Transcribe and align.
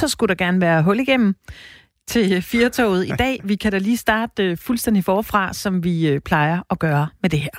så 0.00 0.08
skulle 0.08 0.28
der 0.28 0.44
gerne 0.44 0.60
være 0.60 0.82
hul 0.82 1.00
igennem 1.00 1.34
til 2.08 2.42
Firtoget 2.42 3.06
i 3.06 3.10
dag. 3.24 3.40
Vi 3.44 3.54
kan 3.54 3.72
da 3.72 3.78
lige 3.78 3.96
starte 3.96 4.44
øh, 4.44 4.56
fuldstændig 4.56 5.04
forfra, 5.04 5.52
som 5.52 5.84
vi 5.84 6.08
øh, 6.08 6.20
plejer 6.20 6.60
at 6.70 6.78
gøre 6.78 7.08
med 7.22 7.30
det 7.30 7.40
her. 7.40 7.50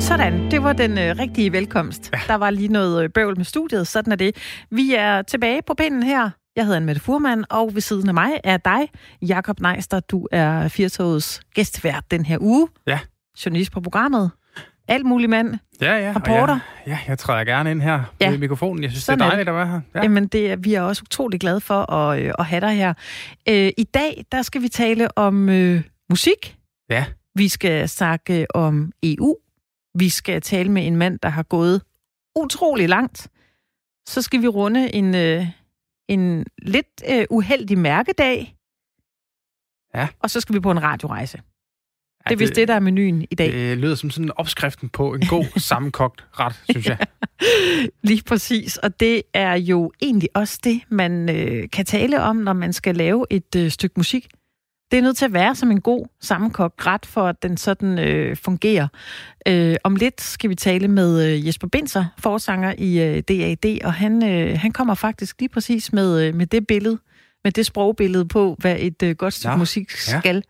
Sådan, 0.00 0.50
det 0.50 0.62
var 0.62 0.72
den 0.72 0.98
øh, 0.98 1.18
rigtige 1.18 1.52
velkomst. 1.52 2.10
Ja. 2.12 2.20
Der 2.26 2.34
var 2.34 2.50
lige 2.50 2.68
noget 2.68 3.04
øh, 3.04 3.10
bøvl 3.10 3.36
med 3.36 3.44
studiet, 3.44 3.86
sådan 3.86 4.12
er 4.12 4.16
det. 4.16 4.36
Vi 4.70 4.94
er 4.94 5.22
tilbage 5.22 5.62
på 5.66 5.74
pinden 5.74 6.02
her. 6.02 6.30
Jeg 6.56 6.64
hedder 6.64 6.80
Anne 6.80 6.98
Furman, 6.98 7.44
og 7.50 7.74
ved 7.74 7.80
siden 7.80 8.08
af 8.08 8.14
mig 8.14 8.40
er 8.44 8.56
dig, 8.56 8.88
Jakob 9.22 9.60
Neister. 9.60 10.00
Du 10.00 10.28
er 10.32 10.68
Firtogets 10.68 11.40
gæstvært 11.54 12.04
den 12.10 12.24
her 12.24 12.38
uge. 12.40 12.68
Ja. 12.86 12.98
Journalist 13.44 13.72
på 13.72 13.80
programmet. 13.80 14.30
Alt 14.88 15.06
muligt 15.06 15.30
mand. 15.30 15.54
Ja, 15.80 15.96
ja. 15.96 16.12
Reporter. 16.16 16.58
Ja, 16.86 16.90
ja, 16.92 16.98
jeg 17.08 17.18
træder 17.18 17.44
gerne 17.44 17.70
ind 17.70 17.82
her 17.82 18.02
Ja. 18.20 18.30
ved 18.30 18.38
mikrofonen. 18.38 18.82
Jeg 18.82 18.90
synes, 18.90 19.04
Sådan 19.04 19.18
det 19.18 19.22
er 19.24 19.26
er 19.26 19.30
dejligt 19.30 19.48
at 19.48 19.54
være 19.54 19.66
her. 19.66 19.80
Ja. 19.94 20.02
Jamen, 20.02 20.26
det 20.26 20.50
er, 20.52 20.56
vi 20.56 20.74
er 20.74 20.82
også 20.82 21.02
utrolig 21.02 21.40
glade 21.40 21.60
for 21.60 21.92
at, 21.92 22.20
øh, 22.22 22.32
at 22.38 22.44
have 22.46 22.60
dig 22.60 22.76
her. 22.76 22.94
Øh, 23.48 23.72
I 23.78 23.84
dag, 23.84 24.24
der 24.32 24.42
skal 24.42 24.62
vi 24.62 24.68
tale 24.68 25.18
om 25.18 25.48
øh, 25.48 25.82
musik. 26.10 26.56
ja. 26.90 27.04
Vi 27.34 27.48
skal 27.48 27.88
snakke 27.88 28.46
om 28.54 28.92
EU. 29.02 29.36
Vi 29.94 30.08
skal 30.08 30.40
tale 30.42 30.72
med 30.72 30.86
en 30.86 30.96
mand, 30.96 31.18
der 31.18 31.28
har 31.28 31.42
gået 31.42 31.82
utrolig 32.36 32.88
langt. 32.88 33.28
Så 34.08 34.22
skal 34.22 34.42
vi 34.42 34.48
runde 34.48 34.94
en, 34.94 35.14
øh, 35.14 35.46
en 36.08 36.44
lidt 36.62 37.02
øh, 37.10 37.24
uheldig 37.30 37.78
mærkedag. 37.78 38.56
Ja. 39.94 40.08
Og 40.20 40.30
så 40.30 40.40
skal 40.40 40.54
vi 40.54 40.60
på 40.60 40.70
en 40.70 40.82
radiorejse. 40.82 41.40
Ja, 42.30 42.34
Det 42.34 42.42
er 42.42 42.46
vist 42.46 42.56
det, 42.56 42.68
der 42.68 42.74
er 42.74 42.80
menuen 42.80 43.24
i 43.30 43.34
dag. 43.34 43.52
Det 43.52 43.78
lyder 43.78 43.94
som 43.94 44.10
sådan 44.10 44.30
opskriften 44.36 44.88
på 44.88 45.14
en 45.14 45.26
god 45.26 45.60
sammenkogt 45.70 46.24
ret, 46.32 46.60
synes 46.70 46.86
jeg. 46.86 46.98
Lige 48.08 48.22
præcis, 48.26 48.76
og 48.76 49.00
det 49.00 49.22
er 49.34 49.54
jo 49.54 49.92
egentlig 50.02 50.28
også 50.34 50.58
det, 50.64 50.80
man 50.88 51.36
øh, 51.36 51.70
kan 51.72 51.84
tale 51.84 52.22
om, 52.22 52.36
når 52.36 52.52
man 52.52 52.72
skal 52.72 52.94
lave 52.96 53.26
et 53.30 53.56
øh, 53.56 53.70
stykke 53.70 53.94
musik. 53.96 54.28
Det 54.90 54.98
er 54.98 55.02
nødt 55.02 55.16
til 55.16 55.24
at 55.24 55.32
være 55.32 55.54
som 55.54 55.70
en 55.70 55.80
god 55.80 56.06
sammenkogt 56.20 56.86
ret, 56.86 57.06
for 57.06 57.26
at 57.26 57.42
den 57.42 57.56
sådan 57.56 57.98
øh, 57.98 58.36
fungerer. 58.36 58.88
Øh, 59.48 59.76
om 59.84 59.96
lidt 59.96 60.20
skal 60.20 60.50
vi 60.50 60.54
tale 60.54 60.88
med 60.88 61.26
øh, 61.26 61.46
Jesper 61.46 61.68
Binser, 61.68 62.04
forsanger 62.18 62.74
i 62.78 63.00
øh, 63.00 63.22
DAD, 63.28 63.78
og 63.84 63.94
han, 63.94 64.24
øh, 64.24 64.58
han 64.58 64.72
kommer 64.72 64.94
faktisk 64.94 65.40
lige 65.40 65.48
præcis 65.48 65.92
med, 65.92 66.26
øh, 66.26 66.34
med 66.34 66.46
det 66.46 66.66
billede, 66.66 66.98
med 67.44 67.52
det 67.52 67.66
sprogbillede 67.66 68.24
på, 68.28 68.56
hvad 68.58 68.76
et 68.78 69.02
øh, 69.02 69.16
godt 69.16 69.34
stykke 69.34 69.52
Nå, 69.52 69.58
musik 69.58 69.90
ja. 70.24 70.40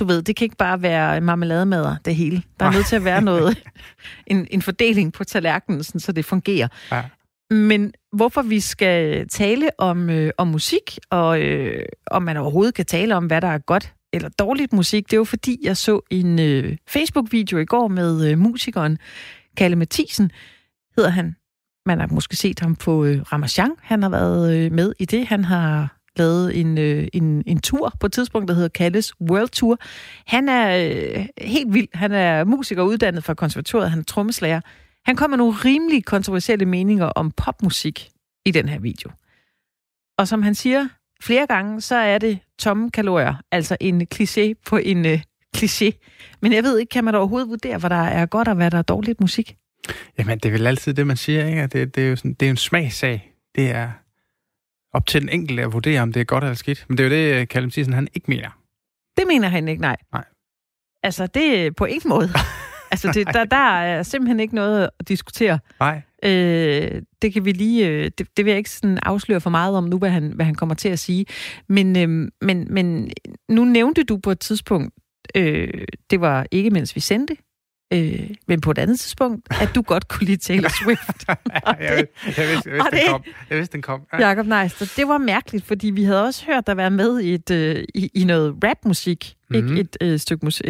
Du 0.00 0.04
ved, 0.04 0.22
det 0.22 0.36
kan 0.36 0.44
ikke 0.44 0.56
bare 0.56 0.82
være 0.82 1.20
marmelademader, 1.20 1.96
det 2.04 2.16
hele. 2.16 2.42
Der 2.60 2.66
er 2.66 2.72
nødt 2.72 2.86
til 2.86 2.96
at 2.96 3.04
være 3.04 3.22
noget, 3.22 3.62
en, 4.26 4.46
en 4.50 4.62
fordeling 4.62 5.12
på 5.12 5.24
tallerkenen, 5.24 5.84
sådan, 5.84 6.00
så 6.00 6.12
det 6.12 6.24
fungerer. 6.24 6.68
Ja. 6.92 7.02
Men 7.50 7.92
hvorfor 8.12 8.42
vi 8.42 8.60
skal 8.60 9.28
tale 9.28 9.70
om, 9.78 10.10
øh, 10.10 10.30
om 10.38 10.48
musik, 10.48 10.98
og 11.10 11.40
øh, 11.42 11.84
om 12.06 12.22
man 12.22 12.36
overhovedet 12.36 12.74
kan 12.74 12.86
tale 12.86 13.16
om, 13.16 13.26
hvad 13.26 13.40
der 13.40 13.48
er 13.48 13.58
godt 13.58 13.94
eller 14.12 14.28
dårligt 14.28 14.72
musik, 14.72 15.06
det 15.06 15.12
er 15.12 15.16
jo 15.16 15.24
fordi, 15.24 15.58
jeg 15.62 15.76
så 15.76 16.00
en 16.10 16.38
øh, 16.38 16.76
Facebook-video 16.88 17.58
i 17.58 17.64
går 17.64 17.88
med 17.88 18.30
øh, 18.30 18.38
musikeren 18.38 18.98
Kalle 19.56 19.76
Mathisen, 19.76 20.30
hedder 20.96 21.10
han. 21.10 21.36
Man 21.86 22.00
har 22.00 22.06
måske 22.06 22.36
set 22.36 22.60
ham 22.60 22.76
på 22.76 23.04
øh, 23.04 23.22
Ramachan. 23.32 23.70
Han 23.80 24.02
har 24.02 24.10
været 24.10 24.56
øh, 24.56 24.72
med 24.72 24.92
i 24.98 25.04
det. 25.04 25.26
Han 25.26 25.44
har 25.44 25.99
lavet 26.20 26.60
en, 26.60 26.78
øh, 26.78 27.08
en, 27.12 27.42
en 27.46 27.60
tur 27.60 27.92
på 28.00 28.06
et 28.06 28.12
tidspunkt, 28.12 28.48
der 28.48 28.54
hedder 28.54 28.68
Kalles 28.68 29.20
World 29.20 29.48
Tour. 29.48 29.78
Han 30.26 30.48
er 30.48 30.66
øh, 30.76 31.26
helt 31.38 31.74
vild. 31.74 31.88
Han 31.94 32.12
er 32.12 32.44
musiker 32.44 32.82
uddannet 32.82 33.24
fra 33.24 33.34
konservatoriet. 33.34 33.90
Han 33.90 33.98
er 33.98 34.04
trommeslager. 34.04 34.60
Han 35.04 35.16
kommer 35.16 35.36
med 35.36 35.44
nogle 35.44 35.58
rimelig 35.64 36.04
kontroversielle 36.04 36.66
meninger 36.66 37.06
om 37.06 37.30
popmusik 37.30 38.10
i 38.46 38.50
den 38.50 38.68
her 38.68 38.78
video. 38.78 39.10
Og 40.18 40.28
som 40.28 40.42
han 40.42 40.54
siger 40.54 40.88
flere 41.22 41.46
gange, 41.46 41.80
så 41.80 41.94
er 41.94 42.18
det 42.18 42.38
tomme 42.58 42.90
kalorier, 42.90 43.34
altså 43.52 43.76
en 43.80 44.06
kliché 44.14 44.62
på 44.66 44.76
en 44.76 45.06
øh, 45.06 45.22
kliché. 45.56 45.90
Men 46.42 46.52
jeg 46.52 46.62
ved 46.62 46.78
ikke, 46.78 46.90
kan 46.90 47.04
man 47.04 47.14
overhovedet 47.14 47.48
vurdere, 47.48 47.78
hvad 47.78 47.90
der 47.90 47.96
er 47.96 48.26
godt 48.26 48.48
og 48.48 48.54
hvad 48.54 48.70
der 48.70 48.78
er 48.78 48.82
dårligt 48.82 49.20
musik? 49.20 49.56
Jamen, 50.18 50.38
det 50.38 50.48
er 50.48 50.52
vel 50.52 50.66
altid 50.66 50.94
det, 50.94 51.06
man 51.06 51.16
siger, 51.16 51.46
ikke? 51.46 51.66
Det, 51.66 51.94
det, 51.94 52.04
er 52.04 52.08
jo 52.08 52.16
sådan, 52.16 52.34
det 52.34 52.46
er 52.46 52.50
jo 52.50 52.52
en 52.52 52.56
smagsag. 52.56 53.32
Det 53.54 53.70
er 53.70 53.90
op 54.92 55.06
til 55.06 55.20
den 55.20 55.28
enkelte 55.28 55.62
at 55.62 55.72
vurdere, 55.72 56.00
om 56.00 56.12
det 56.12 56.20
er 56.20 56.24
godt 56.24 56.44
eller 56.44 56.54
skidt. 56.54 56.84
Men 56.88 56.98
det 56.98 57.06
er 57.06 57.08
jo 57.08 57.38
det, 57.38 57.48
Kalle 57.48 57.66
Mathisen, 57.66 57.92
han 57.92 58.08
ikke 58.14 58.24
mener. 58.28 58.48
Det 59.16 59.24
mener 59.26 59.48
han 59.48 59.68
ikke, 59.68 59.82
nej. 59.82 59.96
Nej. 60.12 60.24
Altså, 61.02 61.26
det 61.26 61.66
er 61.66 61.70
på 61.70 61.84
ingen 61.84 62.08
måde. 62.08 62.28
altså, 62.92 63.12
det, 63.14 63.26
der, 63.26 63.44
der 63.44 63.56
er 63.56 64.02
simpelthen 64.02 64.40
ikke 64.40 64.54
noget 64.54 64.90
at 64.98 65.08
diskutere. 65.08 65.58
Nej. 65.80 66.02
Øh, 66.24 67.02
det 67.22 67.32
kan 67.32 67.44
vi 67.44 67.52
lige, 67.52 67.88
øh, 67.88 68.10
det, 68.18 68.36
det 68.36 68.44
vil 68.44 68.50
jeg 68.50 68.58
ikke 68.58 68.70
sådan 68.70 68.98
afsløre 69.02 69.40
for 69.40 69.50
meget 69.50 69.76
om 69.76 69.84
nu, 69.84 69.98
hvad 69.98 70.10
han, 70.10 70.32
hvad 70.32 70.46
han 70.46 70.54
kommer 70.54 70.74
til 70.74 70.88
at 70.88 70.98
sige. 70.98 71.26
Men, 71.68 71.96
øh, 71.96 72.30
men, 72.40 72.74
men 72.74 73.10
nu 73.48 73.64
nævnte 73.64 74.04
du 74.04 74.16
på 74.16 74.30
et 74.30 74.40
tidspunkt, 74.40 74.94
øh, 75.34 75.84
det 76.10 76.20
var 76.20 76.46
ikke 76.50 76.70
mens 76.70 76.96
vi 76.96 77.00
sendte, 77.00 77.36
øh, 77.92 78.20
men 78.48 78.60
på 78.60 78.70
et 78.70 78.78
andet 78.78 79.00
tidspunkt, 79.00 79.46
at 79.62 79.70
du 79.74 79.82
godt 79.82 80.08
kunne 80.08 80.26
lide 80.26 80.36
Taylor 80.36 80.68
Swift. 80.84 81.24
jeg, 81.28 81.36
jeg, 81.66 82.06
jeg, 82.36 82.48
vidste, 82.48 82.70
jeg, 82.70 82.80
og 82.80 82.86
vidste, 82.90 82.90
det- 82.90 82.92
den 82.92 83.08
kom. 83.08 83.22
jeg 83.50 83.58
vidste, 83.58 83.72
den 83.72 83.82
kom. 83.82 84.00
Ja. 84.12 84.28
Jakob 84.28 84.46
Neister, 84.46 84.92
det 84.96 85.08
var 85.08 85.18
mærkeligt, 85.18 85.64
fordi 85.66 85.90
vi 85.90 86.04
havde 86.04 86.24
også 86.24 86.46
hørt 86.46 86.66
dig 86.66 86.76
være 86.76 86.90
med 86.90 87.20
i, 87.20 87.34
et, 87.34 87.50
øh, 87.50 87.84
i, 87.94 88.10
i 88.14 88.24
noget 88.24 88.56
rapmusik. 88.64 89.34
Mm-hmm. 89.50 89.64
Mhm. 89.64 89.76
Ikke 89.76 89.80
et 89.80 89.96
øh, 90.00 90.18
stykke 90.18 90.46
musik, 90.46 90.64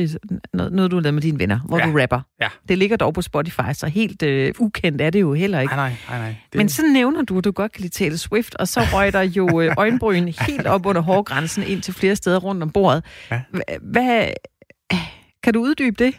noget, 0.54 0.72
noget, 0.72 0.90
du 0.90 0.96
har 0.96 1.02
lavet 1.02 1.14
med 1.14 1.22
dine 1.22 1.38
venner, 1.38 1.60
hvor 1.68 1.78
Ja. 1.78 1.86
du 1.86 1.98
rapper. 2.00 2.20
Ja. 2.40 2.48
Det 2.68 2.78
ligger 2.78 2.96
dog 2.96 3.14
på 3.14 3.22
Spotify, 3.22 3.60
så 3.72 3.86
helt 3.86 4.22
øh, 4.22 4.54
ukendt 4.58 5.00
er 5.02 5.10
det 5.10 5.20
jo 5.20 5.32
heller 5.34 5.60
ikke. 5.60 5.74
Nej, 5.74 5.88
nej, 5.88 5.96
nej, 6.08 6.18
nej. 6.18 6.34
Det, 6.52 6.58
Men 6.58 6.68
så 6.68 6.82
nævner 6.92 7.22
du, 7.22 7.38
at 7.38 7.44
du 7.44 7.50
godt 7.50 7.72
kan 7.72 7.80
lide 7.82 7.92
Taylor 7.92 8.16
Swift, 8.16 8.54
og 8.54 8.68
så 8.68 8.80
røg 8.92 9.12
der 9.12 9.20
jo 9.22 9.60
øh, 9.60 9.74
øjenbryn 9.78 10.32
helt 10.48 10.66
op 10.66 10.86
under 10.86 11.00
hårgrænsen 11.02 11.62
ind 11.62 11.82
til 11.82 11.94
flere 11.94 12.16
steder 12.16 12.38
rundt 12.38 12.62
om 12.62 12.70
bordet. 12.70 13.04
Ja. 13.30 13.40
Hva- 13.54 13.78
Hvad, 13.82 14.26
kan 15.42 15.54
du 15.54 15.60
uddybe 15.62 16.04
det? 16.04 16.14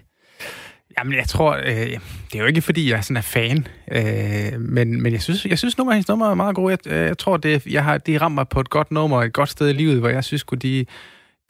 Jamen, 0.99 1.13
jeg 1.13 1.27
tror, 1.27 1.53
øh, 1.55 1.99
det 2.31 2.35
er 2.35 2.39
jo 2.39 2.45
ikke, 2.45 2.61
fordi 2.61 2.91
jeg 2.91 3.03
sådan 3.03 3.17
er 3.17 3.21
fan, 3.21 3.67
øh, 3.91 4.59
men, 4.59 5.01
men 5.01 5.13
jeg 5.13 5.21
synes, 5.21 5.45
jeg 5.45 5.57
synes 5.57 5.77
nummer, 5.77 5.93
hendes 5.93 6.07
nummer 6.07 6.29
er 6.29 6.33
meget 6.33 6.55
gode. 6.55 6.77
Jeg, 6.85 6.93
øh, 6.93 7.07
jeg 7.07 7.17
tror, 7.17 7.37
det, 7.37 7.65
jeg 7.65 7.83
har, 7.83 7.97
de 7.97 8.17
rammer 8.17 8.43
på 8.43 8.59
et 8.59 8.69
godt 8.69 8.91
nummer, 8.91 9.23
et 9.23 9.33
godt 9.33 9.49
sted 9.49 9.69
i 9.69 9.73
livet, 9.73 9.99
hvor 9.99 10.09
jeg 10.09 10.23
synes, 10.23 10.45
de, 10.61 10.85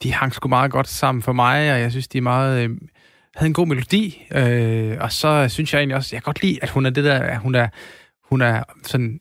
de 0.02 0.12
hang 0.12 0.34
sgu 0.34 0.48
meget 0.48 0.70
godt 0.70 0.88
sammen 0.88 1.22
for 1.22 1.32
mig, 1.32 1.72
og 1.72 1.80
jeg 1.80 1.90
synes, 1.90 2.08
de 2.08 2.18
er 2.18 2.22
meget, 2.22 2.64
øh, 2.64 2.70
havde 3.36 3.48
en 3.48 3.54
god 3.54 3.66
melodi. 3.66 4.26
Øh, 4.34 4.96
og 5.00 5.12
så 5.12 5.48
synes 5.48 5.72
jeg 5.72 5.78
egentlig 5.78 5.96
også, 5.96 6.16
jeg 6.16 6.22
kan 6.22 6.30
godt 6.30 6.42
lide, 6.42 6.58
at 6.62 6.70
hun 6.70 6.86
er 6.86 6.90
det 6.90 7.04
der, 7.04 7.18
at 7.18 7.38
hun 7.38 7.54
er, 7.54 7.68
hun 8.24 8.40
er 8.40 8.62
sådan 8.82 9.20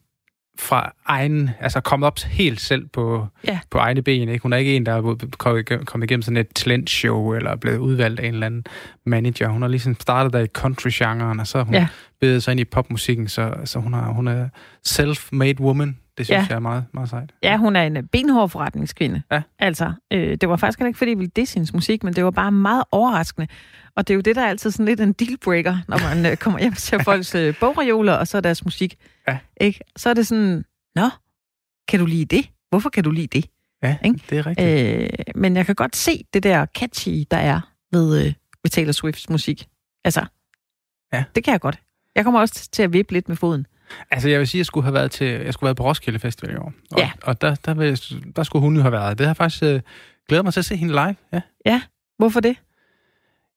fra 0.60 0.94
egen, 1.06 1.50
altså 1.60 1.82
kommet 1.82 2.08
op 2.08 2.20
helt 2.20 2.62
selv 2.62 2.88
på, 2.88 3.28
Ja. 3.48 3.60
på 3.70 3.78
egne 3.78 4.02
ben. 4.02 4.30
Ikke? 4.30 4.44
Hun 4.44 4.54
er 4.54 4.58
ikke 4.58 4.76
en, 4.76 4.86
der 4.86 4.94
er 4.94 5.84
kommet 5.86 6.04
igennem- 6.12 6.22
sådan 6.22 6.38
et 6.38 6.48
talentshow, 6.56 7.34
eller 7.34 7.52
er 7.52 7.56
blevet 7.56 7.78
udvalgt 7.78 8.20
af 8.20 8.28
en 8.28 8.34
eller 8.34 8.46
anden 8.46 8.64
manager. 9.06 9.48
Hun 9.50 9.62
har 9.62 9.70
ligesom 9.70 9.96
startet 10.00 10.34
der 10.34 10.40
i 10.40 10.48
country-genren, 10.48 11.40
og 11.40 11.48
så 11.48 11.58
har 11.58 11.66
hun 11.66 11.74
Ja. 11.74 11.88
bedet 12.22 12.44
sig 12.44 12.52
ind 12.52 12.60
i 12.60 12.66
popmusikken, 12.66 13.28
så, 13.28 13.54
så 13.66 13.80
hun, 13.80 13.94
har, 13.94 14.12
hun 14.12 14.28
er 14.28 14.50
self-made 14.88 15.60
woman. 15.60 15.98
Det 16.18 16.26
synes 16.26 16.38
Ja. 16.38 16.46
jeg 16.50 16.56
er 16.56 16.60
meget, 16.60 16.86
meget 16.94 17.10
sejt. 17.10 17.30
Ja, 17.44 17.58
hun 17.58 17.76
er 17.76 17.84
en 17.84 18.08
benhård 18.08 18.50
forretningskvinde. 18.50 19.22
Ja. 19.32 19.42
Altså, 19.60 19.94
øh, 20.14 20.38
det 20.42 20.50
var 20.50 20.56
faktisk 20.56 20.80
heller 20.80 20.88
ikke, 20.88 20.98
fordi 20.98 21.12
jeg 21.12 21.18
ville 21.18 21.32
disse 21.36 21.54
hendes 21.56 21.74
musik, 21.74 22.04
men 22.04 22.14
det 22.14 22.24
var 22.26 22.32
bare 22.32 22.52
meget 22.52 22.84
overraskende. 22.92 23.48
Og 23.96 24.07
det 24.07 24.13
er 24.13 24.16
jo 24.16 24.22
det, 24.22 24.35
der 24.35 24.41
er 24.41 24.50
altid 24.50 24.72
sådan 24.72 24.85
lidt 24.85 25.00
en 25.02 25.13
dealbreaker, 25.13 25.78
når 25.88 25.97
man 26.16 26.31
øh, 26.31 26.38
kommer 26.38 26.59
hjem 26.59 26.74
til 26.74 27.03
folks 27.09 27.35
øh, 27.35 27.56
bogreoler, 27.59 28.13
og 28.13 28.28
så 28.28 28.38
er 28.38 28.41
deres 28.41 28.66
musik. 28.66 28.96
Ja. 29.28 29.38
Ikke? 29.62 29.79
Så 29.96 30.09
er 30.09 30.13
det 30.13 30.28
sådan, 30.28 30.66
nå, 30.96 31.09
kan 31.88 32.00
du 32.00 32.06
lide 32.06 32.25
det? 32.38 32.50
Hvorfor 32.69 32.90
kan 32.90 33.03
du 33.03 33.12
lide 33.12 33.28
det? 33.28 33.46
Ja, 33.84 33.97
Ikke? 34.06 34.22
det 34.29 34.38
er 34.38 34.46
rigtigt. 34.47 35.02
Øh, 35.03 35.09
men 35.35 35.56
jeg 35.56 35.66
kan 35.66 35.75
godt 35.75 35.96
se 35.96 36.25
det 36.34 36.44
der 36.44 36.66
catchy, 36.66 37.25
der 37.31 37.38
er 37.38 37.62
ved, 37.91 38.19
øh, 38.25 38.34
ved 38.63 38.69
Taylor 38.69 38.91
Swifts 38.91 39.29
musik. 39.29 39.68
Altså, 40.06 40.25
Ja. 41.14 41.23
det 41.35 41.44
kan 41.44 41.52
jeg 41.52 41.61
godt. 41.61 41.79
Jeg 42.16 42.23
kommer 42.23 42.40
også 42.40 42.70
til 42.72 42.84
at 42.84 42.94
vippe 42.94 43.14
lidt 43.14 43.28
med 43.29 43.35
foden. 43.37 43.67
Altså, 44.11 44.29
jeg 44.29 44.40
vil 44.40 44.47
sige, 44.47 44.58
at 44.59 44.61
jeg 44.61 44.66
skulle 44.66 44.84
have 44.84 44.94
været, 44.94 45.11
til, 45.11 45.28
jeg 45.28 45.53
skulle 45.53 45.67
have 45.67 45.70
været 45.70 45.78
på 45.78 45.84
Roskilde 45.84 46.20
Festival 46.20 46.53
i 46.53 46.58
år. 46.58 46.73
Og, 46.91 46.97
Ja. 46.99 47.11
og 47.23 47.41
der, 47.41 47.55
der, 47.55 47.73
vil, 47.73 48.02
der 48.35 48.44
skulle 48.44 48.61
hun 48.64 48.76
jo 48.76 48.82
have 48.82 48.91
været. 48.91 49.17
Det 49.17 49.28
har 49.28 49.34
faktisk 49.34 49.64
øh, 49.64 49.82
glædet 50.28 50.46
mig 50.46 50.53
til 50.53 50.59
at 50.61 50.66
se 50.66 50.76
hende 50.76 50.94
live. 50.94 51.41
Ja. 51.66 51.82
Hvorfor 52.17 52.40
det? 52.40 52.55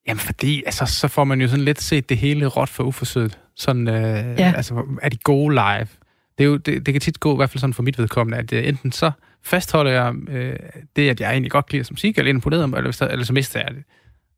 Jamen, 0.07 0.19
fordi 0.21 0.63
altså, 0.67 0.87
så 0.87 1.09
får 1.09 1.25
man 1.25 1.41
jo 1.41 1.49
sådan 1.49 1.65
lidt 1.65 1.83
set 1.83 2.09
det 2.09 2.19
hele 2.19 2.47
råt 2.47 2.69
for 2.69 2.85
uforsøget. 2.85 3.39
Sådan, 3.57 3.89
øh, 3.89 4.39
ja. 4.39 4.53
altså, 4.57 4.83
er 5.03 5.09
de 5.09 5.17
gode 5.17 5.55
live? 5.55 5.87
Det, 6.39 6.45
er 6.45 6.49
jo, 6.49 6.57
det, 6.57 6.87
det 6.87 6.95
kan 6.95 7.01
tit 7.01 7.21
gå, 7.21 7.33
i 7.33 7.37
hvert 7.37 7.51
fald 7.51 7.61
sådan 7.61 7.75
for 7.75 7.83
mit 7.83 7.99
vedkommende, 7.99 8.39
at 8.39 8.53
øh, 8.53 8.69
enten 8.69 8.93
så 8.93 9.11
fastholder 9.43 9.91
jeg 9.93 10.15
øh, 10.29 10.57
det, 10.97 11.11
at 11.11 11.21
jeg 11.21 11.31
egentlig 11.31 11.51
godt 11.51 11.67
kan 11.67 11.77
lide 11.77 11.85
som 11.85 11.95
musik, 11.95 12.19
eller 12.19 12.31
imponeret 12.31 12.71
mig, 12.71 12.77
eller, 12.77 12.97
der, 13.01 13.09
eller 13.09 13.25
så 13.25 13.33
mister 13.33 13.61
jeg 13.61 13.69
det. 13.75 13.83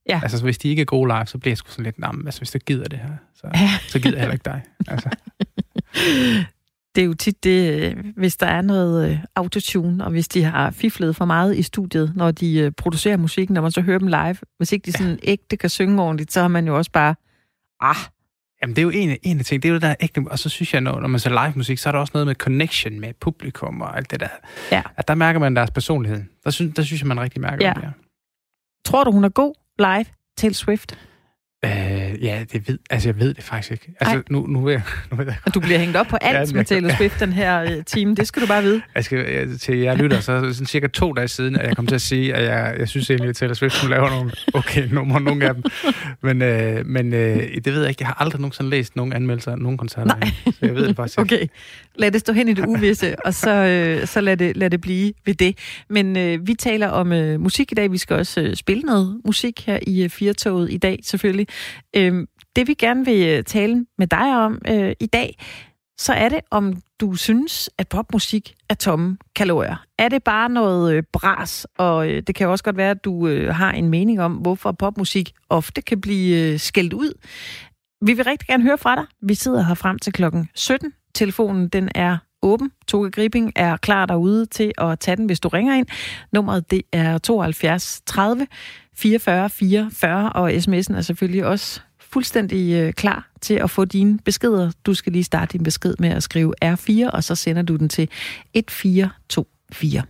Ja. 0.08 0.20
Altså, 0.22 0.42
hvis 0.42 0.58
de 0.58 0.68
ikke 0.68 0.82
er 0.82 0.86
gode 0.86 1.08
live, 1.08 1.26
så 1.26 1.38
bliver 1.38 1.50
jeg 1.50 1.58
sgu 1.58 1.70
sådan 1.70 1.84
lidt, 1.84 1.98
nah, 1.98 2.14
men, 2.14 2.26
altså, 2.26 2.40
hvis 2.40 2.50
du 2.50 2.58
gider 2.66 2.88
det 2.88 2.98
her, 2.98 3.10
så, 3.34 3.46
Ja. 3.54 3.70
så 3.88 3.98
gider 3.98 4.16
jeg 4.16 4.20
heller 4.20 4.32
ikke 4.32 4.44
dig. 4.44 4.62
Altså. 4.88 5.08
Det 6.96 7.02
er 7.02 7.06
jo 7.06 7.14
tit 7.14 7.44
det, 7.44 7.82
øh, 7.82 8.04
hvis 8.16 8.36
der 8.36 8.46
er 8.46 8.62
noget 8.62 9.10
øh, 9.10 9.18
autotune, 9.34 10.04
og 10.04 10.10
hvis 10.10 10.28
de 10.28 10.42
har 10.42 10.70
fiflet 10.70 11.16
for 11.16 11.24
meget 11.24 11.56
i 11.56 11.62
studiet, 11.62 12.12
når 12.16 12.30
de 12.30 12.58
øh, 12.58 12.72
producerer 12.72 13.16
musikken, 13.16 13.54
når 13.54 13.62
man 13.62 13.70
så 13.72 13.80
hører 13.80 13.98
dem 13.98 14.08
live. 14.08 14.36
Hvis 14.56 14.72
ikke 14.72 14.86
de 14.86 14.92
sådan 14.92 15.18
ægte 15.22 15.56
kan 15.56 15.70
synge 15.70 16.02
ordentligt, 16.02 16.32
så 16.32 16.40
har 16.40 16.48
man 16.48 16.66
jo 16.66 16.76
også 16.76 16.90
bare 16.90 17.14
Ah, 17.80 17.96
Jamen, 18.62 18.76
det 18.76 18.82
er 18.82 18.84
jo 18.84 18.90
en, 18.90 19.16
en 19.22 19.38
af 19.38 19.44
ting. 19.44 19.62
Det 19.62 19.68
er 19.68 19.72
jo 19.72 19.74
det, 19.74 19.82
der 19.82 19.88
er 19.88 19.94
ægte. 20.00 20.22
Og 20.30 20.38
så 20.38 20.48
synes 20.48 20.74
jeg, 20.74 20.80
når, 20.80 21.00
når 21.00 21.08
man 21.08 21.20
ser 21.20 21.30
live 21.30 21.52
musik, 21.56 21.78
så 21.78 21.88
er 21.88 21.92
der 21.92 21.98
også 21.98 22.10
noget 22.14 22.26
med 22.26 22.34
connection 22.34 23.00
med 23.00 23.12
publikum 23.20 23.80
og 23.80 23.96
alt 23.96 24.10
det 24.10 24.20
der. 24.20 24.28
Ja. 24.72 24.82
At 24.96 25.08
der 25.08 25.14
mærker 25.14 25.40
man 25.40 25.56
deres 25.56 25.70
personlighed. 25.70 26.22
Der 26.44 26.50
synes, 26.50 26.74
der 26.76 26.82
synes 26.82 27.00
jeg, 27.02 27.08
man 27.08 27.20
rigtig 27.20 27.40
mærker 27.40 27.66
Ja. 27.66 27.72
det. 27.74 27.92
tror 28.84 29.04
du, 29.04 29.10
hun 29.12 29.24
er 29.24 29.28
god 29.28 29.54
live 29.78 30.04
til 30.36 30.54
Swift? 30.54 30.98
Øh, 31.66 32.24
ja, 32.24 32.44
det 32.52 32.68
ved, 32.68 32.78
altså, 32.90 33.08
jeg 33.08 33.18
ved 33.20 33.34
det 33.34 33.44
faktisk 33.44 33.72
ikke. 33.72 33.94
Altså, 34.00 34.16
Ej. 34.16 34.22
nu, 34.30 34.46
nu, 34.46 34.70
jeg, 34.70 34.82
nu 35.10 35.16
ved 35.16 35.26
jeg 35.26 35.36
Og 35.46 35.54
du 35.54 35.60
bliver 35.60 35.78
hængt 35.78 35.96
op 35.96 36.06
på 36.06 36.16
alt 36.20 36.34
Ja, 36.36 36.40
med 36.54 36.54
jeg- 36.54 36.66
Taylor 36.66 36.90
Swift 36.98 37.20
den 37.20 37.32
her 37.32 37.62
øh, 37.62 37.84
time. 37.86 38.14
Det 38.14 38.26
skal 38.26 38.42
du 38.42 38.46
bare 38.46 38.62
vide. 38.62 38.82
Jeg 38.94 39.04
skal, 39.04 39.18
jeg, 39.32 39.48
til 39.60 39.78
jer 39.78 39.94
lytter, 39.94 40.20
så 40.20 40.52
sådan 40.52 40.66
cirka 40.66 40.86
to 40.86 41.12
dage 41.12 41.28
siden, 41.28 41.56
at 41.56 41.66
jeg 41.68 41.76
kom 41.76 41.86
til 41.86 41.94
at 41.94 42.00
sige, 42.00 42.34
at 42.34 42.44
jeg, 42.44 42.76
jeg 42.78 42.88
synes 42.88 43.10
egentlig, 43.10 43.28
at 43.28 43.36
Taylor 43.36 43.54
Swift 43.54 43.80
hun 43.80 43.90
laver 43.90 44.10
nogle 44.10 44.30
okay 44.54 44.88
numre, 44.92 45.20
nogle 45.20 45.48
af 45.48 45.54
dem. 45.54 45.64
Men, 46.22 46.42
øh, 46.42 46.86
men 46.86 47.12
øh, 47.14 47.36
det 47.54 47.66
ved 47.66 47.80
jeg 47.80 47.88
ikke. 47.88 48.00
Jeg 48.00 48.08
har 48.08 48.16
aldrig 48.20 48.40
nogensinde 48.40 48.70
læst 48.70 48.96
nogen 48.96 49.12
anmeldelser 49.12 49.52
af 49.52 49.58
nogen 49.58 49.78
koncerter. 49.78 50.04
Nej. 50.20 50.30
Så 50.44 50.52
jeg 50.62 50.74
ved 50.74 50.88
det 50.88 50.96
faktisk 50.96 51.18
ikke. 51.18 51.34
Okay, 51.36 51.46
lad 51.98 52.10
det 52.10 52.20
stå 52.20 52.32
hen 52.32 52.48
i 52.48 52.52
det 52.54 52.66
uvisse, 52.66 53.16
og 53.26 53.34
så, 53.34 53.50
øh, 53.54 54.06
så 54.06 54.20
lad, 54.20 54.36
det, 54.36 54.56
lad 54.56 54.70
det 54.70 54.80
blive 54.80 55.12
ved 55.26 55.34
det. 55.34 55.58
Men 55.90 56.16
øh, 56.16 56.46
vi 56.46 56.54
taler 56.54 56.88
om 56.88 57.12
øh, 57.12 57.40
musik 57.40 57.72
i 57.72 57.74
dag. 57.74 57.92
Vi 57.92 57.98
skal 57.98 58.16
også 58.16 58.40
øh, 58.40 58.56
spille 58.56 58.82
noget 58.82 59.20
musik 59.24 59.66
her 59.66 59.78
i 59.86 60.02
øh, 60.04 60.10
Firtoget 60.10 60.72
i 60.72 60.76
dag, 60.76 60.98
selvfølgelig. 61.02 61.46
Øh, 61.96 62.26
det 62.56 62.68
vi 62.68 62.74
gerne 62.74 63.04
vil 63.04 63.28
øh, 63.28 63.44
tale 63.44 63.86
med 63.98 64.06
dig 64.06 64.36
om 64.36 64.62
øh, 64.68 64.92
i 65.00 65.06
dag, 65.06 65.38
så 65.98 66.12
er 66.12 66.28
det, 66.28 66.40
om 66.50 66.82
du 67.00 67.14
synes, 67.14 67.70
at 67.78 67.88
popmusik 67.88 68.54
er 68.68 68.74
tomme 68.74 69.18
kalorier. 69.36 69.84
Er 69.98 70.08
det 70.08 70.22
bare 70.22 70.48
noget 70.48 70.94
øh, 70.94 71.02
bras, 71.12 71.66
og 71.78 72.10
øh, 72.10 72.22
det 72.26 72.34
kan 72.34 72.44
jo 72.44 72.50
også 72.50 72.64
godt 72.64 72.76
være, 72.76 72.90
at 72.90 73.04
du 73.04 73.28
øh, 73.28 73.54
har 73.54 73.72
en 73.72 73.88
mening 73.88 74.20
om, 74.20 74.32
hvorfor 74.32 74.72
popmusik 74.72 75.32
ofte 75.48 75.82
kan 75.82 76.00
blive 76.00 76.52
øh, 76.52 76.58
skældt 76.60 76.92
ud. 76.92 77.12
Vi 78.00 78.12
vil 78.12 78.24
rigtig 78.24 78.48
gerne 78.48 78.62
høre 78.62 78.78
fra 78.78 78.96
dig. 78.96 79.04
Vi 79.22 79.34
sidder 79.34 79.62
her 79.62 79.74
frem 79.74 79.98
til 79.98 80.12
klokken 80.12 80.48
17. 80.54 80.92
Telefonen 81.14 81.68
den 81.68 81.88
er 81.94 82.18
åben. 82.42 82.72
Toge 82.88 83.10
Gribing 83.10 83.52
er 83.56 83.76
klar 83.76 84.06
derude 84.06 84.46
til 84.46 84.72
at 84.78 84.98
tage 85.00 85.16
den, 85.16 85.26
hvis 85.26 85.40
du 85.40 85.48
ringer 85.48 85.74
ind. 85.74 85.86
Nummeret 86.32 86.70
det 86.70 86.82
er 86.92 87.18
72 87.18 88.02
30 88.06 88.46
44 88.98 89.50
44, 89.50 90.32
og 90.32 90.50
sms'en 90.50 90.96
er 90.96 91.00
selvfølgelig 91.00 91.46
også 91.46 91.80
fuldstændig 92.00 92.74
øh, 92.74 92.92
klar 92.92 93.30
til 93.40 93.54
at 93.54 93.70
få 93.70 93.84
dine 93.84 94.18
beskeder. 94.18 94.70
Du 94.86 94.94
skal 94.94 95.12
lige 95.12 95.24
starte 95.24 95.52
din 95.52 95.62
besked 95.62 95.94
med 95.98 96.08
at 96.08 96.22
skrive 96.22 96.54
R4, 96.64 97.10
og 97.10 97.24
så 97.24 97.34
sender 97.34 97.62
du 97.62 97.76
den 97.76 97.88
til 97.88 98.08
1424. 98.54 100.02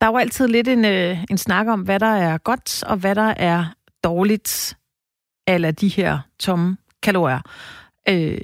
Der 0.00 0.06
er 0.06 0.10
jo 0.10 0.16
altid 0.16 0.48
lidt 0.48 0.68
en, 0.68 0.84
øh, 0.84 1.24
en 1.30 1.38
snak 1.38 1.66
om, 1.66 1.80
hvad 1.80 2.00
der 2.00 2.06
er 2.06 2.38
godt, 2.38 2.82
og 2.82 2.96
hvad 2.96 3.14
der 3.14 3.34
er 3.36 3.64
dårligt 4.04 4.76
af 5.46 5.74
de 5.76 5.88
her 5.88 6.18
tomme 6.38 6.76
kalorier. 7.02 7.40
Øh, 8.08 8.38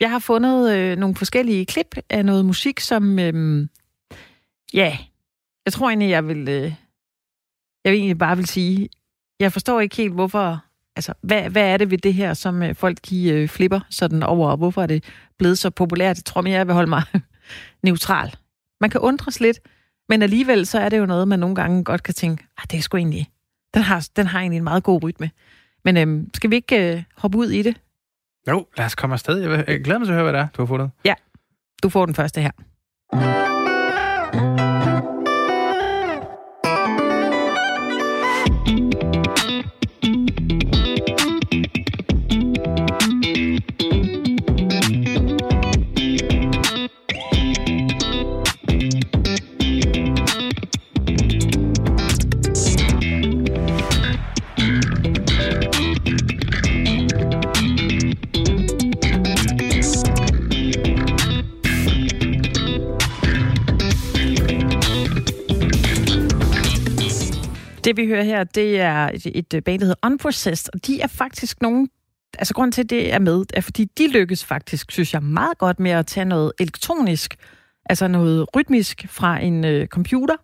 jeg 0.00 0.10
har 0.10 0.18
fundet 0.18 0.76
øh, 0.76 0.96
nogle 0.96 1.16
forskellige 1.16 1.66
klip 1.66 1.96
af 2.10 2.24
noget 2.24 2.44
musik, 2.44 2.80
som... 2.80 3.18
Øh, 3.18 3.66
ja, 4.74 4.98
jeg 5.68 5.72
tror 5.72 5.88
egentlig, 5.88 6.10
jeg 6.10 6.28
vil... 6.28 6.48
Øh, 6.48 6.74
jeg 7.84 7.92
vil 7.92 7.98
egentlig 7.98 8.18
bare 8.18 8.36
vil 8.36 8.46
sige, 8.46 8.88
jeg 9.40 9.52
forstår 9.52 9.80
ikke 9.80 9.96
helt, 9.96 10.14
hvorfor... 10.14 10.64
Altså, 10.96 11.14
hvad, 11.22 11.50
hvad 11.50 11.72
er 11.72 11.76
det 11.76 11.90
ved 11.90 11.98
det 11.98 12.14
her, 12.14 12.34
som 12.34 12.62
øh, 12.62 12.74
folk 12.74 12.98
de, 13.10 13.30
øh, 13.30 13.48
flipper 13.48 13.80
sådan 13.90 14.22
over, 14.22 14.50
og 14.50 14.56
hvorfor 14.56 14.82
er 14.82 14.86
det 14.86 15.04
blevet 15.38 15.58
så 15.58 15.70
populært? 15.70 16.16
Jeg 16.16 16.24
tror 16.24 16.40
mere, 16.40 16.56
jeg 16.56 16.66
vil 16.66 16.74
holde 16.74 16.88
mig 16.88 17.02
neutral. 17.84 18.34
Man 18.80 18.90
kan 18.90 19.00
undres 19.00 19.40
lidt, 19.40 19.60
men 20.08 20.22
alligevel 20.22 20.66
så 20.66 20.78
er 20.78 20.88
det 20.88 20.98
jo 20.98 21.06
noget, 21.06 21.28
man 21.28 21.38
nogle 21.38 21.54
gange 21.54 21.84
godt 21.84 22.02
kan 22.02 22.14
tænke, 22.14 22.46
ah, 22.58 22.64
det 22.70 22.78
er 22.78 22.82
sgu 22.82 22.96
egentlig... 22.96 23.30
Den 23.74 23.82
har, 23.82 24.08
den 24.16 24.26
har 24.26 24.40
egentlig 24.40 24.56
en 24.56 24.64
meget 24.64 24.82
god 24.82 25.02
rytme. 25.02 25.30
Men 25.84 25.96
øhm, 25.96 26.30
skal 26.34 26.50
vi 26.50 26.56
ikke 26.56 26.96
øh, 26.96 27.02
hoppe 27.16 27.38
ud 27.38 27.50
i 27.50 27.62
det? 27.62 27.80
Jo, 28.48 28.66
lad 28.76 28.86
os 28.86 28.94
komme 28.94 29.14
afsted. 29.14 29.38
Jeg, 29.38 29.50
vil, 29.50 29.64
jeg 29.68 29.84
glæder 29.84 29.98
mig 29.98 30.06
til 30.06 30.12
at 30.12 30.16
høre, 30.16 30.30
hvad 30.30 30.32
det 30.32 30.40
er, 30.40 30.48
du 30.56 30.62
har 30.62 30.66
fundet. 30.66 30.90
Du 31.82 31.88
får 31.88 32.06
den 32.06 32.14
første 32.14 32.40
her. 32.40 33.47
Det 67.88 67.96
vi 67.96 68.06
hører 68.06 68.22
her, 68.22 68.44
det 68.44 68.80
er 68.80 69.10
et, 69.14 69.26
et 69.26 69.54
øh, 69.54 69.62
band, 69.62 69.80
der 69.80 69.86
hedder 69.86 70.06
Unprocessed, 70.06 70.74
og 70.74 70.86
de 70.86 71.00
er 71.00 71.06
faktisk 71.06 71.62
nogen... 71.62 71.88
Altså, 72.38 72.54
grund 72.54 72.72
til, 72.72 72.82
at 72.82 72.90
det 72.90 73.14
er 73.14 73.18
med, 73.18 73.44
er 73.54 73.60
fordi 73.60 73.84
de 73.84 74.08
lykkes 74.08 74.44
faktisk, 74.44 74.92
synes 74.92 75.14
jeg, 75.14 75.22
meget 75.22 75.58
godt 75.58 75.80
med 75.80 75.90
at 75.90 76.06
tage 76.06 76.24
noget 76.24 76.52
elektronisk, 76.60 77.36
altså 77.84 78.08
noget 78.08 78.46
rytmisk 78.56 79.06
fra 79.08 79.40
en 79.40 79.64
øh, 79.64 79.86
computer, 79.86 80.36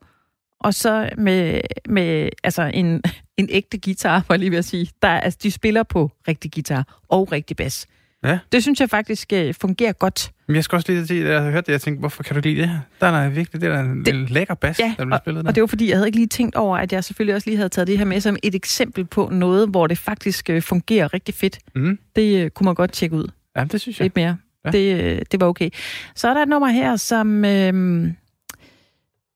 og 0.60 0.74
så 0.74 1.10
med, 1.18 1.60
med 1.88 2.28
altså 2.44 2.70
en, 2.74 3.02
en 3.40 3.48
ægte 3.50 3.78
guitar, 3.78 4.20
for 4.26 4.36
lige 4.36 4.50
ved 4.50 4.58
at 4.58 4.64
sige. 4.64 4.90
Der, 5.02 5.08
altså, 5.08 5.38
de 5.42 5.50
spiller 5.50 5.82
på 5.82 6.10
rigtig 6.28 6.52
guitar 6.52 7.00
og 7.08 7.32
rigtig 7.32 7.56
bas. 7.56 7.86
Ja. 8.24 8.38
Det 8.52 8.62
synes 8.62 8.80
jeg 8.80 8.90
faktisk 8.90 9.32
øh, 9.32 9.54
fungerer 9.60 9.92
godt. 9.92 10.32
Men 10.46 10.56
jeg 10.56 10.64
skal 10.64 10.76
også 10.76 10.92
lige 10.92 11.06
sige, 11.06 11.24
at 11.24 11.32
jeg 11.32 11.42
har 11.42 11.50
hørt 11.50 11.66
det, 11.66 11.72
jeg 11.72 11.80
tænkte, 11.80 12.00
hvorfor 12.00 12.22
kan 12.22 12.34
du 12.34 12.40
lide 12.44 12.60
det 12.60 12.68
her? 12.68 12.78
Der 13.00 13.06
er 13.06 13.28
virkelig 13.28 13.60
det 13.62 13.68
er 13.68 13.72
der 13.72 13.80
en, 13.80 14.04
Det- 14.04 14.14
en 14.14 14.26
lækker 14.26 14.54
bas, 14.54 14.78
Ja, 14.80 14.94
der 14.98 15.04
bliver 15.04 15.18
spillet 15.18 15.44
der. 15.44 15.48
Og 15.50 15.54
det 15.54 15.60
var 15.60 15.66
fordi, 15.66 15.88
jeg 15.88 15.96
havde 15.96 16.08
ikke 16.08 16.18
lige 16.18 16.28
tænkt 16.28 16.56
over, 16.56 16.78
at 16.78 16.92
jeg 16.92 17.04
selvfølgelig 17.04 17.34
også 17.34 17.50
lige 17.50 17.56
havde 17.56 17.68
taget 17.68 17.88
det 17.88 17.98
her 17.98 18.04
med 18.04 18.20
som 18.20 18.36
et 18.42 18.54
eksempel 18.54 19.04
på 19.04 19.28
noget, 19.32 19.68
hvor 19.68 19.86
det 19.86 19.98
faktisk 19.98 20.50
øh, 20.50 20.62
fungerer 20.62 21.14
rigtig 21.14 21.34
fedt. 21.34 21.58
Mm. 21.74 21.98
Det 22.16 22.44
øh, 22.44 22.50
kunne 22.50 22.64
man 22.64 22.74
godt 22.74 22.92
tjekke 22.92 23.16
ud 23.16 23.28
Ja, 23.56 23.64
det 23.64 23.80
synes 23.80 23.98
jeg. 24.00 24.04
lidt 24.04 24.16
mere. 24.16 24.36
Ja. 24.64 24.70
Det, 24.70 25.02
øh, 25.02 25.22
det 25.32 25.40
var 25.40 25.46
okay. 25.46 25.70
Så 26.14 26.28
er 26.28 26.34
der 26.34 26.42
et 26.42 26.48
nummer 26.48 26.68
her, 26.68 26.96
som 26.96 27.44
øh, 27.44 28.08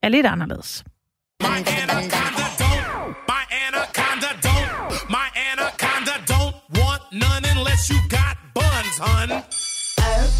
er 0.02 0.08
lidt 0.08 0.26
anderledes. 0.26 0.84
My 1.40 1.46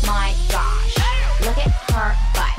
my 0.09 0.29
gosh. 0.55 0.95
Look 1.45 1.59
at 1.67 1.73
her 1.93 2.11
butt. 2.37 2.55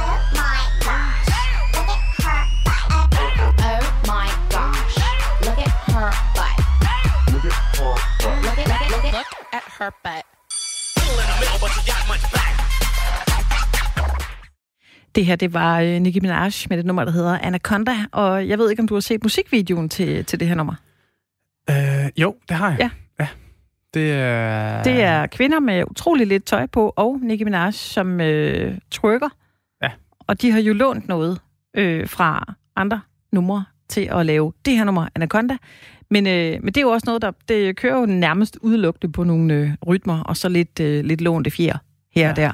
Oh 0.00 0.16
my 0.40 0.60
gosh. 0.86 1.28
Look 1.76 1.90
at 1.96 2.02
her 2.24 2.42
butt. 2.66 3.32
Oh 3.68 3.82
my 4.10 4.28
gosh. 4.54 4.96
Look 5.46 5.60
at 5.66 5.72
her 5.92 6.10
butt. 6.36 6.56
Look 7.32 7.46
at 7.46 7.56
her 7.78 7.92
butt. 7.98 8.14
Look 8.42 8.58
at 8.58 8.58
look 8.58 8.58
at 8.58 8.68
look 8.92 9.04
at 9.04 9.14
look 9.14 9.44
at 9.52 9.64
her 9.78 9.90
butt. 10.04 10.24
Det 15.14 15.26
her, 15.26 15.36
det 15.36 15.54
var 15.54 15.80
øh, 15.80 16.00
Nicki 16.00 16.20
Minaj 16.20 16.50
med 16.68 16.76
det 16.76 16.86
nummer, 16.86 17.04
der 17.04 17.12
hedder 17.12 17.38
Anaconda, 17.38 17.96
og 18.12 18.48
jeg 18.48 18.58
ved 18.58 18.70
ikke, 18.70 18.80
om 18.80 18.88
du 18.88 18.94
har 18.94 19.00
set 19.00 19.22
musikvideoen 19.22 19.88
til, 19.88 20.24
til 20.24 20.40
det 20.40 20.48
her 20.48 20.54
nummer. 20.54 20.74
Øh, 21.70 21.76
jo, 22.16 22.34
det 22.48 22.56
har 22.56 22.70
jeg. 22.70 22.78
Ja. 22.80 22.90
ja. 23.20 23.28
Det 23.94 24.12
er... 24.12 24.82
Det 24.82 25.02
er 25.02 25.26
kvinder 25.26 25.60
med 25.60 25.84
utrolig 25.90 26.26
lidt 26.26 26.44
tøj 26.44 26.66
på, 26.66 26.92
og 26.96 27.18
Nicki 27.22 27.44
Minaj, 27.44 27.70
som 27.70 28.20
øh, 28.20 28.78
trykker. 28.90 29.28
Ja. 29.82 29.90
Og 30.26 30.42
de 30.42 30.50
har 30.50 30.60
jo 30.60 30.72
lånt 30.72 31.08
noget 31.08 31.40
øh, 31.74 32.08
fra 32.08 32.54
andre 32.76 33.00
numre 33.32 33.64
til 33.88 34.08
at 34.12 34.26
lave 34.26 34.52
det 34.64 34.76
her 34.76 34.84
nummer, 34.84 35.08
Anaconda. 35.14 35.56
Men, 36.10 36.26
øh, 36.26 36.62
men 36.62 36.66
det 36.66 36.76
er 36.76 36.80
jo 36.80 36.88
også 36.88 37.04
noget, 37.06 37.22
der 37.22 37.32
det 37.48 37.76
kører 37.76 38.00
jo 38.00 38.06
nærmest 38.06 38.58
udelukkende 38.62 39.12
på 39.12 39.24
nogle 39.24 39.54
øh, 39.54 39.70
rytmer, 39.86 40.20
og 40.20 40.36
så 40.36 40.48
lidt, 40.48 40.80
øh, 40.80 41.04
lidt 41.04 41.20
lånte 41.20 41.50
fjer 41.50 41.76
her 42.14 42.24
ja. 42.24 42.30
og 42.30 42.36
der. 42.36 42.52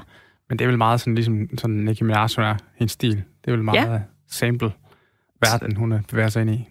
Men 0.49 0.59
det 0.59 0.65
er 0.65 0.69
vel 0.69 0.79
meget 0.79 1.01
sådan, 1.01 1.15
ligesom 1.15 1.59
sådan 1.59 1.77
Nicki 1.77 2.05
Minaj, 2.05 2.29
hun 2.37 2.45
er 2.45 2.57
hendes 2.77 2.93
stil. 2.93 3.13
Det 3.17 3.23
er 3.47 3.53
vel 3.53 3.65
meget 3.65 3.93
ja. 3.93 4.01
sample 4.29 4.73
verden, 5.41 5.77
hun 5.77 5.93
øh, 5.93 6.03
bevæger 6.03 6.29
sig 6.29 6.43
ind 6.43 6.51
i. 6.51 6.69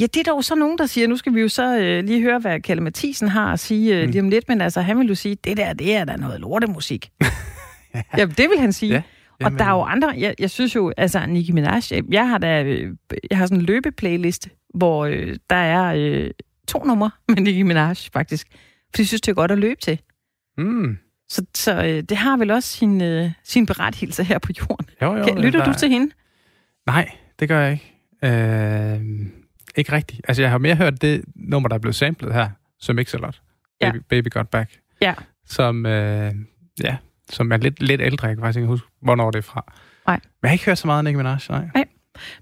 Ja, 0.00 0.06
det 0.06 0.16
er 0.16 0.22
der 0.24 0.30
jo 0.32 0.42
så 0.42 0.54
nogen, 0.54 0.78
der 0.78 0.86
siger, 0.86 1.08
nu 1.08 1.16
skal 1.16 1.34
vi 1.34 1.40
jo 1.40 1.48
så 1.48 1.78
øh, 1.78 2.04
lige 2.04 2.22
høre, 2.22 2.38
hvad 2.38 2.60
Kalle 2.60 2.82
Mathisen 2.82 3.28
har 3.28 3.52
at 3.52 3.60
sige 3.60 3.96
øh, 3.96 4.04
Mm. 4.04 4.10
lige 4.10 4.22
om 4.22 4.28
lidt, 4.28 4.48
men 4.48 4.60
altså, 4.60 4.80
han 4.80 4.98
vil 4.98 5.06
jo 5.08 5.14
sige, 5.14 5.34
det 5.34 5.56
der, 5.56 5.72
det 5.72 5.94
er 5.96 6.04
da 6.04 6.16
noget 6.16 6.40
lortemusik. 6.40 7.10
ja. 7.94 8.02
Jamen, 8.18 8.34
det 8.38 8.50
vil 8.50 8.58
han 8.60 8.72
sige. 8.72 8.92
Ja. 8.92 9.02
Og 9.46 9.52
der 9.58 9.64
er 9.64 9.70
jo 9.70 9.82
andre, 9.82 10.14
jeg, 10.18 10.34
jeg 10.38 10.50
synes 10.50 10.74
jo, 10.74 10.92
altså 10.96 11.26
Nicki 11.26 11.52
Minaj, 11.52 11.80
jeg, 11.90 12.02
jeg 12.10 12.28
har 12.28 12.38
da, 12.38 12.62
øh, 12.62 12.94
jeg 13.30 13.38
har 13.38 13.46
sådan 13.46 13.58
en 13.58 13.64
løbeplaylist, 13.64 14.48
hvor 14.74 15.04
øh, 15.04 15.36
der 15.50 15.56
er 15.56 15.94
øh, 15.96 16.30
to 16.68 16.84
numre 16.84 17.10
med 17.28 17.36
Nicki 17.36 17.62
Minaj, 17.62 17.94
faktisk. 18.12 18.46
For 18.94 19.02
jeg 19.02 19.06
synes, 19.06 19.20
det 19.20 19.30
er 19.30 19.34
godt 19.34 19.50
at 19.50 19.58
løbe 19.58 19.80
til. 19.80 20.00
Mm. 20.58 20.96
Så, 21.28 21.44
så 21.54 21.82
øh, 21.84 22.02
det 22.02 22.16
har 22.16 22.36
vel 22.36 22.50
også 22.50 22.68
sin, 22.68 23.00
øh, 23.02 23.30
sin 23.44 23.66
berettigelse 23.66 24.24
her 24.24 24.38
på 24.38 24.52
jorden. 24.60 24.86
Jo, 25.02 25.16
jo, 25.16 25.24
Kan, 25.24 25.38
lytter 25.38 25.64
der- 25.64 25.72
du 25.72 25.78
til 25.78 25.88
hende? 25.88 26.12
Nej, 26.86 27.08
det 27.40 27.48
gør 27.48 27.60
jeg 27.60 27.72
ikke. 27.72 27.94
Øh, 28.24 29.00
ikke 29.78 29.92
rigtigt. 29.92 30.20
Altså, 30.28 30.42
jeg 30.42 30.50
har 30.50 30.58
mere 30.58 30.74
hørt 30.74 31.02
det 31.02 31.24
nummer, 31.34 31.68
der 31.68 31.76
er 31.76 31.80
blevet 31.80 31.94
samlet 31.94 32.34
her, 32.34 32.50
som 32.80 32.96
Mix-a-Lot. 32.96 33.40
Ja. 33.80 33.92
Baby, 33.92 34.02
Baby 34.08 34.28
Got 34.30 34.48
Back. 34.48 34.70
Ja. 35.00 35.14
Som, 35.46 35.86
øh, 35.86 36.34
ja, 36.84 36.96
som 37.30 37.52
er 37.52 37.56
lidt, 37.56 37.82
lidt 37.82 38.00
ældre. 38.00 38.26
Jeg 38.26 38.36
kan 38.36 38.42
faktisk 38.42 38.56
ikke 38.56 38.68
huske, 38.68 38.86
hvornår 39.02 39.30
det 39.30 39.38
er 39.38 39.42
fra. 39.42 39.72
Nej. 40.06 40.14
Men 40.14 40.38
jeg 40.42 40.50
har 40.50 40.52
ikke 40.52 40.64
hørt 40.64 40.78
så 40.78 40.86
meget 40.86 40.98
af 40.98 41.04
Nicki 41.04 41.16
Minaj, 41.16 41.38
nej. 41.48 41.84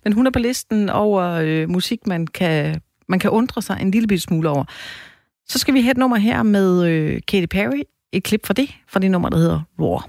Men 0.05 0.13
hun 0.13 0.27
er 0.27 0.31
på 0.31 0.39
listen 0.39 0.89
over 0.91 1.23
øh, 1.23 1.71
musik, 1.71 2.07
man 2.07 2.27
kan, 2.27 2.81
man 3.09 3.19
kan 3.19 3.31
undre 3.31 3.63
sig 3.63 3.79
en 3.81 3.91
lille 3.91 4.19
smule 4.19 4.49
over. 4.49 4.65
Så 5.49 5.59
skal 5.59 5.75
vi 5.75 5.81
have 5.81 5.91
et 5.91 5.97
nummer 5.97 6.17
her 6.17 6.43
med 6.43 6.87
øh, 6.87 7.21
Katy 7.29 7.47
Perry. 7.47 7.83
Et 8.13 8.23
klip 8.23 8.47
fra 8.47 8.55
det, 8.55 8.75
fra 8.89 9.01
det 9.01 9.11
nummer, 9.11 9.29
der 9.29 9.39
hedder 9.39 9.61
Roar. 9.81 10.09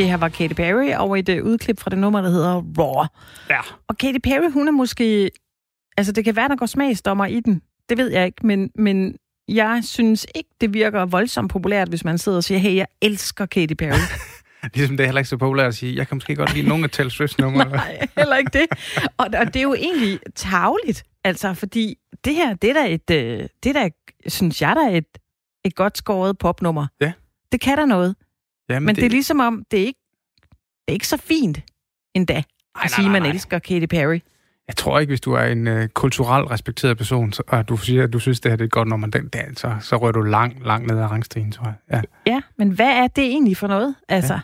Det 0.00 0.08
her 0.08 0.16
var 0.16 0.28
Katy 0.28 0.54
Perry 0.54 0.94
over 0.96 1.16
et 1.16 1.28
øh, 1.28 1.44
udklip 1.44 1.80
fra 1.80 1.90
det 1.90 1.98
nummer, 1.98 2.20
der 2.20 2.30
hedder 2.30 2.62
Roar. 2.78 3.12
Ja. 3.50 3.60
Og 3.88 3.98
Katy 3.98 4.18
Perry, 4.24 4.50
hun 4.50 4.68
er 4.68 4.72
måske... 4.72 5.30
Altså, 5.96 6.12
det 6.12 6.24
kan 6.24 6.36
være, 6.36 6.48
der 6.48 6.56
går 6.56 6.66
smagsdommer 6.66 7.26
i 7.26 7.40
den. 7.40 7.62
Det 7.88 7.98
ved 7.98 8.10
jeg 8.10 8.26
ikke, 8.26 8.46
men, 8.46 8.70
men 8.74 9.16
jeg 9.48 9.80
synes 9.84 10.26
ikke, 10.34 10.50
det 10.60 10.74
virker 10.74 11.06
voldsomt 11.06 11.50
populært, 11.50 11.88
hvis 11.88 12.04
man 12.04 12.18
sidder 12.18 12.38
og 12.38 12.44
siger, 12.44 12.58
hey, 12.58 12.76
jeg 12.76 12.86
elsker 13.02 13.46
Katy 13.46 13.74
Perry. 13.74 13.98
Ligesom 14.74 14.96
det 14.96 15.04
er 15.04 15.06
heller 15.06 15.18
ikke 15.18 15.28
så 15.28 15.36
populært 15.36 15.66
at 15.68 15.74
sige, 15.74 15.96
jeg 15.96 16.08
kan 16.08 16.16
måske 16.16 16.36
godt 16.36 16.54
lide 16.54 16.68
nogle 16.68 16.84
af 16.84 16.90
Taylor 16.90 17.10
Swift's 17.10 17.34
numre. 17.42 17.64
Nej, 17.64 18.08
heller 18.18 18.36
ikke 18.36 18.58
det. 18.58 18.66
Og, 19.18 19.26
og 19.38 19.46
det 19.46 19.56
er 19.56 19.62
jo 19.62 19.74
egentlig 19.74 20.20
tavligt, 20.34 21.04
altså, 21.24 21.54
fordi 21.54 21.96
det 22.24 22.34
her, 22.34 22.54
det 22.54 22.70
er 22.70 22.74
da 22.74 22.94
et, 22.94 23.10
øh, 23.10 23.48
det 23.62 23.76
er 23.76 23.82
da, 23.82 23.88
synes 24.26 24.62
jeg, 24.62 24.76
der 24.76 24.90
er 24.90 24.96
et, 24.96 25.18
et 25.64 25.74
godt 25.74 25.98
skåret 25.98 26.38
popnummer. 26.38 26.86
Ja. 27.00 27.12
Det 27.52 27.60
kan 27.60 27.78
der 27.78 27.86
noget. 27.86 28.14
Jamen, 28.74 28.86
Men 28.86 28.94
det, 28.94 29.02
det 29.02 29.06
er 29.06 29.10
ligesom 29.10 29.40
om, 29.40 29.64
det 29.70 29.80
er 29.80 29.86
ikke, 29.86 30.00
det 30.60 30.88
er 30.88 30.92
ikke 30.92 31.08
så 31.08 31.16
fint 31.16 31.60
endda 32.14 32.32
nej, 32.34 32.42
at 32.84 32.90
sige, 32.90 33.04
at 33.04 33.12
man 33.12 33.26
elsker 33.26 33.58
Katy 33.58 33.86
Perry. 33.86 34.20
Jeg 34.68 34.76
tror 34.76 34.98
ikke, 34.98 35.10
hvis 35.10 35.20
du 35.20 35.32
er 35.32 35.44
en 35.44 35.66
øh, 35.66 35.88
kulturelt 35.88 36.50
respekteret 36.50 36.96
person, 36.96 37.32
så, 37.32 37.42
og 37.48 37.68
du 37.68 37.76
siger, 37.76 38.04
at 38.04 38.12
du 38.12 38.18
synes, 38.18 38.40
det 38.40 38.52
her 38.52 38.56
det 38.56 38.64
er 38.64 38.68
godt 38.68 38.88
nummer, 38.88 39.06
den, 39.06 39.28
den, 39.28 39.56
så, 39.56 39.76
så 39.80 39.96
rører 39.96 40.12
du 40.12 40.22
langt, 40.22 40.66
langt 40.66 40.86
ned 40.86 40.98
ad 40.98 41.04
rangstigen, 41.04 41.52
tror 41.52 41.66
jeg. 41.66 42.02
Ja. 42.26 42.32
Ja, 42.32 42.40
men 42.58 42.70
hvad 42.70 42.86
er 42.86 43.06
det 43.06 43.24
egentlig 43.24 43.56
for 43.56 43.66
noget? 43.66 43.94
Altså, 44.08 44.34
ja. 44.34 44.40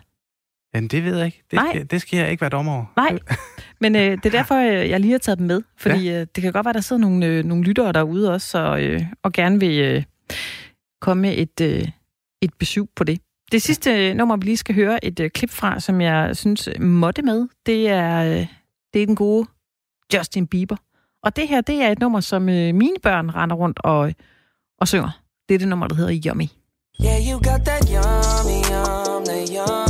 Jamen, 0.75 0.89
det 0.89 1.05
ved 1.05 1.17
jeg 1.17 1.27
ikke. 1.27 1.43
Det 1.51 1.57
Nej. 1.57 1.69
skal, 1.71 1.87
det 1.91 2.01
skal 2.01 2.19
jeg 2.19 2.31
ikke 2.31 2.41
være 2.41 2.51
dommer 2.51 2.73
over. 2.73 2.85
Nej, 2.97 3.19
men 3.81 3.97
øh, 3.97 4.03
det 4.03 4.27
er 4.27 4.31
derfor, 4.31 4.55
øh, 4.55 4.91
jeg 4.91 5.01
lige 5.01 5.11
har 5.11 5.19
taget 5.19 5.39
dem 5.39 5.47
med. 5.47 5.63
Fordi 5.77 6.09
øh, 6.09 6.27
det 6.35 6.43
kan 6.43 6.53
godt 6.53 6.65
være, 6.65 6.73
der 6.73 6.81
sidder 6.81 7.01
nogle, 7.01 7.27
øh, 7.27 7.45
nogle 7.45 7.65
lyttere 7.65 7.93
derude 7.93 8.33
også, 8.33 8.59
og, 8.59 8.83
øh, 8.83 9.03
og 9.23 9.33
gerne 9.33 9.61
vil 9.61 9.81
øh, 9.81 10.03
komme 11.01 11.21
med 11.21 11.35
et, 11.39 11.61
øh, 11.61 11.89
et 12.43 12.55
besøg 12.59 12.85
på 12.97 13.05
det. 13.05 13.21
Det 13.53 13.63
sidste 13.63 13.91
ja. 13.91 14.15
nummer, 14.15 14.37
vi 14.37 14.45
lige 14.45 14.57
skal 14.57 14.75
høre 14.75 15.05
et 15.05 15.21
øh, 15.21 15.31
klip 15.31 15.51
fra, 15.51 15.81
som 15.81 16.01
jeg 16.01 16.37
synes 16.37 16.69
øh, 16.69 16.81
måtte 16.83 17.23
med, 17.23 17.49
det 17.67 17.89
er, 17.89 18.25
øh, 18.25 18.47
det 18.95 19.03
er 19.03 19.07
den 19.07 19.17
gode 19.17 19.47
Justin 20.15 20.47
Bieber. 20.47 20.77
Og 21.23 21.37
det 21.37 21.49
her, 21.49 21.61
det 21.61 21.83
er 21.83 21.89
et 21.89 21.99
nummer, 21.99 22.21
som 22.21 22.49
øh, 22.49 22.75
mine 22.75 22.97
børn 23.03 23.31
render 23.31 23.57
rundt 23.57 23.81
og, 23.85 24.15
og 24.81 24.89
synger. 24.89 25.11
Det 25.49 25.55
er 25.55 25.59
det 25.59 25.69
nummer, 25.69 25.87
der 25.87 25.95
hedder 25.95 26.21
Yummy. 26.27 26.49
Yeah, 27.05 27.21
you 27.29 27.37
got 27.39 27.65
that 27.65 27.85
yummy, 27.89 28.61
yum, 28.73 29.25
that 29.25 29.49
yummy, 29.57 29.86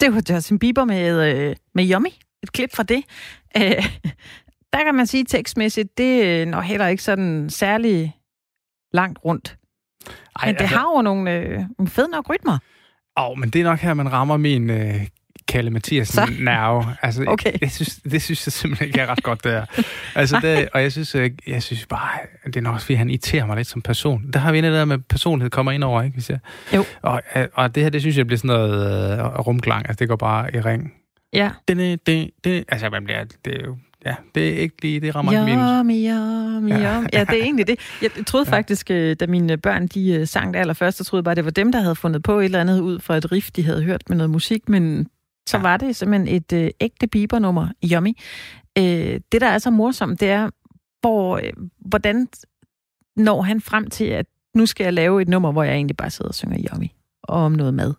Det 0.00 0.14
var 0.14 0.22
Justin 0.34 0.58
Bieber 0.58 0.84
med, 0.84 1.34
øh, 1.34 1.56
med 1.74 1.90
Yummy. 1.92 2.08
Et 2.42 2.52
klip 2.52 2.74
fra 2.76 2.82
det. 2.82 3.04
Øh, 3.56 3.62
der 4.72 4.84
kan 4.84 4.94
man 4.94 5.06
sige 5.06 5.24
tekstmæssigt, 5.24 5.98
det 5.98 6.24
øh, 6.24 6.46
når 6.46 6.60
heller 6.60 6.86
ikke 6.86 7.02
sådan 7.02 7.50
særlig 7.50 8.16
langt 8.92 9.18
rundt. 9.24 9.56
Ej, 10.36 10.46
Men 10.46 10.54
det 10.54 10.60
altså- 10.60 10.76
har 10.76 10.92
jo 10.96 11.02
nogle, 11.02 11.32
øh, 11.34 11.50
nogle 11.78 11.90
fede 11.90 12.08
nok 12.08 12.30
rytmer. 12.30 12.58
Åh, 13.20 13.38
men 13.38 13.50
det 13.50 13.60
er 13.60 13.64
nok 13.64 13.78
her, 13.78 13.94
man 13.94 14.12
rammer 14.12 14.36
min 14.36 14.70
øh, 14.70 15.06
Kalle 15.48 15.70
Mathiasen 15.70 16.14
Så? 16.14 16.32
nerve. 16.40 16.84
Altså, 17.02 17.24
Okay. 17.26 17.52
det, 17.60 17.72
synes, 17.72 17.96
det 18.10 18.22
synes 18.22 18.46
jeg 18.46 18.52
simpelthen 18.52 18.86
ikke 18.88 19.00
er 19.00 19.06
ret 19.06 19.22
godt, 19.22 19.44
det 19.44 19.52
her. 19.52 19.64
Altså, 20.14 20.40
det, 20.42 20.68
og 20.72 20.82
jeg 20.82 20.92
synes, 20.92 21.14
øh, 21.14 21.30
jeg 21.46 21.62
synes 21.62 21.86
bare, 21.86 22.08
det 22.46 22.56
er 22.56 22.60
nok 22.60 22.74
også, 22.74 22.86
fordi 22.86 22.94
han 22.96 23.10
irriterer 23.10 23.46
mig 23.46 23.56
lidt 23.56 23.68
som 23.68 23.82
person. 23.82 24.30
Der 24.32 24.38
har 24.38 24.52
vi 24.52 24.58
en 24.58 24.64
der 24.64 24.84
med 24.84 24.98
personlighed 24.98 25.50
kommer 25.50 25.72
ind 25.72 25.84
over, 25.84 26.02
ikke? 26.02 26.14
Hvis 26.14 26.30
jeg, 26.30 26.38
Jo. 26.74 26.84
Og, 27.02 27.22
øh, 27.36 27.46
og 27.54 27.74
det 27.74 27.82
her, 27.82 27.90
det 27.90 28.00
synes 28.00 28.16
jeg 28.18 28.26
bliver 28.26 28.38
sådan 28.38 28.48
noget 28.48 29.18
øh, 29.18 29.24
rumklang. 29.24 29.88
Altså, 29.88 29.96
det 30.00 30.08
går 30.08 30.16
bare 30.16 30.56
i 30.56 30.60
ring. 30.60 30.92
Ja. 31.32 31.50
Det, 31.68 32.06
det, 32.06 32.30
det, 32.44 32.64
altså, 32.68 32.90
man 32.90 33.04
bliver, 33.04 33.24
det 33.44 33.54
er 33.60 33.64
jo, 33.66 33.76
ja, 34.06 34.14
det 34.34 34.48
er 34.48 34.58
ikke 34.58 34.74
lige, 34.82 35.00
det 35.00 35.14
rammer 35.14 35.32
ikke 35.32 35.44
min. 35.44 35.54
Yummy, 35.54 35.92
yummy, 36.10 36.70
Ja. 36.70 36.94
yummy. 36.96 37.08
Ja, 37.12 37.20
det 37.24 37.38
er 37.38 37.42
egentlig 37.42 37.66
det. 37.66 37.78
Jeg 38.02 38.10
troede 38.26 38.46
Ja. 38.50 38.56
faktisk, 38.56 38.90
øh, 38.90 39.16
da 39.20 39.26
mine 39.26 39.56
børn 39.56 39.86
de 39.86 40.26
sang 40.26 40.54
det 40.54 40.60
allerførst, 40.60 40.98
så 40.98 41.04
troede 41.04 41.20
jeg 41.20 41.24
bare, 41.24 41.34
det 41.34 41.44
var 41.44 41.50
dem, 41.50 41.72
der 41.72 41.80
havde 41.80 41.96
fundet 41.96 42.22
på 42.22 42.38
et 42.38 42.44
eller 42.44 42.60
andet 42.60 42.80
ud 42.80 43.00
fra 43.00 43.16
et 43.16 43.32
riff, 43.32 43.50
de 43.50 43.64
havde 43.64 43.82
hørt 43.82 44.02
med 44.08 44.16
noget 44.16 44.30
musik, 44.30 44.68
men 44.68 45.06
så 45.48 45.56
Ja. 45.56 45.62
var 45.62 45.76
det 45.76 45.96
simpelthen 45.96 46.36
et 46.36 46.52
øh, 46.52 46.70
ægte 46.80 47.06
Bieber-nummer, 47.06 47.68
Yummy. 47.92 48.12
Øh, 48.78 49.20
det, 49.32 49.40
der 49.40 49.46
er 49.48 49.58
så 49.58 49.70
morsomt, 49.70 50.20
det 50.20 50.30
er, 50.30 50.50
hvor, 51.00 51.36
øh, 51.36 51.52
hvordan 51.78 52.28
når 53.16 53.42
han 53.42 53.60
frem 53.60 53.90
til, 53.90 54.04
at 54.04 54.26
nu 54.54 54.66
skal 54.66 54.84
jeg 54.84 54.92
lave 54.92 55.22
et 55.22 55.28
nummer, 55.28 55.52
hvor 55.52 55.62
jeg 55.62 55.74
egentlig 55.74 55.96
bare 55.96 56.10
sidder 56.10 56.28
og 56.28 56.34
synger 56.34 56.58
Yummy 56.72 56.86
og 57.22 57.36
om 57.44 57.52
noget 57.52 57.74
mad. 57.74 57.94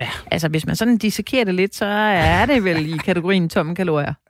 Ja. 0.00 0.08
Altså, 0.30 0.48
hvis 0.48 0.66
man 0.66 0.76
sådan 0.76 0.98
dissekerer 0.98 1.44
det 1.44 1.54
lidt, 1.54 1.74
så 1.74 1.84
er 1.84 2.46
det 2.46 2.64
vel 2.64 2.94
i 2.94 2.96
kategorien 2.96 3.48
tomme 3.48 3.74
kalorier. 3.74 4.14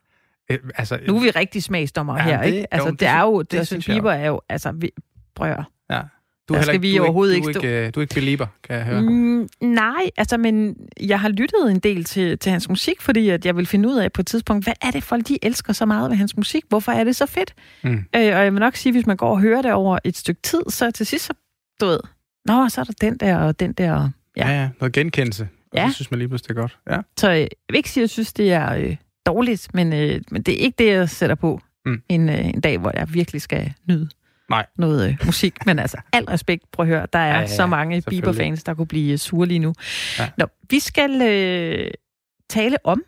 Øh, 0.50 0.58
altså, 0.75 0.98
Nu 1.06 1.16
er 1.16 1.20
vi 1.20 1.30
rigtig 1.30 1.62
smagsdommer 1.62 2.16
Ja, 2.16 2.22
her, 2.22 2.42
det- 2.42 2.46
ikke? 2.52 2.75
Altså, 2.75 2.87
jo, 2.88 2.92
det, 2.92 3.00
det 3.00 3.08
er 3.08 3.20
jo, 3.22 3.42
det, 3.42 3.50
det 3.52 3.66
synes 3.66 3.88
jeg 3.88 3.94
Bieber 3.94 4.12
er 4.12 4.26
jo, 4.26 4.40
altså, 4.48 4.72
vi, 4.72 4.90
prøv 5.34 5.48
at 5.48 5.54
høre. 5.54 5.64
ja. 5.90 6.00
Du 6.48 6.54
er 6.54 6.60
skal 6.62 6.72
heller 6.72 6.80
vi 6.80 6.86
ikke, 6.86 6.98
du 6.98 7.02
er 7.02 7.06
overhovedet 7.06 7.34
ikke, 7.34 7.48
ikke 7.48 7.60
du 7.60 7.66
er 7.66 7.70
ikke, 7.70 7.86
øh, 7.86 7.94
du 7.94 8.00
er 8.00 8.02
ikke 8.02 8.14
belieber, 8.14 8.46
kan 8.64 8.76
jeg 8.76 8.84
høre. 8.84 9.02
Mm, 9.02 9.48
nej, 9.60 10.10
altså, 10.16 10.36
men 10.36 10.76
jeg 11.00 11.20
har 11.20 11.28
lyttet 11.28 11.70
en 11.70 11.78
del 11.78 12.04
til, 12.04 12.38
til 12.38 12.52
hans 12.52 12.68
musik, 12.68 13.00
fordi 13.00 13.28
at 13.28 13.46
jeg 13.46 13.56
vil 13.56 13.66
finde 13.66 13.88
ud 13.88 13.96
af 13.96 14.12
på 14.12 14.22
et 14.22 14.26
tidspunkt, 14.26 14.64
hvad 14.64 14.74
er 14.82 14.90
det 14.90 15.02
folk, 15.02 15.28
de 15.28 15.38
elsker 15.42 15.72
så 15.72 15.86
meget 15.86 16.10
ved 16.10 16.16
hans 16.16 16.36
musik? 16.36 16.64
Hvorfor 16.68 16.92
er 16.92 17.04
det 17.04 17.16
så 17.16 17.26
fedt? 17.26 17.54
Mm. 17.84 17.90
Øh, 17.90 18.02
og 18.14 18.22
jeg 18.22 18.52
vil 18.52 18.60
nok 18.60 18.76
sige, 18.76 18.92
hvis 18.92 19.06
man 19.06 19.16
går 19.16 19.30
og 19.30 19.40
hører 19.40 19.62
det 19.62 19.72
over 19.72 19.98
et 20.04 20.16
stykke 20.16 20.42
tid, 20.42 20.60
så 20.68 20.90
til 20.90 21.06
sidst, 21.06 21.24
så, 21.26 21.32
du 21.80 21.86
ved, 21.86 22.00
nå, 22.46 22.68
så 22.68 22.80
er 22.80 22.84
der 22.84 22.92
den 23.00 23.16
der 23.16 23.36
og 23.36 23.60
den 23.60 23.72
der. 23.72 24.10
Ja. 24.36 24.48
Ja, 24.50 24.60
ja, 24.60 24.68
noget 24.80 24.92
genkendelse. 24.92 25.48
Ja. 25.74 25.84
Og 25.84 25.90
så 25.90 25.94
synes 25.94 26.10
man 26.10 26.18
lige 26.18 26.28
pludselig, 26.28 26.48
det 26.48 26.56
er 26.56 26.60
godt. 26.60 26.78
Ja. 26.90 26.98
Så 27.18 27.30
øh, 27.30 27.38
jeg 27.38 27.48
vil 27.68 27.76
ikke 27.76 27.90
sige, 27.90 28.02
at 28.02 28.04
jeg 28.04 28.10
synes, 28.10 28.32
det 28.32 28.52
er 28.52 28.72
øh, 28.74 28.96
dårligt, 29.26 29.68
men, 29.74 29.92
øh, 29.92 30.20
men 30.30 30.42
det 30.42 30.54
er 30.54 30.58
ikke 30.58 30.76
det, 30.78 30.86
jeg 30.86 31.08
sætter 31.08 31.36
på 31.36 31.60
Mm. 31.86 32.02
en, 32.08 32.28
øh, 32.28 32.46
en 32.48 32.60
dag, 32.60 32.78
hvor 32.78 32.92
jeg 32.94 33.14
virkelig 33.14 33.42
skal 33.42 33.72
nyde 33.88 34.08
Nej. 34.50 34.66
noget 34.76 35.08
øh, 35.08 35.26
musik. 35.26 35.66
Men 35.66 35.78
altså, 35.78 35.96
al 36.12 36.24
respekt, 36.24 36.64
prøv 36.72 36.86
at 36.86 36.88
høre, 36.88 37.06
der 37.12 37.18
er 37.18 37.26
Ja, 37.26 37.34
ja, 37.34 37.40
ja, 37.40 37.46
så 37.46 37.66
mange. 37.66 38.02
Bieber-fans, 38.02 38.64
der 38.64 38.74
kunne 38.74 38.86
blive 38.86 39.12
øh, 39.12 39.18
sure 39.18 39.46
lige 39.46 39.58
nu. 39.58 39.74
Ja. 40.18 40.28
Nå, 40.38 40.46
vi 40.70 40.78
skal 40.78 41.22
øh, 41.22 41.90
tale 42.48 42.76
om 42.84 43.02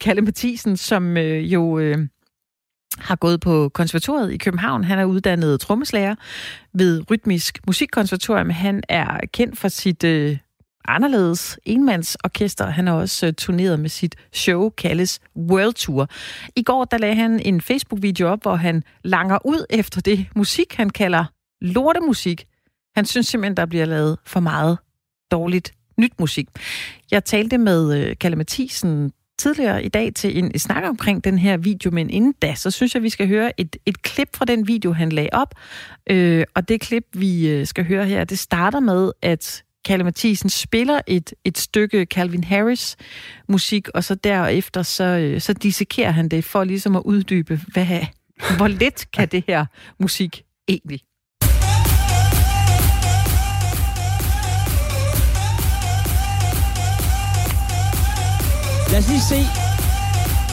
Kalle 0.00 0.22
Mathisen, 0.22 0.76
som 0.76 1.16
øh, 1.16 1.52
jo 1.52 1.78
øh, 1.78 1.98
har 2.98 3.16
gået 3.16 3.40
på 3.40 3.68
konservatoriet 3.68 4.32
i 4.32 4.36
København. 4.36 4.84
Han 4.84 4.98
er 4.98 5.04
uddannet 5.04 5.60
trommeslager 5.60 6.14
ved 6.72 7.10
Rytmisk 7.10 7.58
Musikkonservatorium. 7.66 8.50
Han 8.50 8.82
er 8.88 9.20
kendt 9.32 9.58
for 9.58 9.68
sit 9.68 10.04
øh, 10.04 10.36
anderledes 10.88 11.58
enmandsorkester. 11.64 12.66
Han 12.66 12.86
har 12.86 12.94
også 12.94 13.26
øh, 13.26 13.32
turneret 13.32 13.80
med 13.80 13.88
sit 13.88 14.16
show, 14.32 14.68
kaldes 14.68 15.20
World 15.36 15.74
Tour. 15.74 16.08
I 16.56 16.62
går 16.62 16.84
der 16.84 16.98
lagde 16.98 17.14
han 17.14 17.40
en 17.40 17.60
Facebook-video 17.60 18.28
op, 18.28 18.42
hvor 18.42 18.56
han 18.56 18.82
langer 19.04 19.46
ud 19.46 19.64
efter 19.70 20.00
det 20.00 20.26
musik, 20.36 20.74
han 20.74 20.90
kalder 20.90 21.24
lortemusik. 21.60 22.46
Han 22.96 23.04
synes 23.04 23.26
simpelthen, 23.26 23.56
der 23.56 23.66
bliver 23.66 23.84
lavet 23.84 24.18
for 24.26 24.40
meget 24.40 24.78
dårligt 25.30 25.72
nyt 25.98 26.20
musik. 26.20 26.48
Jeg 27.10 27.24
talte 27.24 27.58
med 27.58 27.98
øh, 27.98 28.16
Kalle 28.20 28.36
Mathisen 28.36 29.12
tidligere 29.38 29.84
i 29.84 29.88
dag 29.88 30.14
til 30.14 30.38
en 30.38 30.58
snak 30.58 30.84
omkring 30.84 31.24
den 31.24 31.38
her 31.38 31.56
video, 31.56 31.90
men 31.90 32.10
inden 32.10 32.34
da, 32.42 32.54
så 32.54 32.70
synes 32.70 32.94
jeg, 32.94 33.02
vi 33.02 33.08
skal 33.08 33.28
høre 33.28 33.60
et, 33.60 33.76
et 33.86 34.02
klip 34.02 34.36
fra 34.36 34.44
den 34.44 34.68
video, 34.68 34.92
han 34.92 35.12
lagde 35.12 35.28
op. 35.32 35.54
Øh, 36.10 36.44
og 36.54 36.68
det 36.68 36.80
klip, 36.80 37.04
vi 37.12 37.48
øh, 37.48 37.66
skal 37.66 37.84
høre 37.84 38.06
her, 38.06 38.24
det 38.24 38.38
starter 38.38 38.80
med, 38.80 39.12
at 39.22 39.62
Kalle 39.84 40.04
Mathisen 40.04 40.50
spiller 40.50 41.00
et, 41.06 41.34
et 41.44 41.58
stykke 41.58 42.06
Calvin 42.10 42.44
Harris 42.44 42.96
musik, 43.48 43.88
og 43.88 44.04
så 44.04 44.14
derefter 44.14 44.82
så, 44.82 45.04
øh, 45.04 45.40
så 45.40 45.52
dissekerer 45.52 46.10
han 46.10 46.28
det 46.28 46.44
for 46.44 46.64
ligesom 46.64 46.96
at 46.96 47.02
uddybe, 47.04 47.60
hvad, 47.72 48.06
hvor 48.56 48.68
let 48.68 49.06
kan 49.12 49.28
det 49.28 49.44
her 49.48 49.66
musik 49.98 50.42
egentlig? 50.68 51.00
Lad 58.90 58.98
os 58.98 59.08
lige 59.08 59.20
se, 59.20 59.40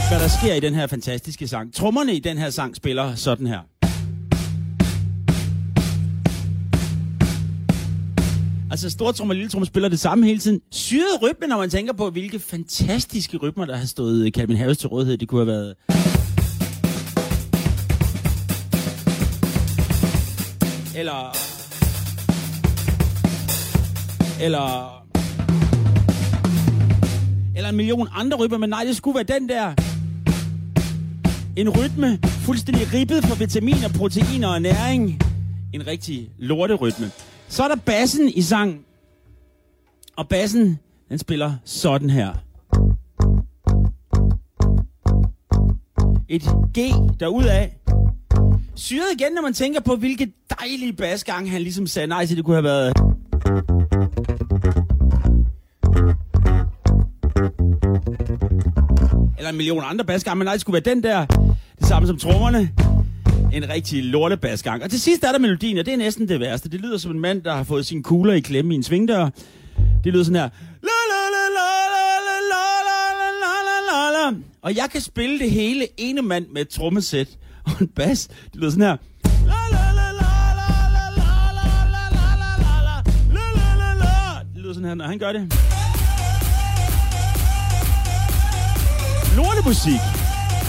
hvad 0.10 0.20
der 0.20 0.28
sker 0.28 0.54
i 0.54 0.60
den 0.60 0.76
her 0.76 0.88
fantastiske 0.88 1.48
sang. 1.48 1.74
Trommerne 1.74 2.14
i 2.14 2.20
den 2.20 2.38
her 2.38 2.50
sang 2.50 2.76
spiller 2.76 3.16
sådan 3.16 3.48
her. 3.48 3.60
Altså 8.76 8.90
stortrum 8.90 9.30
og 9.30 9.36
lille 9.36 9.50
trummer 9.50 9.66
spiller 9.66 9.90
det 9.90 10.00
samme 10.00 10.26
hele 10.26 10.40
tiden. 10.40 10.62
Syret 10.72 11.22
rytme, 11.22 11.48
når 11.48 11.58
man 11.58 11.70
tænker 11.70 11.94
på, 11.94 12.10
hvilke 12.10 12.40
fantastiske 12.40 13.38
rytmer, 13.38 13.66
der 13.66 13.76
har 13.76 13.86
stået 13.86 14.34
Calvin 14.34 14.58
Harris 14.58 14.78
til 14.78 14.90
rådighed. 14.90 15.18
Det 15.18 15.28
kunne 15.28 15.46
have 15.46 15.48
været... 15.48 15.76
Eller... 20.96 21.38
Eller... 24.42 25.04
Eller 27.56 27.70
en 27.70 27.76
million 27.76 28.08
andre 28.12 28.38
rytmer, 28.38 28.58
men 28.58 28.70
nej, 28.70 28.84
det 28.84 28.96
skulle 28.96 29.16
være 29.16 29.40
den 29.40 29.50
der. 29.50 29.74
En 31.56 31.70
rytme, 31.70 32.20
fuldstændig 32.24 32.94
ribbet 32.94 33.24
for 33.24 33.36
vitaminer, 33.36 33.90
proteiner 33.98 34.48
og 34.48 34.62
næring. 34.62 35.20
En 35.74 35.88
rigtig 35.88 36.30
lorterytme. 36.38 37.12
Så 37.48 37.64
er 37.64 37.68
der 37.68 37.76
bassen 37.76 38.30
i 38.30 38.42
sangen. 38.42 38.80
Og 40.18 40.28
bassen, 40.30 40.80
den 41.10 41.20
spiller 41.20 41.54
sådan 41.66 42.10
her. 42.10 42.34
Et 46.30 46.44
G 46.78 46.80
derudad. 47.20 47.68
Syret 48.76 49.06
igen, 49.20 49.34
når 49.34 49.42
man 49.42 49.54
tænker 49.54 49.82
på, 49.82 49.96
hvilke 49.96 50.32
dejlige 50.60 50.94
basgang 50.94 51.52
han 51.52 51.62
ligesom 51.62 51.88
sagde 51.88 52.08
nej 52.08 52.26
til. 52.26 52.38
Det 52.38 52.46
kunne 52.46 52.56
have 52.56 52.64
været... 52.64 52.94
Eller 59.38 59.50
en 59.50 59.58
million 59.58 59.84
andre 59.86 60.06
basgange, 60.06 60.38
men 60.38 60.46
nej, 60.46 60.54
det 60.54 60.62
skulle 60.62 60.74
være 60.86 60.96
den 60.96 61.04
der. 61.04 61.26
Det 61.80 61.88
samme 61.88 62.08
som 62.08 62.18
trommerne. 62.18 62.70
En 63.56 63.70
rigtig 63.70 64.04
lortebasgang. 64.04 64.84
Og 64.84 64.90
til 64.90 65.02
sidst 65.02 65.24
er 65.24 65.32
der 65.32 65.40
melodien, 65.40 65.78
og 65.78 65.86
det 65.86 65.94
er 65.94 65.98
næsten 65.98 66.28
det 66.28 66.40
værste. 66.40 66.70
Det 66.70 66.82
lyder 66.82 66.98
som 66.98 67.12
en 67.12 67.20
mand, 67.20 67.42
der 67.42 67.56
har 67.56 67.64
fået 67.64 67.86
sin 67.86 68.04
kugler 68.04 68.34
i 68.34 68.40
klemme 68.40 68.74
i 68.74 68.76
en 68.76 68.84
svingdør. 68.84 69.30
Det 70.04 70.14
lyder 70.14 70.24
sådan 70.24 70.36
her. 70.36 70.50
La, 70.84 70.90
la, 71.12 71.22
la, 71.36 71.44
la, 71.58 71.68
la, 71.96 72.06
la, 72.20 72.60
la, 72.90 73.58
la, 73.70 73.78
la, 73.92 74.32
la. 74.32 74.38
Og 74.62 74.76
jeg 74.76 74.90
kan 74.92 75.02
spille 75.02 75.40
det 75.40 75.52
hele 75.52 75.88
ene 75.98 76.22
mand 76.22 76.46
med 76.54 76.62
et 76.62 76.70
trommesæt 76.70 77.28
og 77.66 77.72
en 77.82 77.88
bas. 77.88 78.28
Det 78.28 78.56
lyder 78.56 78.70
sådan 78.70 78.84
her. 78.84 78.98
La, 79.46 79.54
la, 79.72 79.92
la, 79.92 80.12
la, 80.12 80.30
la, 80.60 80.68
la, 80.94 81.06
la, 83.56 83.94
la. 84.04 84.44
Det 84.54 84.62
lyder 84.62 84.74
sådan 84.74 84.88
her, 84.88 84.96
når 84.96 85.06
han 85.06 85.20
gør 85.20 85.32
det. 85.32 85.54
Lortemusik. 89.36 90.15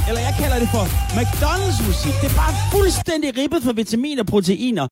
Eller 0.09 0.21
jeg 0.21 0.35
kalder 0.41 0.59
det 0.59 0.69
for 0.69 0.85
McDonald's 1.19 1.81
musik. 1.89 2.15
Det 2.23 2.29
er 2.33 2.37
bare 2.45 2.55
fuldstændig 2.73 3.37
ribbet 3.39 3.63
for 3.63 3.73
vitaminer 3.73 4.23
og 4.23 4.27
proteiner. 4.27 4.87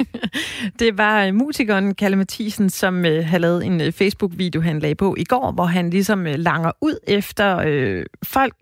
Det 0.80 0.98
var 0.98 1.24
øh, 1.24 1.34
musikeren 1.34 1.94
Kalle 1.94 2.16
Mathisen, 2.16 2.70
som 2.70 3.06
øh, 3.06 3.26
har 3.26 3.38
lavet 3.38 3.66
en 3.66 3.80
øh, 3.80 3.92
Facebook-video, 3.92 4.60
han 4.60 4.78
lagde 4.78 4.94
på 4.94 5.14
i 5.18 5.24
går, 5.24 5.52
hvor 5.52 5.64
han 5.64 5.90
ligesom 5.90 6.26
øh, 6.26 6.34
langer 6.34 6.72
ud 6.80 6.98
efter 7.06 7.58
øh, 7.66 8.06
folk, 8.22 8.56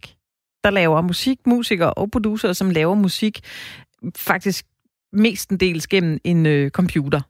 der 0.64 0.70
laver 0.70 1.00
musik, 1.02 1.38
musikere 1.46 1.94
og 1.94 2.10
producer, 2.10 2.52
som 2.52 2.70
laver 2.70 2.94
musik, 2.94 3.40
faktisk 4.16 4.66
mestendels 5.12 5.86
gennem 5.86 6.18
en 6.24 6.46
øh, 6.46 6.70
computer. 6.70 7.20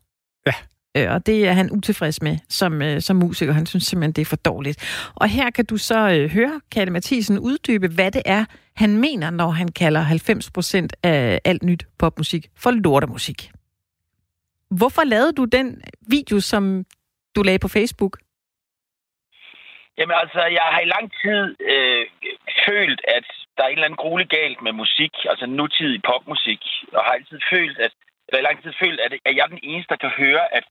Øh, 0.99 1.15
og 1.15 1.27
det 1.27 1.49
er 1.49 1.53
han 1.53 1.71
utilfreds 1.73 2.23
med 2.23 2.37
som, 2.49 2.83
øh, 2.83 3.01
som 3.01 3.17
musiker. 3.17 3.53
Han 3.53 3.67
synes 3.67 3.85
simpelthen, 3.85 4.13
det 4.13 4.23
er 4.23 4.27
for 4.27 4.37
dårligt. 4.37 5.11
Og 5.17 5.29
her 5.29 5.51
kan 5.51 5.67
du 5.67 5.77
så 5.77 5.99
øh, 6.11 6.31
høre 6.31 6.61
Kalle 6.75 6.93
Mathisen 6.93 7.39
uddybe, 7.39 7.89
hvad 7.95 8.11
det 8.11 8.23
er, 8.27 8.45
han 8.77 8.97
mener, 8.97 9.31
når 9.31 9.51
han 9.51 9.69
kalder 9.69 10.05
90% 10.05 10.89
af 11.03 11.41
alt 11.45 11.63
nyt 11.63 11.87
popmusik 11.99 12.47
for 12.57 12.71
lortemusik. 12.71 13.51
Hvorfor 14.71 15.05
lavede 15.05 15.33
du 15.33 15.45
den 15.45 15.83
video, 16.09 16.41
som 16.41 16.85
du 17.37 17.43
lagde 17.43 17.59
på 17.59 17.69
Facebook? 17.69 18.19
Jamen 19.99 20.17
altså, 20.23 20.43
jeg 20.59 20.67
har 20.73 20.81
i 20.81 20.93
lang 20.97 21.07
tid 21.23 21.45
øh, 21.73 22.07
følt, 22.67 23.01
at 23.17 23.27
der 23.57 23.63
er 23.65 23.69
en 23.69 23.79
eller 23.79 23.89
anden 23.89 24.05
gruelig 24.05 24.29
galt 24.29 24.63
med 24.63 24.73
musik, 24.73 25.13
altså 25.31 25.47
nutidig 25.47 26.01
popmusik, 26.11 26.63
og 26.93 27.01
har 27.05 27.13
altid 27.19 27.41
følt, 27.53 27.79
at, 27.79 27.93
eller 28.29 28.41
i 28.41 28.49
lang 28.49 28.63
tid 28.63 28.73
følt, 28.83 29.01
at, 29.01 29.13
at 29.29 29.37
jeg 29.37 29.43
er 29.45 29.55
den 29.57 29.65
eneste, 29.71 29.91
der 29.95 30.01
kan 30.05 30.13
høre, 30.25 30.55
at 30.59 30.65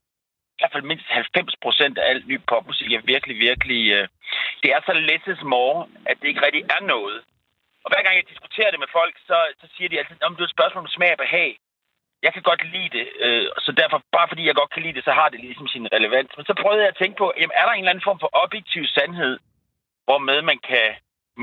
i 0.57 0.59
hvert 0.61 0.73
fald 0.73 0.89
mindst 0.91 1.07
90 1.07 1.55
procent 1.65 1.97
af 1.97 2.09
alt 2.11 2.27
ny 2.27 2.37
popmusik 2.49 2.91
er 2.93 3.09
virkelig, 3.13 3.37
virkelig... 3.49 3.81
Øh, 3.97 4.07
det 4.61 4.69
er 4.75 4.81
så 4.85 4.93
less 4.93 5.27
is 5.33 5.43
more, 5.55 5.87
at 6.09 6.15
det 6.19 6.27
ikke 6.27 6.45
rigtig 6.45 6.63
er 6.75 6.81
noget. 6.93 7.17
Og 7.83 7.87
hver 7.91 8.03
gang 8.03 8.15
jeg 8.15 8.29
diskuterer 8.33 8.71
det 8.71 8.79
med 8.79 8.91
folk, 8.99 9.15
så, 9.27 9.37
så 9.61 9.65
siger 9.75 9.89
de 9.89 9.99
altid, 9.99 10.23
om 10.23 10.35
det 10.35 10.41
er 10.41 10.49
et 10.49 10.57
spørgsmål 10.57 10.83
om 10.83 10.95
smag 10.95 11.11
og 11.11 11.21
behag. 11.25 11.51
Jeg 12.25 12.33
kan 12.33 12.43
godt 12.49 12.63
lide 12.73 12.89
det, 12.97 13.07
øh, 13.25 13.45
så 13.65 13.71
derfor, 13.81 13.97
bare 14.17 14.27
fordi 14.31 14.43
jeg 14.47 14.55
godt 14.55 14.71
kan 14.73 14.83
lide 14.83 14.97
det, 14.97 15.03
så 15.03 15.13
har 15.19 15.29
det 15.29 15.39
ligesom 15.39 15.67
sin 15.67 15.87
relevans. 15.95 16.31
Men 16.37 16.45
så 16.45 16.53
prøvede 16.61 16.81
jeg 16.83 16.91
at 16.93 16.99
tænke 17.01 17.17
på, 17.17 17.27
jamen, 17.37 17.55
er 17.59 17.65
der 17.65 17.73
en 17.73 17.83
eller 17.83 17.93
anden 17.93 18.07
form 18.07 18.19
for 18.19 18.29
objektiv 18.43 18.83
sandhed, 18.85 19.33
hvormed 20.05 20.41
man 20.41 20.59
kan 20.69 20.87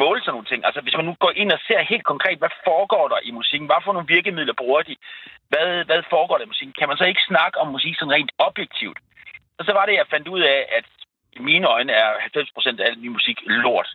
måle 0.02 0.20
sådan 0.20 0.34
nogle 0.36 0.50
ting? 0.50 0.60
Altså 0.68 0.80
hvis 0.80 0.96
man 0.98 1.06
nu 1.08 1.14
går 1.24 1.32
ind 1.42 1.50
og 1.56 1.60
ser 1.68 1.90
helt 1.92 2.06
konkret, 2.12 2.38
hvad 2.42 2.54
foregår 2.68 3.06
der 3.12 3.20
i 3.28 3.30
musikken? 3.38 3.66
Hvad 3.68 3.82
for 3.84 3.92
nogle 3.92 4.12
virkemidler 4.14 4.60
bruger 4.62 4.82
de? 4.82 4.96
Hvad, 5.50 5.68
hvad 5.88 6.02
foregår 6.14 6.36
der 6.36 6.44
i 6.46 6.52
musikken? 6.52 6.74
Kan 6.78 6.88
man 6.88 6.96
så 7.00 7.04
ikke 7.04 7.28
snakke 7.30 7.56
om 7.62 7.68
musik 7.76 7.94
sådan 7.96 8.14
rent 8.16 8.32
objektivt? 8.38 8.98
Og 9.58 9.62
så 9.64 9.72
var 9.78 9.84
det, 9.86 9.94
jeg 9.94 10.12
fandt 10.14 10.28
ud 10.28 10.40
af, 10.40 10.60
at 10.78 10.86
i 11.38 11.40
mine 11.50 11.66
øjne 11.76 11.92
er 11.92 12.08
90% 12.12 12.80
af 12.80 12.86
al 12.88 12.98
ny 12.98 13.08
musik 13.08 13.38
lort. 13.46 13.88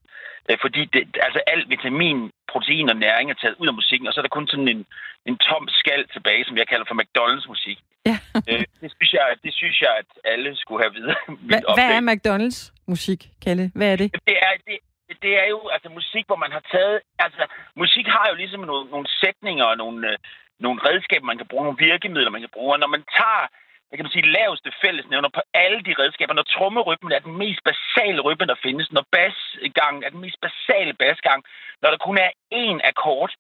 Øh, 0.50 0.58
Fordi 0.62 0.82
det, 0.94 1.02
altså 1.26 1.40
alt 1.48 1.70
vitamin, 1.70 2.32
protein 2.52 2.90
og 2.90 2.98
næring 3.06 3.26
er 3.30 3.38
taget 3.42 3.56
ud 3.62 3.68
af 3.68 3.74
musikken, 3.74 4.08
og 4.08 4.14
så 4.14 4.20
er 4.20 4.26
der 4.26 4.38
kun 4.38 4.48
sådan 4.48 4.68
en, 4.68 4.86
en 5.26 5.38
tom 5.38 5.68
skal 5.82 6.08
tilbage, 6.16 6.46
som 6.46 6.58
jeg 6.58 6.68
kalder 6.68 6.86
for 6.88 6.98
McDonald's 7.02 7.48
musik. 7.48 7.78
Ja. 8.06 8.18
Øh, 8.50 8.64
det, 8.82 8.90
synes 8.98 9.14
jeg, 9.14 9.26
det 9.44 9.54
synes 9.54 9.82
jeg, 9.82 9.94
at 10.02 10.10
alle 10.34 10.56
skulle 10.56 10.84
have 10.84 10.94
videre. 10.94 11.16
Hva, 11.50 11.58
hvad 11.78 11.90
er 11.98 12.02
McDonald's 12.12 12.62
musik, 12.88 13.20
Kalle? 13.46 13.72
Hvad 13.76 13.92
er 13.94 13.96
det? 13.96 14.08
det 14.28 14.38
er, 14.48 14.54
det, 14.68 14.78
det 15.24 15.34
er 15.44 15.48
jo 15.56 15.60
altså 15.76 15.90
musik, 15.90 16.26
hvor 16.28 16.36
man 16.36 16.52
har 16.52 16.64
taget... 16.72 17.00
Altså, 17.20 17.44
musik 17.76 18.08
har 18.08 18.26
jo 18.30 18.36
ligesom 18.36 18.62
nogle, 18.62 18.90
nogle 18.90 19.08
sætninger 19.22 19.66
og 19.66 19.78
nogle, 19.78 20.12
øh, 20.12 20.18
nogle 20.60 20.80
redskaber, 20.88 21.26
man 21.26 21.38
kan 21.38 21.48
bruge, 21.48 21.64
nogle 21.64 21.84
virkemidler, 21.88 22.30
man 22.30 22.42
kan 22.42 22.56
bruge. 22.58 22.74
Og 22.74 22.80
når 22.80 22.88
man 22.88 23.04
tager 23.18 23.48
hvad 23.88 23.98
kan 23.98 24.06
man 24.06 24.16
sige, 24.16 24.34
laveste 24.40 24.72
fællesnævner 24.84 25.30
på 25.30 25.42
alle 25.54 25.80
de 25.88 25.94
redskaber, 26.02 26.34
når 26.34 26.52
trommerytmen 26.56 27.12
er 27.12 27.20
den 27.20 27.38
mest 27.44 27.62
basale 27.70 28.20
rytme, 28.22 28.46
der 28.46 28.64
findes, 28.66 28.92
når 28.92 29.06
basgangen 29.12 30.04
er 30.04 30.10
den 30.10 30.22
mest 30.26 30.40
basale 30.42 30.94
basgang, 30.94 31.44
når 31.82 31.90
der 31.90 31.98
kun 31.98 32.18
er 32.18 32.32
én 32.66 32.78
akkord, 32.90 33.34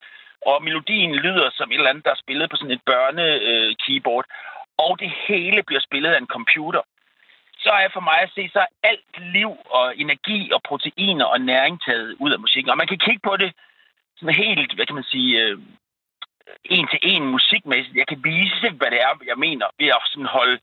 og 0.49 0.63
melodien 0.63 1.15
lyder 1.15 1.49
som 1.53 1.71
et 1.71 1.75
eller 1.75 1.89
andet, 1.89 2.05
der 2.05 2.11
er 2.11 2.23
spillet 2.23 2.49
på 2.49 2.55
sådan 2.55 2.75
et 2.77 2.87
børne-keyboard, 2.89 4.25
øh, 4.29 4.85
og 4.85 4.99
det 4.99 5.11
hele 5.27 5.63
bliver 5.63 5.81
spillet 5.87 6.11
af 6.13 6.17
en 6.17 6.33
computer, 6.37 6.81
så 7.63 7.71
er 7.83 7.89
for 7.93 8.03
mig 8.09 8.19
at 8.21 8.31
se, 8.35 8.49
så 8.53 8.59
er 8.59 8.71
alt 8.83 9.13
liv 9.35 9.51
og 9.69 9.97
energi 9.97 10.51
og 10.55 10.61
proteiner 10.69 11.25
og 11.25 11.41
næring 11.41 11.81
taget 11.85 12.15
ud 12.19 12.31
af 12.31 12.39
musikken. 12.39 12.71
Og 12.71 12.77
man 12.77 12.87
kan 12.87 12.99
kigge 13.05 13.21
på 13.23 13.37
det 13.37 13.51
sådan 14.17 14.35
helt, 14.35 14.75
hvad 14.75 14.85
kan 14.85 14.95
man 14.95 15.11
sige, 15.13 15.31
øh, 15.43 15.57
en 16.63 16.87
til 16.87 16.99
en 17.01 17.23
musikmæssigt. 17.35 17.95
Jeg 17.95 18.07
kan 18.07 18.23
vise, 18.23 18.69
hvad 18.79 18.91
det 18.91 19.01
er, 19.01 19.11
jeg 19.25 19.37
mener, 19.37 19.65
ved 19.79 19.87
at 19.87 20.01
sådan 20.05 20.35
holde 20.37 20.59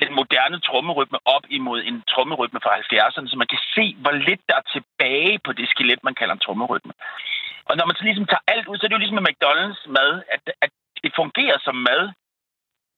den 0.00 0.14
moderne 0.20 0.60
trommerytme 0.60 1.18
op 1.24 1.44
imod 1.48 1.82
en 1.82 2.02
trommerytme 2.12 2.60
fra 2.62 2.76
70'erne, 2.78 3.28
så 3.28 3.36
man 3.36 3.52
kan 3.52 3.62
se, 3.74 3.84
hvor 4.02 4.12
lidt 4.28 4.42
der 4.48 4.56
er 4.56 4.66
tilbage 4.76 5.38
på 5.46 5.52
det 5.52 5.68
skelet, 5.68 6.04
man 6.04 6.14
kalder 6.14 6.34
en 6.34 6.44
trommerytme. 6.46 6.92
Og 7.68 7.76
når 7.76 7.86
man 7.86 7.96
så 7.96 8.04
ligesom 8.04 8.26
tager 8.26 8.44
alt 8.54 8.66
ud, 8.68 8.76
så 8.76 8.82
er 8.84 8.88
det 8.88 8.96
jo 8.96 9.04
ligesom 9.04 9.18
med 9.18 9.28
McDonald's 9.30 9.82
mad, 9.96 10.22
at, 10.34 10.42
at 10.64 10.70
det 11.02 11.12
fungerer 11.20 11.58
som 11.66 11.76
mad. 11.90 12.02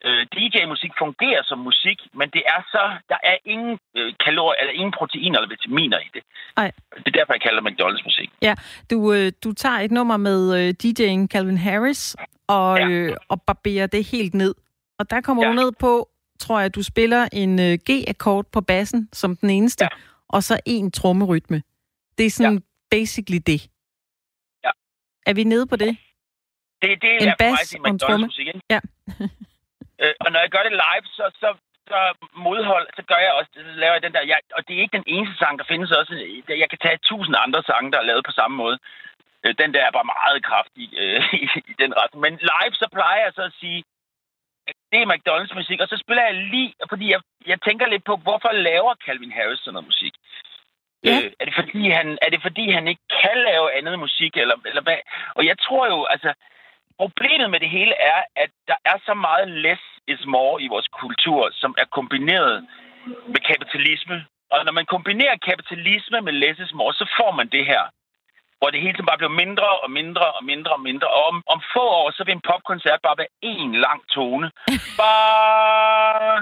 Øh, 0.06 0.26
DJ-musik 0.34 0.90
fungerer 0.98 1.42
som 1.44 1.58
musik, 1.58 1.98
men 2.18 2.28
det 2.30 2.42
er 2.46 2.60
så, 2.74 2.84
der 3.08 3.18
er 3.22 3.36
ingen 3.44 3.78
øh, 3.96 4.12
kalorier, 4.24 4.60
eller 4.60 4.72
ingen 4.72 4.92
proteiner 4.98 5.38
eller 5.38 5.48
vitaminer 5.56 5.98
i 5.98 6.08
det. 6.14 6.22
Ej. 6.56 6.70
Det 6.96 7.06
er 7.06 7.10
derfor, 7.18 7.32
jeg 7.32 7.42
kalder 7.42 7.60
det 7.62 7.70
McDonald's 7.70 8.04
musik. 8.04 8.30
Ja, 8.42 8.54
du, 8.90 9.12
øh, 9.12 9.32
du 9.44 9.52
tager 9.52 9.78
et 9.78 9.90
nummer 9.90 10.16
med 10.16 10.40
øh, 10.58 10.74
DJ'en 10.82 11.26
Calvin 11.26 11.58
Harris 11.58 12.16
og, 12.48 12.78
Ja. 12.78 12.88
øh, 12.88 13.16
og 13.28 13.42
barberer 13.42 13.86
det 13.86 14.04
helt 14.04 14.34
ned. 14.34 14.54
Og 14.98 15.10
der 15.10 15.20
kommer 15.20 15.42
Ja. 15.44 15.48
du 15.50 15.54
ned 15.54 15.72
på, 15.80 16.08
tror 16.40 16.60
jeg, 16.60 16.74
du 16.74 16.82
spiller 16.82 17.28
en 17.32 17.60
øh, 17.60 17.78
G-akkord 17.90 18.44
på 18.52 18.60
bassen 18.60 19.08
som 19.12 19.36
den 19.36 19.50
eneste, 19.50 19.84
Ja. 19.84 19.88
og 20.28 20.42
så 20.42 20.60
en 20.66 20.90
trommerytme. 20.90 21.62
Det 22.18 22.26
er 22.26 22.30
sådan 22.30 22.62
basically 22.90 23.40
det. 23.46 23.68
Ja. 24.64 24.70
Er 25.26 25.34
vi 25.34 25.44
nede 25.44 25.66
på 25.66 25.76
det? 25.76 25.96
Det, 26.82 27.02
det 27.02 27.22
En 27.22 27.28
er 27.28 27.34
for 27.40 27.44
mig 27.44 27.58
at 27.60 27.74
og 27.84 27.88
en 27.90 27.96
McDonald's 28.02 28.26
musik, 28.26 28.46
ikke? 28.46 28.60
Ja. 28.70 28.80
Øh, 30.02 30.14
og 30.24 30.28
når 30.32 30.40
jeg 30.40 30.50
gør 30.50 30.62
det 30.66 30.72
live, 30.84 31.06
så, 31.18 31.24
så, 31.42 31.48
så 31.90 31.98
modhold, 32.46 32.86
så 32.96 33.02
gør 33.10 33.20
jeg 33.26 33.32
også, 33.38 33.50
så 33.54 33.74
laver 33.82 33.94
jeg 33.96 34.02
den 34.02 34.14
der, 34.14 34.22
jeg, 34.32 34.38
og 34.56 34.68
det 34.68 34.72
er 34.76 34.80
ikke 34.84 34.98
den 34.98 35.10
eneste 35.14 35.36
sang, 35.38 35.58
der 35.58 35.70
findes 35.72 35.90
også, 35.92 36.12
jeg 36.48 36.68
kan 36.70 36.78
tage 36.82 36.98
tusind 37.10 37.36
andre 37.38 37.62
sange, 37.62 37.92
der 37.92 37.98
er 37.98 38.08
lavet 38.10 38.24
på 38.24 38.32
samme 38.40 38.56
måde. 38.56 38.78
Øh, 39.44 39.54
Den 39.58 39.74
der 39.74 39.82
er 39.84 39.90
bare 39.98 40.12
meget 40.16 40.44
kraftig 40.44 40.84
øh, 41.02 41.22
i, 41.42 41.44
i 41.72 41.74
den 41.82 41.92
retning. 42.00 42.20
Men 42.26 42.34
live, 42.52 42.74
så 42.82 42.86
plejer 42.92 43.24
jeg 43.24 43.32
så 43.34 43.42
at 43.42 43.58
sige, 43.60 43.84
det 44.92 44.98
er 45.02 45.10
McDonald's 45.12 45.54
musik, 45.54 45.80
og 45.80 45.88
så 45.88 45.96
spiller 46.04 46.24
jeg 46.24 46.34
lige, 46.34 46.74
fordi 46.88 47.10
jeg, 47.10 47.20
jeg 47.46 47.58
tænker 47.62 47.86
lidt 47.86 48.04
på, 48.04 48.16
hvorfor 48.16 48.52
laver 48.52 48.94
Calvin 49.06 49.32
Harris 49.32 49.60
sådan 49.60 49.72
noget 49.72 49.86
musik? 49.92 50.14
Ja. 51.04 51.16
Øh, 51.24 51.32
er, 51.40 51.44
det 51.44 51.54
fordi, 51.54 51.82
han, 51.98 52.18
er 52.22 52.30
det 52.30 52.42
fordi, 52.42 52.70
han 52.70 52.88
ikke 52.88 53.04
kan 53.22 53.36
lave 53.48 53.72
andet 53.78 53.98
musik, 53.98 54.36
eller, 54.36 54.56
eller 54.66 54.82
hvad? 54.82 54.98
Og 55.34 55.46
jeg 55.46 55.56
tror 55.58 55.86
jo, 55.86 56.04
altså, 56.04 56.34
problemet 57.02 57.50
med 57.50 57.60
det 57.60 57.70
hele 57.70 57.94
er, 58.12 58.20
at 58.36 58.50
der 58.68 58.78
er 58.84 58.98
så 59.06 59.14
meget 59.14 59.48
less 59.48 59.82
is 60.08 60.22
more 60.26 60.62
i 60.62 60.68
vores 60.68 60.88
kultur, 60.88 61.50
som 61.52 61.74
er 61.78 61.86
kombineret 61.98 62.66
med 63.32 63.40
kapitalisme. 63.50 64.16
Og 64.52 64.64
når 64.64 64.72
man 64.72 64.86
kombinerer 64.86 65.44
kapitalisme 65.50 66.20
med 66.20 66.32
less 66.32 66.60
is 66.60 66.74
more, 66.74 66.92
så 66.92 67.06
får 67.18 67.30
man 67.38 67.48
det 67.48 67.66
her. 67.66 67.84
Hvor 68.58 68.70
det 68.70 68.80
hele 68.80 68.94
tiden 68.94 69.10
bare 69.10 69.22
bliver 69.22 69.40
mindre 69.44 69.68
og 69.84 69.90
mindre 69.90 70.26
og 70.36 70.44
mindre 70.44 70.72
og 70.72 70.80
mindre. 70.88 71.08
Og 71.16 71.22
om, 71.30 71.36
om 71.54 71.60
få 71.74 71.84
år, 72.00 72.10
så 72.10 72.24
vil 72.24 72.32
en 72.34 72.48
popkoncert 72.50 73.00
bare 73.06 73.20
være 73.20 73.34
én 73.52 73.70
lang 73.86 74.00
tone. 74.14 74.46
Bare... 75.00 76.36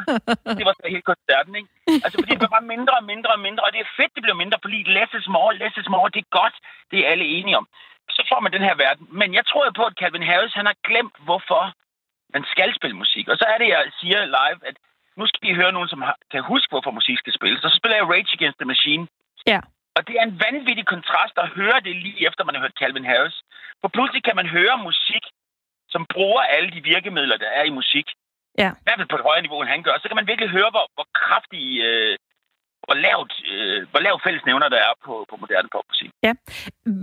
Det 0.59 0.65
var 0.69 0.75
så 0.77 0.87
hele 0.95 1.09
koncerten, 1.12 1.53
ikke? 1.61 1.71
Altså, 2.05 2.17
fordi 2.19 2.33
det 2.33 2.41
bliver 2.41 2.57
bare 2.57 2.71
mindre 2.75 2.95
og 3.01 3.05
mindre 3.12 3.31
og 3.37 3.41
mindre. 3.47 3.62
Og 3.67 3.73
det 3.73 3.81
er 3.81 3.95
fedt, 3.99 4.15
det 4.15 4.23
bliver 4.25 4.43
mindre, 4.43 4.59
fordi 4.65 4.79
less 4.97 5.12
is 5.21 5.29
more, 5.37 5.51
less 5.62 5.75
is 5.81 5.88
more, 5.95 6.11
det 6.15 6.23
er 6.27 6.37
godt. 6.41 6.57
Det 6.91 6.99
er 6.99 7.11
alle 7.12 7.27
enige 7.37 7.59
om. 7.61 7.67
Så 8.11 8.23
får 8.31 8.41
man 8.41 8.53
den 8.53 8.62
her 8.69 8.75
verden. 8.75 9.09
Men 9.11 9.35
jeg 9.35 9.45
tror 9.47 9.65
jo 9.65 9.73
på, 9.77 9.85
at 9.85 9.99
Calvin 10.01 10.29
Harris, 10.31 10.55
han 10.55 10.67
har 10.67 10.77
glemt, 10.88 11.17
hvorfor 11.27 11.62
man 12.35 12.45
skal 12.53 12.75
spille 12.79 12.97
musik. 12.97 13.29
Og 13.29 13.37
så 13.38 13.45
er 13.53 13.59
det, 13.59 13.69
jeg 13.69 13.83
siger 14.01 14.19
live, 14.38 14.61
at 14.71 14.77
nu 15.17 15.27
skal 15.27 15.51
I 15.51 15.55
høre 15.61 15.73
nogen, 15.73 15.88
som 15.88 16.03
har, 16.03 16.17
kan 16.31 16.43
huske, 16.43 16.71
hvorfor 16.71 16.91
musik 16.91 17.19
skal 17.19 17.33
spilles. 17.38 17.65
Og 17.65 17.71
så 17.71 17.77
spiller 17.77 17.97
jeg 17.97 18.09
Rage 18.12 18.33
Against 18.37 18.59
the 18.59 18.71
Machine. 18.73 19.05
Ja. 19.47 19.61
Og 19.97 20.01
det 20.07 20.15
er 20.19 20.25
en 20.31 20.41
vanvittig 20.47 20.87
kontrast 20.95 21.37
at 21.37 21.49
høre 21.49 21.81
det 21.87 21.97
lige 21.97 22.27
efter, 22.29 22.45
man 22.45 22.55
har 22.55 22.62
hørt 22.62 22.81
Calvin 22.81 23.11
Harris. 23.11 23.37
For 23.81 23.88
pludselig 23.88 24.23
kan 24.25 24.37
man 24.37 24.49
høre 24.57 24.85
musik, 24.88 25.25
som 25.88 26.07
bruger 26.15 26.43
alle 26.55 26.71
de 26.71 26.83
virkemidler, 26.93 27.37
der 27.37 27.51
er 27.59 27.65
i 27.65 27.77
musik. 27.81 28.07
Ja. 28.59 28.71
I 28.81 28.85
hvert 28.85 28.99
fald 28.99 29.12
på 29.12 29.17
et 29.17 29.27
højere 29.29 29.43
niveau, 29.43 29.61
end 29.61 29.71
han 29.71 29.83
gør. 29.83 29.95
Så 29.99 30.09
kan 30.09 30.21
man 30.21 30.27
virkelig 30.27 30.51
høre, 30.51 30.71
hvor, 30.71 30.87
hvor 30.95 31.07
kraftig, 31.23 31.65
øh, 31.88 32.19
hvor 32.87 32.95
lavt, 32.95 33.33
øh, 33.53 33.79
hvor 33.90 34.01
lavt 34.01 34.23
fællesnævner 34.27 34.68
der 34.68 34.81
er 34.88 34.95
på, 35.05 35.27
på 35.31 35.37
moderne 35.37 35.68
popmusik. 35.73 36.11
Ja. 36.23 36.33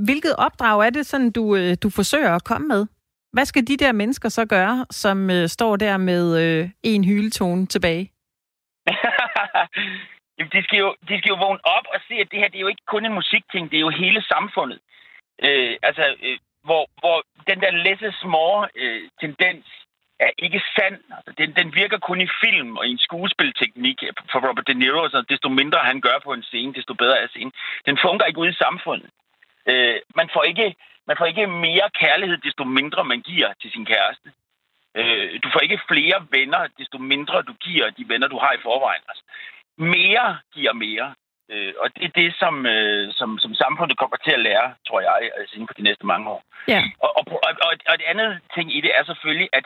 Hvilket 0.10 0.36
opdrag 0.36 0.86
er 0.86 0.90
det, 0.90 1.06
sådan 1.06 1.32
du, 1.32 1.56
øh, 1.56 1.78
du 1.84 1.90
forsøger 1.90 2.36
at 2.36 2.44
komme 2.44 2.68
med? 2.68 2.88
Hvad 3.34 3.46
skal 3.46 3.68
de 3.68 3.78
der 3.78 3.92
mennesker 3.92 4.30
så 4.30 4.46
gøre, 4.46 4.86
som 4.92 5.30
øh, 5.30 5.48
står 5.48 5.76
der 5.76 5.98
med 5.98 6.24
øh, 6.44 6.70
en 6.84 7.04
hyletone 7.04 7.66
tilbage? 7.66 8.12
Jamen, 10.38 10.52
de, 10.56 10.64
skal 10.64 10.80
jo, 10.80 10.96
de 11.08 11.18
skal 11.18 11.30
jo 11.34 11.40
vågne 11.46 11.66
op 11.78 11.86
og 11.94 12.00
se, 12.08 12.14
at 12.14 12.28
det 12.32 12.40
her 12.40 12.50
det 12.50 12.58
er 12.58 12.66
jo 12.66 12.74
ikke 12.74 12.92
kun 12.94 13.06
en 13.06 13.14
musikting, 13.14 13.72
det 13.72 13.78
er 13.78 13.86
jo 13.88 14.00
hele 14.04 14.22
samfundet. 14.34 14.80
Øh, 15.44 15.76
altså, 15.84 16.16
øh, 16.26 16.38
hvor, 16.64 16.84
hvor 17.02 17.18
den 17.50 17.60
der 17.64 17.72
less 17.72 18.02
is 18.02 18.24
more 18.24 18.70
øh, 18.76 19.02
tendens 19.22 19.66
er 20.20 20.32
ikke 20.38 20.62
sand. 20.76 20.98
Altså, 21.18 21.32
den, 21.38 21.50
den 21.60 21.76
virker 21.76 21.98
kun 21.98 22.22
i 22.22 22.30
film 22.44 22.78
og 22.78 22.88
i 22.88 22.92
en 22.92 23.06
skuespilteknik 23.08 24.04
for 24.32 24.40
Robert 24.48 24.68
De 24.68 24.74
Niro. 24.74 25.10
Så 25.10 25.24
desto 25.30 25.50
mindre 25.50 25.80
han 25.80 26.02
gør 26.02 26.18
på 26.24 26.34
en 26.34 26.44
scene, 26.44 26.74
desto 26.74 26.94
bedre 26.94 27.20
er 27.20 27.28
scenen. 27.28 27.54
Den 27.86 27.98
fungerer 27.98 28.28
ikke 28.28 28.40
ude 28.40 28.50
i 28.50 28.64
samfundet. 28.66 29.10
Øh, 29.70 30.00
man, 30.16 30.30
får 30.34 30.44
ikke, 30.44 30.76
man 31.08 31.18
får 31.18 31.26
ikke 31.26 31.48
mere 31.48 31.90
kærlighed, 32.04 32.38
desto 32.38 32.64
mindre 32.64 33.04
man 33.04 33.22
giver 33.22 33.54
til 33.62 33.72
sin 33.72 33.86
kæreste. 33.86 34.30
Øh, 34.96 35.40
du 35.44 35.50
får 35.54 35.60
ikke 35.60 35.80
flere 35.92 36.28
venner, 36.32 36.68
desto 36.80 36.98
mindre 36.98 37.42
du 37.42 37.54
giver 37.54 37.90
de 37.90 38.06
venner, 38.08 38.28
du 38.28 38.38
har 38.38 38.54
i 38.54 38.64
forvejen. 38.64 39.04
Altså, 39.10 39.24
mere 39.78 40.38
giver 40.54 40.74
mere. 40.74 41.14
Øh, 41.52 41.74
og 41.82 41.88
det 41.96 42.04
er 42.06 42.14
det, 42.22 42.30
som, 42.42 42.66
øh, 42.66 43.14
som, 43.14 43.30
som 43.44 43.54
samfundet 43.54 43.98
kommer 43.98 44.18
til 44.18 44.32
at 44.32 44.40
lære, 44.48 44.68
tror 44.88 45.02
jeg, 45.02 45.32
altså 45.38 45.56
inden 45.56 45.68
for 45.68 45.74
de 45.74 45.88
næste 45.90 46.06
mange 46.06 46.30
år. 46.30 46.44
Ja. 46.68 46.82
Og, 47.00 47.12
og, 47.18 47.24
og, 47.48 47.52
og, 47.90 47.98
det 48.00 48.06
andet 48.14 48.40
ting 48.56 48.76
i 48.78 48.82
det 48.82 48.92
er 48.98 49.04
selvfølgelig, 49.04 49.50
at 49.54 49.66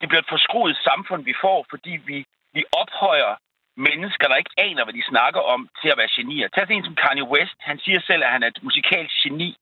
det 0.00 0.08
bliver 0.08 0.22
et 0.22 0.32
forskruet 0.34 0.76
samfund, 0.88 1.24
vi 1.24 1.34
får, 1.40 1.66
fordi 1.70 1.92
vi, 2.08 2.18
vi 2.56 2.64
ophøjer 2.80 3.32
mennesker, 3.76 4.28
der 4.28 4.36
ikke 4.42 4.58
aner, 4.66 4.84
hvad 4.84 4.94
de 4.94 5.10
snakker 5.12 5.40
om, 5.40 5.68
til 5.80 5.88
at 5.88 5.98
være 5.98 6.14
genier. 6.16 6.48
Tag 6.48 6.62
sådan 6.62 6.76
en 6.76 6.84
som 6.84 7.00
Kanye 7.02 7.30
West. 7.32 7.56
Han 7.60 7.78
siger 7.78 8.00
selv, 8.00 8.22
at 8.24 8.30
han 8.30 8.42
er 8.42 8.46
et 8.46 8.62
musikalsk 8.62 9.14
geni. 9.22 9.56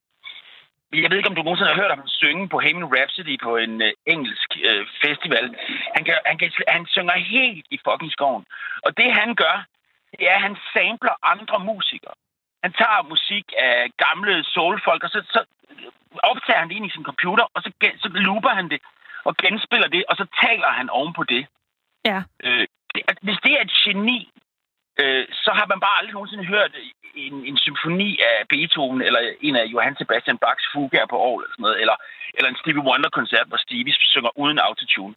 Jeg 0.93 1.11
ved 1.11 1.19
ikke, 1.19 1.29
om 1.29 1.35
du 1.35 1.43
nogensinde 1.43 1.73
har 1.73 1.81
hørt 1.83 1.95
ham 1.97 2.07
synge 2.07 2.49
på 2.49 2.57
Bohemian 2.57 2.93
Rhapsody 2.95 3.37
på 3.47 3.57
en 3.57 3.83
øh, 3.83 3.93
engelsk 4.07 4.51
øh, 4.69 4.87
festival. 5.05 5.47
Han, 5.95 6.05
kan, 6.05 6.15
han, 6.27 6.39
kan, 6.39 6.53
han 6.69 6.87
synger 6.87 7.17
helt 7.37 7.67
i 7.71 7.79
fucking 7.87 8.13
skoven. 8.13 8.45
Og 8.87 8.97
det 8.99 9.13
han 9.21 9.35
gør, 9.35 9.57
det 10.19 10.25
er, 10.31 10.35
at 10.35 10.43
han 10.49 10.57
sampler 10.75 11.15
andre 11.33 11.59
musikere. 11.71 12.15
Han 12.65 12.73
tager 12.73 13.09
musik 13.15 13.47
af 13.59 13.91
gamle 14.05 14.45
soulfolk, 14.45 15.03
og 15.05 15.11
så, 15.11 15.21
så 15.35 15.41
optager 16.23 16.59
han 16.59 16.69
det 16.69 16.77
ind 16.77 16.87
i 16.87 16.95
sin 16.95 17.05
computer, 17.11 17.45
og 17.55 17.63
så, 17.63 17.71
så 18.03 18.09
looper 18.29 18.53
han 18.59 18.69
det 18.69 18.81
og 19.25 19.37
genspiller 19.37 19.89
det, 19.89 20.05
og 20.09 20.17
så 20.17 20.27
taler 20.45 20.71
han 20.79 20.91
oven 20.91 21.13
på 21.13 21.25
det. 21.25 21.47
Ja. 22.11 22.23
Øh, 22.47 22.67
det, 22.95 23.03
hvis 23.27 23.39
det 23.45 23.53
er 23.53 23.63
et 23.63 23.75
geni, 23.83 24.21
øh, 25.01 25.27
så 25.45 25.51
har 25.59 25.67
man 25.67 25.81
bare 25.81 25.99
aldrig 25.99 26.15
nogensinde 26.15 26.45
hørt 26.55 26.73
en, 27.15 27.35
en 27.51 27.59
symfoni 27.65 28.11
af 28.29 28.49
Beethoven, 28.49 29.03
eller 29.03 29.21
en 29.41 29.57
af 29.57 29.65
Johann 29.65 29.97
Sebastian 29.97 30.39
Bachs 30.39 30.67
fugaer 30.73 31.07
på 31.07 31.17
Aarhus, 31.25 31.43
eller 31.43 31.55
sådan 31.55 31.63
noget, 31.67 31.81
eller, 31.81 31.97
eller 32.37 32.49
en 32.51 32.61
Stevie 32.61 32.87
Wonder-koncert, 32.89 33.47
hvor 33.49 33.61
Stevie 33.67 33.95
synger 34.13 34.39
uden 34.39 34.59
autotune. 34.59 35.15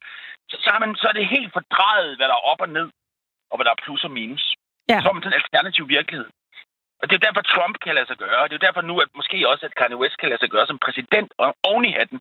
Så, 0.50 0.56
så, 0.64 0.70
har 0.74 0.80
man, 0.80 0.96
så 0.96 1.08
er 1.08 1.16
det 1.18 1.34
helt 1.36 1.54
fordrejet, 1.54 2.18
hvad 2.18 2.28
der 2.28 2.38
er 2.40 2.48
op 2.52 2.62
og 2.62 2.70
ned, 2.70 2.88
og 3.50 3.56
hvad 3.56 3.66
der 3.66 3.72
er 3.72 3.84
plus 3.84 4.04
og 4.04 4.12
minus. 4.12 4.56
Ja. 4.90 4.98
Så 5.00 5.04
får 5.06 5.14
man 5.14 5.24
sådan 5.24 5.34
en 5.34 5.42
alternativ 5.42 5.90
virkelighed. 5.98 6.30
Og 7.02 7.06
det 7.10 7.16
er 7.16 7.26
derfor, 7.28 7.42
Trump 7.42 7.76
kan 7.84 7.96
lade 7.96 8.08
sig 8.08 8.18
gøre. 8.18 8.40
Og 8.44 8.50
det 8.50 8.56
er 8.56 8.66
derfor 8.68 8.82
nu, 8.82 8.96
at 9.04 9.10
måske 9.16 9.50
også, 9.52 9.66
at 9.66 9.76
Kanye 9.76 10.02
West 10.02 10.18
kan 10.18 10.30
lade 10.30 10.42
sig 10.42 10.50
gøre 10.50 10.68
som 10.68 10.80
præsident 10.86 11.32
og 11.38 11.56
oven 11.64 11.86
i 11.86 11.92
hatten. 12.00 12.20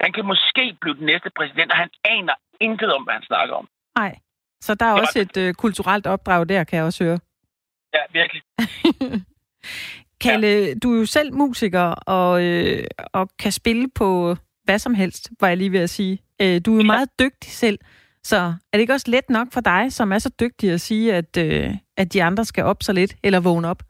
Han 0.00 0.12
kan 0.12 0.24
måske 0.26 0.76
blive 0.80 0.94
den 0.94 1.06
næste 1.06 1.30
præsident, 1.38 1.70
og 1.72 1.78
han 1.78 1.90
aner 2.04 2.34
intet 2.60 2.94
om, 2.94 3.02
hvad 3.04 3.14
han 3.14 3.22
snakker 3.22 3.54
om. 3.54 3.68
Nej. 3.98 4.18
Så 4.60 4.74
der 4.74 4.86
er 4.86 4.90
Det 4.90 5.00
var- 5.00 5.06
også 5.06 5.18
et 5.20 5.36
øh, 5.36 5.54
kulturelt 5.54 6.06
opdrag 6.06 6.48
der, 6.48 6.64
kan 6.64 6.76
jeg 6.76 6.84
også 6.84 7.04
høre. 7.04 7.18
Ja, 7.94 8.00
virkelig. 8.12 8.42
Kalle, 10.20 10.74
du 10.74 10.94
er 10.94 10.98
jo 10.98 11.06
selv 11.06 11.34
musiker 11.34 11.82
og, 11.82 12.42
øh, 12.44 12.84
og 13.12 13.30
kan 13.38 13.52
spille 13.52 13.90
på 13.94 14.36
hvad 14.64 14.78
som 14.78 14.94
helst, 14.94 15.30
var 15.40 15.48
jeg 15.48 15.56
lige 15.56 15.72
ved 15.72 15.80
at 15.80 15.90
sige. 15.90 16.18
Øh, 16.42 16.60
du 16.66 16.72
er 16.72 16.76
jo 16.76 16.82
meget 16.86 17.08
dygtig 17.20 17.50
selv, 17.52 17.78
så 18.22 18.36
er 18.36 18.54
det 18.72 18.80
ikke 18.80 18.92
også 18.92 19.10
let 19.10 19.30
nok 19.30 19.48
for 19.52 19.60
dig, 19.60 19.92
som 19.92 20.12
er 20.12 20.18
så 20.18 20.30
dygtig 20.40 20.70
at 20.70 20.80
sige, 20.80 21.14
at, 21.14 21.36
øh, 21.36 21.70
at 21.96 22.12
de 22.12 22.22
andre 22.22 22.44
skal 22.44 22.64
op 22.64 22.82
så 22.82 22.92
lidt, 22.92 23.14
eller 23.22 23.40
vågne 23.40 23.68
op? 23.68 23.82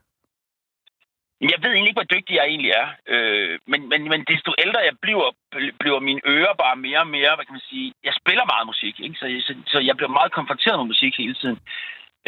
Jeg 1.41 1.59
ved 1.61 1.71
egentlig 1.71 1.91
ikke, 1.91 2.01
hvor 2.01 2.13
dygtig 2.15 2.33
jeg 2.35 2.45
egentlig 2.45 2.71
er. 2.71 2.87
Øh, 3.13 3.59
men, 3.67 3.89
men, 3.89 4.01
men 4.11 4.21
desto 4.31 4.51
ældre 4.63 4.79
jeg 4.89 4.95
bliver, 5.01 5.27
bl- 5.55 5.75
bliver 5.79 5.99
mine 5.99 6.21
ører 6.25 6.53
bare 6.53 6.75
mere 6.75 6.99
og 6.99 7.07
mere, 7.07 7.35
hvad 7.35 7.45
kan 7.45 7.57
man 7.57 7.69
sige, 7.71 7.93
jeg 8.03 8.13
spiller 8.21 8.45
meget 8.53 8.65
musik, 8.71 8.99
ikke? 8.99 9.15
Så, 9.21 9.25
så, 9.47 9.53
så 9.67 9.79
jeg 9.79 9.95
bliver 9.97 10.17
meget 10.17 10.31
konfronteret 10.31 10.79
med 10.79 10.91
musik 10.93 11.13
hele 11.17 11.35
tiden. 11.41 11.59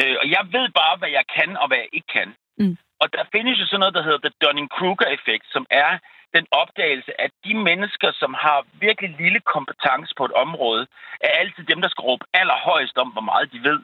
Øh, 0.02 0.16
og 0.22 0.26
jeg 0.30 0.42
ved 0.52 0.66
bare, 0.80 0.96
hvad 1.00 1.10
jeg 1.18 1.24
kan 1.36 1.56
og 1.56 1.66
hvad 1.68 1.78
jeg 1.78 1.88
ikke 1.92 2.10
kan. 2.18 2.28
Mm. 2.58 2.76
Og 3.02 3.12
der 3.12 3.24
findes 3.34 3.60
jo 3.60 3.66
sådan 3.66 3.80
noget, 3.80 3.94
der 3.94 4.02
hedder 4.06 4.24
The 4.24 4.36
Dunning-Kruger-effekt, 4.42 5.46
som 5.54 5.66
er 5.70 5.98
den 6.36 6.46
opdagelse, 6.50 7.20
at 7.20 7.30
de 7.44 7.54
mennesker, 7.54 8.10
som 8.20 8.34
har 8.44 8.58
virkelig 8.86 9.10
lille 9.18 9.40
kompetence 9.54 10.12
på 10.18 10.24
et 10.24 10.32
område, 10.44 10.86
er 11.20 11.32
altid 11.40 11.64
dem, 11.64 11.80
der 11.80 11.88
skal 11.88 12.02
råbe 12.02 12.24
allerhøjst 12.40 12.96
om, 12.98 13.08
hvor 13.08 13.26
meget 13.30 13.52
de 13.52 13.60
ved. 13.68 13.80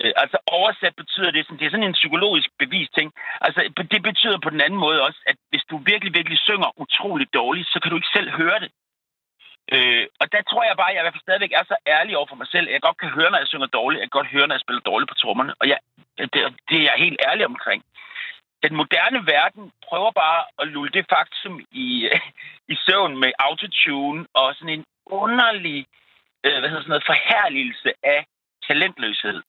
Øh, 0.00 0.12
altså 0.22 0.38
oversat 0.46 0.94
betyder 0.96 1.30
det, 1.30 1.44
sådan, 1.44 1.58
det 1.58 1.66
er 1.66 1.70
sådan 1.70 1.88
en 1.88 2.00
psykologisk 2.00 2.48
bevis 2.58 2.88
ting. 2.98 3.12
Altså 3.40 3.60
det 3.92 4.02
betyder 4.02 4.38
på 4.38 4.50
den 4.50 4.60
anden 4.60 4.80
måde 4.86 5.02
også, 5.06 5.20
at 5.26 5.36
hvis 5.50 5.64
du 5.70 5.76
virkelig, 5.90 6.14
virkelig 6.14 6.38
synger 6.38 6.80
utroligt 6.80 7.34
dårligt, 7.34 7.68
så 7.72 7.80
kan 7.80 7.90
du 7.90 7.96
ikke 7.96 8.14
selv 8.16 8.30
høre 8.30 8.60
det. 8.60 8.70
Øh, 9.74 10.06
og 10.20 10.32
der 10.32 10.42
tror 10.42 10.62
jeg 10.64 10.76
bare, 10.76 10.90
at 10.90 10.94
jeg 10.94 11.02
i 11.02 11.04
hvert 11.04 11.16
fald 11.16 11.28
stadigvæk 11.28 11.52
er 11.52 11.64
så 11.64 11.76
ærlig 11.86 12.16
over 12.16 12.28
for 12.30 12.40
mig 12.40 12.48
selv, 12.54 12.66
at 12.66 12.72
jeg 12.72 12.82
godt 12.82 12.98
kan 13.02 13.14
høre, 13.18 13.30
når 13.30 13.38
jeg 13.38 13.46
synger 13.52 13.66
dårligt. 13.66 14.00
Jeg 14.00 14.06
kan 14.10 14.18
godt 14.20 14.34
høre, 14.34 14.46
når 14.46 14.54
jeg 14.54 14.64
spiller 14.64 14.88
dårligt 14.90 15.10
på 15.10 15.20
trommerne. 15.22 15.52
Og 15.60 15.68
jeg, 15.68 15.78
øh, 16.20 16.28
det, 16.32 16.40
det 16.68 16.76
er 16.78 16.86
jeg 16.88 17.04
helt 17.04 17.20
ærlig 17.28 17.44
omkring. 17.46 17.82
Den 18.64 18.76
moderne 18.76 19.26
verden 19.26 19.72
prøver 19.88 20.10
bare 20.10 20.44
at 20.60 20.68
lulle 20.68 20.92
det 20.92 21.06
faktum 21.14 21.60
i, 21.70 21.88
i 22.72 22.74
søvn 22.86 23.18
med 23.22 23.32
autotune 23.38 24.26
og 24.34 24.54
sådan 24.54 24.74
en 24.78 24.84
underlig 25.06 25.86
øh, 26.44 26.58
hvad 26.58 26.68
hedder 26.68 26.82
sådan 26.82 26.94
noget, 26.94 27.10
forherligelse 27.12 27.90
af 28.02 28.20
talentløshed. 28.66 29.42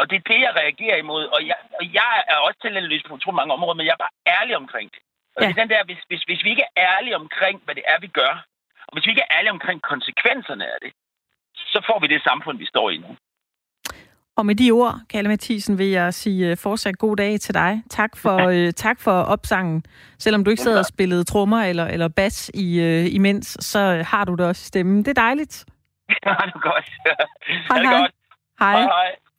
Og 0.00 0.04
det 0.10 0.16
er 0.20 0.24
det, 0.32 0.40
jeg 0.46 0.52
reagerer 0.62 0.96
imod. 1.04 1.24
Og 1.34 1.40
jeg, 1.50 1.58
og 1.80 1.84
jeg 1.98 2.14
er 2.32 2.36
også 2.46 2.58
talentløs 2.62 3.04
på 3.06 3.14
utrolig 3.14 3.38
mange 3.40 3.54
områder, 3.56 3.76
men 3.78 3.86
jeg 3.86 3.94
er 3.96 4.04
bare 4.04 4.16
ærlig 4.38 4.54
omkring 4.62 4.88
det. 4.94 5.02
Og 5.36 5.40
ja. 5.40 5.46
Ja. 5.46 5.48
det 5.48 5.56
er 5.56 5.62
den 5.62 5.70
der, 5.74 5.82
hvis, 5.88 6.00
hvis, 6.10 6.22
hvis 6.28 6.44
vi 6.44 6.50
ikke 6.54 6.66
er 6.68 6.74
ærlige 6.94 7.16
omkring, 7.22 7.56
hvad 7.64 7.74
det 7.78 7.84
er, 7.92 7.98
vi 8.00 8.10
gør, 8.20 8.34
og 8.86 8.92
hvis 8.92 9.04
vi 9.06 9.10
ikke 9.10 9.24
er 9.26 9.32
ærlige 9.36 9.56
omkring 9.58 9.78
konsekvenserne 9.92 10.64
af 10.74 10.78
det, 10.84 10.92
så 11.72 11.78
får 11.88 11.98
vi 12.02 12.06
det 12.06 12.22
samfund, 12.22 12.58
vi 12.58 12.66
står 12.66 12.90
i 12.90 12.96
nu. 13.04 13.10
Og 14.38 14.46
med 14.46 14.54
de 14.54 14.70
ord, 14.70 14.94
Kalle 15.10 15.28
Mathisen, 15.28 15.78
vil 15.78 15.86
jeg 15.86 16.14
sige 16.14 16.50
øh, 16.50 16.56
fortsat 16.56 16.98
god 16.98 17.16
dag 17.16 17.40
til 17.40 17.54
dig. 17.54 17.82
Tak 17.90 18.16
for, 18.16 18.36
øh, 18.54 18.72
tak 18.72 19.00
for 19.00 19.16
opsangen. 19.34 19.84
Selvom 20.18 20.44
du 20.44 20.50
ikke 20.50 20.62
sad 20.62 20.78
og 20.78 20.84
spillede 20.84 21.24
trommer 21.24 21.62
eller, 21.62 21.86
eller 21.86 22.08
bas 22.08 22.50
i, 22.54 22.80
øh, 22.80 23.14
imens, 23.14 23.56
så 23.60 24.04
har 24.06 24.24
du 24.24 24.34
det 24.34 24.46
også 24.46 24.62
i 24.64 24.68
stemmen. 24.72 24.98
Det 24.98 25.08
er 25.08 25.22
dejligt. 25.22 25.64
Ha' 26.24 26.46
det 26.46 26.62
godt. 26.62 26.88
Hej, 27.68 27.82
hej. 27.82 28.00
godt. 28.00 28.12
Hej. 28.60 28.72
Hej, 28.72 28.82
hej. 28.82 29.29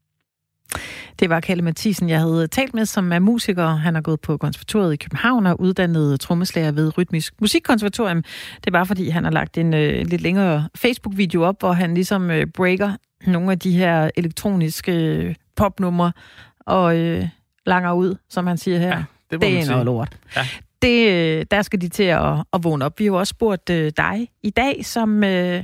Det 1.20 1.30
var 1.30 1.40
Kalle 1.40 1.64
Mathisen, 1.64 2.10
jeg 2.10 2.20
havde 2.20 2.48
talt 2.48 2.74
med, 2.74 2.86
som 2.86 3.12
er 3.12 3.20
musiker. 3.20 3.68
Han 3.68 3.96
har 3.96 4.02
gået 4.02 4.22
på 4.22 4.38
konservatoriet 4.38 4.94
i 4.94 4.96
København 4.96 5.46
og 5.46 5.62
uddannet 5.62 6.20
trommeslager 6.20 6.72
ved 6.72 6.98
Rytmisk 6.98 7.34
Musikkonservatorium. 7.42 8.24
Det 8.66 8.74
var, 8.74 8.84
fordi 8.84 9.10
han 9.10 9.24
har 9.24 9.32
lagt 9.32 9.58
en 9.58 9.74
øh, 9.74 10.06
lidt 10.06 10.22
længere 10.22 10.70
Facebook-video 10.76 11.44
op, 11.44 11.56
hvor 11.60 11.74
han 11.74 11.94
ligesom 11.94 12.32
øh, 12.32 12.46
breaker 12.48 12.94
nogle 13.28 13.52
af 13.52 13.60
de 13.60 13.72
her 13.72 14.10
elektroniske 14.16 14.92
øh, 14.92 15.36
popnumre 15.56 16.12
og 16.60 16.98
øh, 16.98 17.28
langer 17.66 17.94
ud, 17.94 18.16
som 18.30 18.48
han 18.48 18.58
siger 18.58 18.80
her. 18.80 18.98
Ja, 18.98 19.04
det 19.32 19.42
det 19.42 19.60
er 19.60 19.70
noget 19.70 19.86
lort. 19.86 20.18
Ja. 20.36 20.48
Det, 20.82 21.12
øh, 21.12 21.46
der 21.52 21.62
skal 21.62 21.82
de 21.82 21.90
til 21.90 22.04
at, 22.04 22.34
at 22.54 22.64
vågne 22.64 22.86
op. 22.86 23.00
Vi 23.00 23.04
har 23.04 23.08
jo 23.08 23.20
også 23.20 23.32
spurgt 23.32 23.70
øh, 23.70 23.92
dig 23.98 24.28
i 24.44 24.50
dag, 24.50 24.86
som 24.86 25.24
øh, 25.24 25.64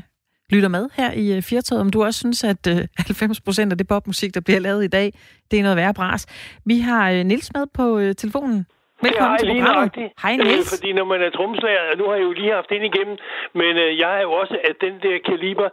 lytter 0.54 0.70
med 0.70 0.90
her 1.00 1.12
i 1.24 1.26
øh, 1.36 1.42
Firtoget, 1.50 1.82
om 1.82 1.90
du 1.90 2.04
også 2.04 2.20
synes, 2.20 2.44
at 2.44 2.64
øh, 2.74 2.76
90 2.98 3.42
procent 3.42 3.72
af 3.72 3.78
det 3.78 3.88
popmusik, 3.88 4.34
der 4.34 4.42
bliver 4.48 4.60
lavet 4.60 4.84
i 4.84 4.88
dag, 4.88 5.08
det 5.52 5.60
er 5.60 5.64
noget 5.64 5.78
værre 5.78 5.94
bras. 5.94 6.24
Vi 6.66 6.78
har 6.80 7.12
øh, 7.12 7.24
Nils 7.30 7.50
med 7.56 7.66
på 7.78 7.86
øh, 8.00 8.16
telefonen. 8.16 8.66
Velkommen 9.02 9.30
hej, 9.30 9.38
til 9.38 9.48
programmet. 9.48 10.12
Hej 10.24 10.34
Øh, 10.40 10.48
Nils. 10.48 10.70
fordi 10.76 10.90
når 10.94 11.06
man 11.14 11.22
er 11.22 11.30
trommeslager, 11.30 11.84
og 11.92 11.98
nu 11.98 12.04
har 12.10 12.16
jeg 12.16 12.24
jo 12.24 12.32
lige 12.32 12.54
haft 12.60 12.72
ind 12.72 12.86
igennem, 12.92 13.18
men 13.54 13.74
øh, 13.84 14.00
jeg 14.04 14.12
er 14.18 14.22
jo 14.22 14.32
også 14.32 14.56
af 14.70 14.76
den 14.86 14.94
der 15.06 15.16
kaliber, 15.30 15.70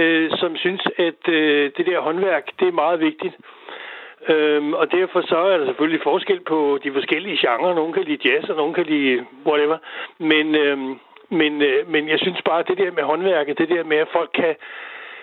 øh, 0.00 0.30
som 0.40 0.56
synes, 0.56 0.82
at 1.08 1.22
øh, 1.28 1.70
det 1.76 1.86
der 1.86 2.00
håndværk, 2.00 2.44
det 2.58 2.68
er 2.68 2.80
meget 2.84 3.00
vigtigt. 3.00 3.34
Øhm, 4.28 4.72
og 4.80 4.86
derfor 4.92 5.20
så 5.30 5.38
er 5.52 5.58
der 5.58 5.66
selvfølgelig 5.66 6.00
forskel 6.02 6.40
på 6.52 6.78
de 6.84 6.92
forskellige 6.92 7.38
genrer. 7.44 7.74
Nogle 7.74 7.92
kan 7.92 8.04
lide 8.04 8.28
jazz, 8.28 8.44
og 8.50 8.56
nogle 8.56 8.74
kan 8.74 8.86
lide 8.86 9.26
whatever. 9.46 9.78
Men, 10.18 10.54
øhm, 10.54 10.98
men, 11.30 11.62
øh, 11.62 11.88
men 11.88 12.08
jeg 12.08 12.18
synes 12.18 12.42
bare, 12.44 12.60
at 12.60 12.68
det 12.68 12.78
der 12.78 12.90
med 12.90 13.02
håndværket, 13.02 13.58
det 13.58 13.68
der 13.68 13.84
med, 13.84 13.96
at 13.96 14.08
folk 14.12 14.30
kan 14.34 14.54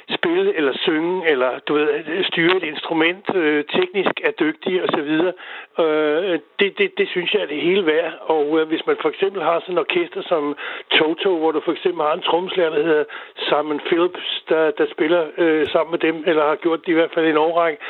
spille 0.10 0.56
eller 0.58 0.74
synge, 0.78 1.30
eller 1.32 1.60
du 1.60 1.74
ved, 1.74 2.24
styre 2.24 2.58
et 2.58 2.63
instrument, 2.63 3.36
øh, 3.36 3.63
teknisk 3.66 4.16
er 4.24 4.32
dygtige 4.32 4.84
osv., 4.84 5.12
øh, 5.84 6.39
det, 6.60 6.78
det, 6.78 6.98
det 6.98 7.08
synes 7.10 7.34
jeg 7.34 7.42
er 7.42 7.46
det 7.46 7.62
hele 7.62 7.86
værd. 7.86 8.13
Og 8.22 8.60
øh, 8.60 8.68
hvis 8.68 8.86
man 8.88 8.98
for 9.02 9.10
eksempel 9.10 9.42
har 9.42 9.60
sådan 9.60 9.76
en 9.76 9.86
orkester 9.86 10.22
som 10.22 10.58
Toto, 10.92 11.38
hvor 11.38 11.52
du 11.52 11.62
for 11.66 11.72
eksempel 11.72 12.02
har 12.02 12.13
en 12.13 12.22
trommeslager, 12.22 12.70
der 12.70 12.84
hedder 12.84 13.04
Simon 13.48 13.80
Phillips, 13.88 14.44
der, 14.50 14.72
der 14.72 14.86
spiller 14.92 15.28
øh, 15.38 15.68
sammen 15.68 15.92
med 15.92 16.00
dem, 16.00 16.24
eller 16.28 16.44
har 16.48 16.56
gjort 16.56 16.82
det 16.86 16.92
i 16.92 16.96
hvert 16.96 17.13
fald 17.13 17.26
i 17.26 17.30
en 17.30 17.38
årrække, 17.38 17.82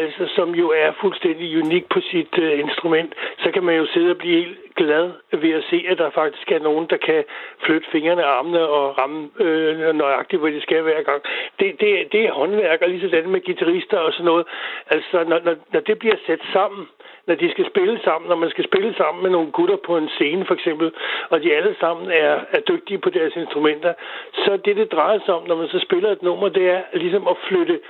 altså 0.00 0.24
som 0.36 0.48
jo 0.54 0.66
er 0.70 0.92
fuldstændig 1.00 1.58
unik 1.62 1.84
på 1.94 2.00
sit 2.00 2.38
øh, 2.38 2.58
instrument, 2.58 3.14
så 3.38 3.50
kan 3.50 3.62
man 3.62 3.76
jo 3.76 3.86
sidde 3.86 4.10
og 4.10 4.18
blive 4.18 4.36
helt 4.44 4.58
glad 4.76 5.10
ved 5.42 5.50
at 5.50 5.64
se, 5.70 5.84
at 5.88 5.98
der 5.98 6.10
faktisk 6.10 6.52
er 6.52 6.58
nogen, 6.58 6.86
der 6.90 6.96
kan 6.96 7.24
flytte 7.64 7.86
fingrene 7.92 8.26
og 8.26 8.38
armene 8.38 8.68
og 8.68 8.98
ramme 8.98 9.30
øh, 9.40 9.94
nøjagtigt, 9.94 10.40
hvor 10.40 10.48
de 10.48 10.60
skal 10.60 10.82
hver 10.82 11.02
gang. 11.02 11.22
Det, 11.60 11.80
det, 11.80 12.12
det 12.12 12.20
er 12.26 12.32
håndværk, 12.32 12.82
og 12.82 12.88
lige 12.88 13.10
sådan 13.10 13.30
med 13.30 13.44
guitarister 13.46 13.98
og 13.98 14.12
sådan 14.12 14.24
noget. 14.24 14.46
Altså, 14.90 15.24
når, 15.28 15.40
når, 15.44 15.54
når 15.72 15.80
det 15.80 15.98
bliver 15.98 16.16
sat 16.26 16.42
sammen, 16.52 16.88
når 17.26 17.34
de 17.34 17.50
skal 17.50 17.66
spille 17.70 18.00
sammen, 18.04 18.28
når 18.28 18.36
man 18.36 18.50
skal 18.50 18.64
spille 18.64 18.94
sammen 18.94 19.22
med 19.22 19.30
nogle 19.30 19.52
gutter 19.52 19.76
på 19.76 19.96
en 19.96 20.08
scene 20.08 20.44
for 20.46 20.54
eksempel, 20.54 20.92
og 21.30 21.42
de 21.42 21.54
alle 21.54 21.76
sammen 21.80 22.10
er, 22.10 22.40
er 22.50 22.60
dygtige 22.60 22.98
på 22.98 23.10
deres 23.10 23.36
instrumenter, 23.36 23.92
så 24.32 24.58
det, 24.64 24.76
det 24.76 24.92
drejer 24.92 25.18
sig 25.24 25.34
om, 25.34 25.46
når 25.46 25.56
man 25.56 25.68
så 25.68 25.78
spiller 25.78 26.10
et 26.10 26.22
nummer, 26.22 26.48
det 26.48 26.70
er 26.70 26.82
ligesom 26.92 27.26
at 27.28 27.36
flytte 27.48 27.80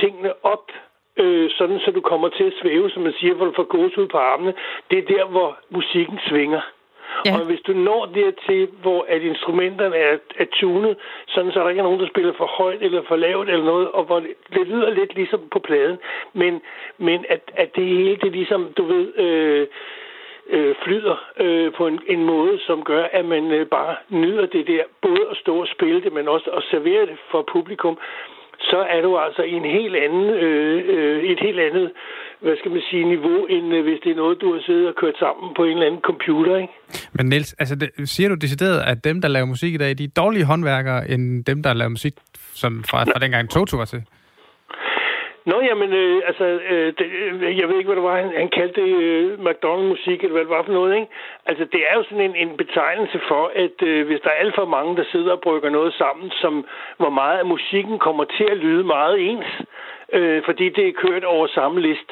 tingene 0.00 0.32
op 0.42 0.66
øh, 1.18 1.50
sådan 1.58 1.78
så 1.80 1.90
du 1.90 2.00
kommer 2.00 2.28
til 2.28 2.44
at 2.44 2.58
svæve, 2.62 2.90
som 2.90 3.02
man 3.02 3.12
siger, 3.12 3.34
hvor 3.34 3.46
du 3.46 3.52
får 3.56 3.68
gås 3.74 3.98
ud 3.98 4.08
på 4.08 4.18
armene. 4.18 4.54
Det 4.90 4.98
er 4.98 5.16
der, 5.16 5.24
hvor 5.24 5.58
musikken 5.70 6.18
svinger. 6.28 6.60
Ja. 7.26 7.34
Og 7.38 7.46
hvis 7.46 7.60
du 7.60 7.72
når 7.72 8.06
dertil, 8.14 8.68
hvor 8.82 9.06
at 9.08 9.22
instrumenterne 9.22 9.96
er, 9.96 10.18
er 10.38 10.44
tunet, 10.52 10.96
sådan 11.26 11.52
så 11.52 11.60
der 11.60 11.68
ikke 11.68 11.78
er 11.78 11.84
nogen, 11.84 12.00
der 12.00 12.08
spiller 12.08 12.32
for 12.32 12.46
højt 12.46 12.82
eller 12.82 13.02
for 13.08 13.16
lavt 13.16 13.48
eller 13.48 13.64
noget, 13.64 13.90
og 13.90 14.04
hvor 14.04 14.20
det, 14.20 14.30
det 14.54 14.66
lyder 14.66 14.90
lidt 14.90 15.14
ligesom 15.14 15.40
på 15.50 15.58
pladen, 15.58 15.98
men, 16.32 16.62
men 16.98 17.24
at, 17.28 17.40
at 17.56 17.76
det 17.76 17.84
hele, 17.84 18.16
det 18.16 18.32
ligesom, 18.32 18.72
du 18.76 18.84
ved, 18.84 19.18
øh, 19.18 19.66
øh, 20.50 20.74
flyder 20.84 21.16
øh, 21.40 21.72
på 21.72 21.86
en, 21.86 22.00
en 22.06 22.24
måde, 22.24 22.58
som 22.66 22.84
gør, 22.84 23.04
at 23.12 23.24
man 23.24 23.50
øh, 23.50 23.66
bare 23.66 23.96
nyder 24.08 24.46
det 24.46 24.66
der, 24.66 24.82
både 25.02 25.26
at 25.30 25.36
stå 25.36 25.60
og 25.60 25.68
spille 25.68 26.02
det, 26.02 26.12
men 26.12 26.28
også 26.28 26.50
at 26.50 26.62
servere 26.70 27.06
det 27.06 27.18
for 27.30 27.42
publikum, 27.52 27.98
så 28.60 28.78
er 28.94 29.00
du 29.02 29.18
altså 29.18 29.42
i 29.42 29.52
en 29.52 29.64
helt 29.78 29.96
anden, 29.96 30.26
øh, 30.44 30.82
øh, 30.94 31.22
et 31.32 31.40
helt 31.40 31.60
andet, 31.60 31.92
hvad 32.40 32.56
skal 32.58 32.70
man 32.70 32.82
sige, 32.90 33.04
niveau, 33.04 33.46
end 33.46 33.74
øh, 33.74 33.82
hvis 33.84 33.98
det 34.04 34.10
er 34.10 34.16
noget, 34.16 34.40
du 34.40 34.52
har 34.54 34.60
siddet 34.66 34.88
og 34.88 34.94
kørt 34.94 35.16
sammen 35.18 35.54
på 35.56 35.64
en 35.64 35.70
eller 35.70 35.86
anden 35.86 36.00
computer, 36.00 36.56
ikke? 36.56 36.72
Men 37.12 37.26
Niels, 37.26 37.52
altså 37.52 37.74
det, 37.76 37.90
siger 38.04 38.28
du 38.28 38.34
decideret, 38.34 38.80
at 38.80 39.04
dem, 39.04 39.20
der 39.20 39.28
laver 39.28 39.46
musik 39.46 39.74
i 39.74 39.76
dag, 39.76 39.98
de 39.98 40.04
er 40.04 40.08
dårlige 40.16 40.44
håndværkere, 40.44 41.10
end 41.10 41.44
dem, 41.44 41.62
der 41.62 41.72
laver 41.72 41.88
musik 41.88 42.14
som 42.54 42.84
fra, 42.90 43.04
fra 43.04 43.18
dengang 43.20 43.50
Toto 43.50 43.76
var 43.76 43.84
til? 43.84 44.02
Nå, 45.46 45.60
jamen, 45.60 45.92
øh, 45.92 46.22
altså, 46.26 46.44
øh, 46.44 46.92
det, 46.98 47.06
øh, 47.06 47.58
jeg 47.58 47.68
ved 47.68 47.76
ikke, 47.76 47.88
hvad 47.88 47.96
det 47.96 48.08
var, 48.10 48.16
han, 48.16 48.32
han 48.36 48.48
kaldte 48.48 48.80
det 48.80 48.88
øh, 49.02 49.44
McDonald-musik, 49.46 50.18
eller 50.22 50.32
hvad 50.32 50.44
det 50.44 50.56
var 50.56 50.62
for 50.62 50.72
noget, 50.72 50.94
ikke? 50.94 51.08
Altså, 51.46 51.64
det 51.72 51.80
er 51.88 51.94
jo 51.96 52.02
sådan 52.02 52.20
en, 52.20 52.36
en 52.36 52.56
betegnelse 52.56 53.20
for, 53.28 53.52
at 53.54 53.82
øh, 53.82 54.06
hvis 54.06 54.20
der 54.20 54.30
er 54.30 54.42
alt 54.44 54.54
for 54.54 54.64
mange, 54.64 54.96
der 54.96 55.04
sidder 55.12 55.32
og 55.32 55.40
brygger 55.40 55.70
noget 55.70 55.94
sammen, 55.94 56.30
som 56.30 56.66
hvor 56.96 57.10
meget 57.10 57.38
af 57.38 57.46
musikken 57.46 57.98
kommer 57.98 58.24
til 58.24 58.44
at 58.50 58.56
lyde 58.56 58.84
meget 58.84 59.20
ens, 59.30 59.46
øh, 60.12 60.42
fordi 60.44 60.68
det 60.68 60.88
er 60.88 60.92
kørt 60.92 61.24
over 61.24 61.46
samme 61.46 61.80
list. 61.80 62.10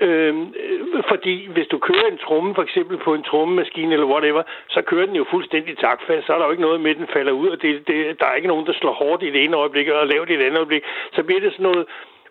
Øhm, 0.00 0.54
øh, 0.62 1.02
fordi 1.08 1.48
hvis 1.54 1.66
du 1.66 1.78
kører 1.78 2.06
en 2.10 2.18
tromme, 2.18 2.54
for 2.54 2.62
eksempel 2.62 2.96
på 2.96 3.14
en 3.14 3.22
trommemaskine 3.22 3.92
eller 3.92 4.06
whatever, 4.06 4.42
så 4.68 4.82
kører 4.82 5.06
den 5.06 5.16
jo 5.16 5.24
fuldstændig 5.30 5.78
taktfast. 5.78 6.26
Så 6.26 6.32
er 6.32 6.38
der 6.38 6.44
jo 6.44 6.50
ikke 6.50 6.68
noget 6.68 6.80
med, 6.80 6.90
at 6.90 6.96
den 6.96 7.14
falder 7.16 7.32
ud, 7.32 7.48
og 7.48 7.62
det, 7.62 7.88
det, 7.88 8.20
der 8.20 8.26
er 8.26 8.34
ikke 8.34 8.48
nogen, 8.48 8.66
der 8.66 8.72
slår 8.72 8.92
hårdt 8.92 9.22
i 9.22 9.30
det 9.30 9.44
ene 9.44 9.56
øjeblik 9.56 9.88
og 9.88 10.06
lavt 10.06 10.30
i 10.30 10.36
det 10.36 10.44
andet 10.44 10.58
øjeblik. 10.58 10.82
Så 11.12 11.22
bliver 11.22 11.40
det 11.40 11.52
sådan 11.52 11.70
noget 11.72 11.86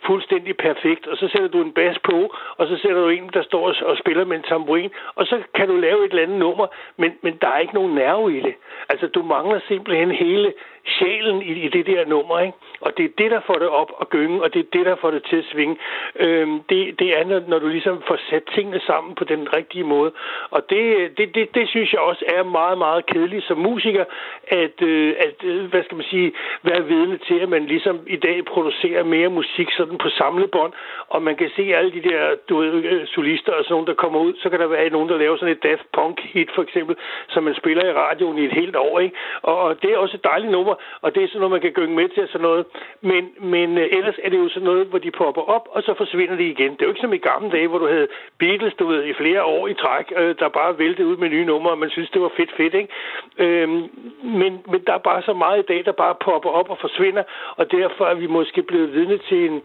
fuldstændig 0.05 0.57
perfekt, 0.57 1.07
og 1.07 1.17
så 1.17 1.27
sætter 1.27 1.47
du 1.47 1.61
en 1.61 1.71
bas 1.73 1.99
på, 1.99 2.35
og 2.57 2.67
så 2.67 2.77
sætter 2.81 3.01
du 3.01 3.09
en, 3.09 3.29
der 3.33 3.43
står 3.43 3.67
og- 3.67 3.85
og 3.89 3.97
spiller 3.97 4.25
med 4.25 4.37
en 4.37 4.43
tamburin, 4.43 4.91
og 5.15 5.25
så 5.25 5.41
kan 5.55 5.67
du 5.67 5.75
lave 5.75 6.05
et 6.05 6.09
eller 6.09 6.23
andet 6.23 6.39
nummer, 6.39 6.67
men, 6.97 7.11
men 7.21 7.37
der 7.41 7.47
er 7.47 7.59
ikke 7.59 7.73
nogen 7.73 7.95
nerve 7.95 8.37
i 8.37 8.41
det. 8.41 8.55
Altså, 8.89 9.07
du 9.07 9.23
mangler 9.23 9.59
simpelthen 9.67 10.11
hele 10.11 10.53
sjælen 10.85 11.41
i, 11.41 11.51
i 11.65 11.67
det 11.67 11.85
der 11.85 12.05
nummer, 12.05 12.39
ikke? 12.39 12.57
Og 12.81 12.97
det 12.97 13.05
er 13.05 13.09
det, 13.17 13.31
der 13.31 13.41
får 13.47 13.53
det 13.53 13.67
op 13.67 13.91
og 13.97 14.09
gynge, 14.09 14.43
og 14.43 14.53
det 14.53 14.59
er 14.59 14.69
det, 14.73 14.85
der 14.85 14.95
får 14.95 15.11
det 15.11 15.23
til 15.29 15.35
at 15.35 15.45
svinge. 15.51 15.77
Øhm, 16.15 16.59
det, 16.69 16.99
det 16.99 17.19
er, 17.19 17.23
når, 17.25 17.41
når 17.47 17.59
du 17.59 17.67
ligesom 17.67 18.01
får 18.07 18.17
sat 18.29 18.43
tingene 18.55 18.79
sammen 18.79 19.15
på 19.15 19.23
den 19.23 19.53
rigtige 19.53 19.83
måde. 19.83 20.11
Og 20.49 20.69
det, 20.69 20.83
øh, 20.97 21.09
det, 21.17 21.35
det, 21.35 21.55
det 21.55 21.69
synes 21.69 21.93
jeg 21.93 22.01
også 22.01 22.25
er 22.27 22.43
meget, 22.43 22.77
meget 22.77 23.05
kedeligt 23.05 23.45
som 23.45 23.57
musiker, 23.57 24.05
at, 24.47 24.81
øh, 24.81 25.15
at 25.19 25.43
øh, 25.43 25.65
hvad 25.65 25.83
skal 25.83 25.97
man 25.97 26.05
sige, 26.09 26.33
være 26.63 26.85
vidne 26.85 27.17
til, 27.17 27.39
at 27.39 27.49
man 27.49 27.65
ligesom 27.65 27.99
i 28.07 28.15
dag 28.15 28.45
producerer 28.45 29.03
mere 29.03 29.29
musik 29.29 29.71
sådan 29.71 29.97
på 29.97 30.09
samlebånd, 30.09 30.73
og 31.07 31.21
man 31.21 31.35
kan 31.35 31.49
se 31.55 31.75
alle 31.75 31.91
de 31.91 32.01
der, 32.09 32.35
du 32.49 32.57
ved, 32.57 32.73
øh, 32.83 33.07
solister 33.07 33.51
og 33.53 33.63
sådan 33.63 33.73
nogle, 33.73 33.87
der 33.87 33.93
kommer 33.93 34.19
ud, 34.19 34.33
så 34.41 34.49
kan 34.49 34.59
der 34.59 34.67
være 34.67 34.89
nogen, 34.89 35.09
der 35.09 35.17
laver 35.17 35.37
sådan 35.37 35.55
et 35.55 35.63
Daft 35.63 35.91
Punk 35.93 36.21
hit 36.21 36.49
for 36.55 36.63
eksempel, 36.63 36.95
som 37.29 37.43
man 37.43 37.55
spiller 37.55 37.85
i 37.85 37.93
radioen 37.93 38.37
i 38.37 38.45
et 38.45 38.53
helt 38.53 38.75
år, 38.75 38.99
ikke? 38.99 39.15
Og, 39.41 39.57
og 39.57 39.81
det 39.81 39.91
er 39.91 39.97
også 39.97 40.17
et 40.17 40.23
dejligt 40.23 40.51
nummer, 40.51 40.72
og 41.01 41.15
det 41.15 41.23
er 41.23 41.27
sådan 41.27 41.39
noget, 41.39 41.51
man 41.51 41.61
kan 41.61 41.71
gynge 41.71 41.95
med 41.95 42.09
til 42.09 42.23
og 42.23 42.29
sådan 42.29 42.47
noget. 42.47 42.65
Men, 43.01 43.23
men 43.39 43.77
øh, 43.77 43.87
ellers 43.97 44.15
er 44.23 44.29
det 44.29 44.37
jo 44.37 44.49
sådan 44.49 44.63
noget, 44.63 44.87
hvor 44.87 44.99
de 44.99 45.11
popper 45.11 45.41
op, 45.41 45.67
og 45.71 45.83
så 45.83 45.93
forsvinder 45.93 46.35
de 46.35 46.47
igen. 46.49 46.71
Det 46.71 46.81
er 46.81 46.85
jo 46.85 46.93
ikke 46.93 47.01
som 47.01 47.13
i 47.13 47.17
gamle 47.17 47.51
dage, 47.51 47.67
hvor 47.67 47.77
du 47.77 47.87
havde 47.87 48.07
Beatles, 48.39 48.73
du 48.79 48.85
ved, 48.87 49.03
i 49.03 49.13
flere 49.13 49.43
år 49.43 49.67
i 49.67 49.73
træk, 49.73 50.13
øh, 50.17 50.35
der 50.39 50.49
bare 50.49 50.79
væltede 50.79 51.07
ud 51.07 51.17
med 51.17 51.29
nye 51.29 51.45
numre, 51.45 51.71
og 51.71 51.77
man 51.77 51.89
synes, 51.89 52.09
det 52.09 52.21
var 52.21 52.31
fedt 52.37 52.51
fedt, 52.57 52.73
ikke? 52.73 52.93
Øhm, 53.37 53.89
men, 54.23 54.51
men 54.71 54.83
der 54.87 54.93
er 54.93 55.03
bare 55.09 55.21
så 55.21 55.33
meget 55.33 55.59
i 55.59 55.65
dag, 55.71 55.85
der 55.85 55.91
bare 55.91 56.15
popper 56.25 56.49
op 56.49 56.69
og 56.69 56.77
forsvinder, 56.81 57.23
og 57.55 57.71
derfor 57.71 58.05
er 58.05 58.15
vi 58.15 58.27
måske 58.27 58.61
blevet 58.63 58.93
vidne 58.93 59.17
til 59.17 59.45
en, 59.49 59.61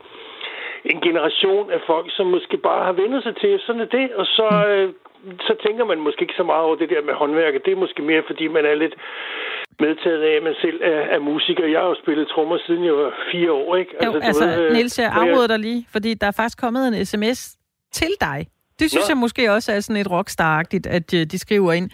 en 0.85 1.01
generation 1.01 1.71
af 1.71 1.81
folk, 1.87 2.07
som 2.11 2.27
måske 2.27 2.57
bare 2.57 2.85
har 2.85 2.93
vendt 2.93 3.23
sig 3.23 3.37
til, 3.37 3.61
sådan 3.61 3.81
er 3.81 3.91
det, 3.99 4.13
og 4.13 4.27
så, 4.27 4.49
øh, 4.69 4.93
så 5.41 5.55
tænker 5.67 5.85
man 5.85 5.99
måske 5.99 6.23
ikke 6.23 6.35
så 6.37 6.43
meget 6.43 6.65
over 6.65 6.77
det 6.77 6.91
der 6.91 7.03
med 7.03 7.15
håndværket. 7.15 7.65
Det 7.65 7.73
er 7.73 7.77
måske 7.77 8.03
mere, 8.03 8.23
fordi 8.27 8.49
man 8.49 8.65
er 8.65 8.75
lidt 8.75 8.95
medtaget 9.81 10.23
af, 10.23 10.37
at 10.37 10.43
man 10.43 10.55
selv 10.61 10.81
er, 10.83 11.01
er 11.15 11.19
musiker. 11.19 11.67
Jeg 11.67 11.81
har 11.81 11.87
jo 11.87 11.97
spillet 12.03 12.29
trommer 12.29 12.59
siden 12.67 12.85
jeg 12.85 12.93
var 12.95 13.11
fire 13.33 13.53
år, 13.53 13.77
ikke? 13.77 13.93
Jo, 14.05 14.13
du 14.13 14.19
altså, 14.23 14.45
ved, 14.47 14.65
øh, 14.67 14.73
Niels, 14.73 14.99
jeg 14.99 15.13
hvor 15.13 15.23
afbryder 15.23 15.47
dig 15.47 15.59
lige, 15.59 15.87
fordi 15.93 16.15
der 16.15 16.27
er 16.27 16.31
faktisk 16.41 16.59
kommet 16.59 16.89
en 16.89 17.07
sms 17.07 17.57
til 17.93 18.09
dig. 18.21 18.47
Det 18.79 18.91
synes 18.91 19.09
Nå. 19.09 19.13
jeg 19.13 19.17
måske 19.17 19.53
også 19.53 19.73
er 19.73 19.81
sådan 19.81 20.01
et 20.01 20.07
rockstar-agtigt, 20.11 20.87
at 20.87 21.15
øh, 21.15 21.27
de 21.27 21.39
skriver 21.39 21.73
ind 21.73 21.91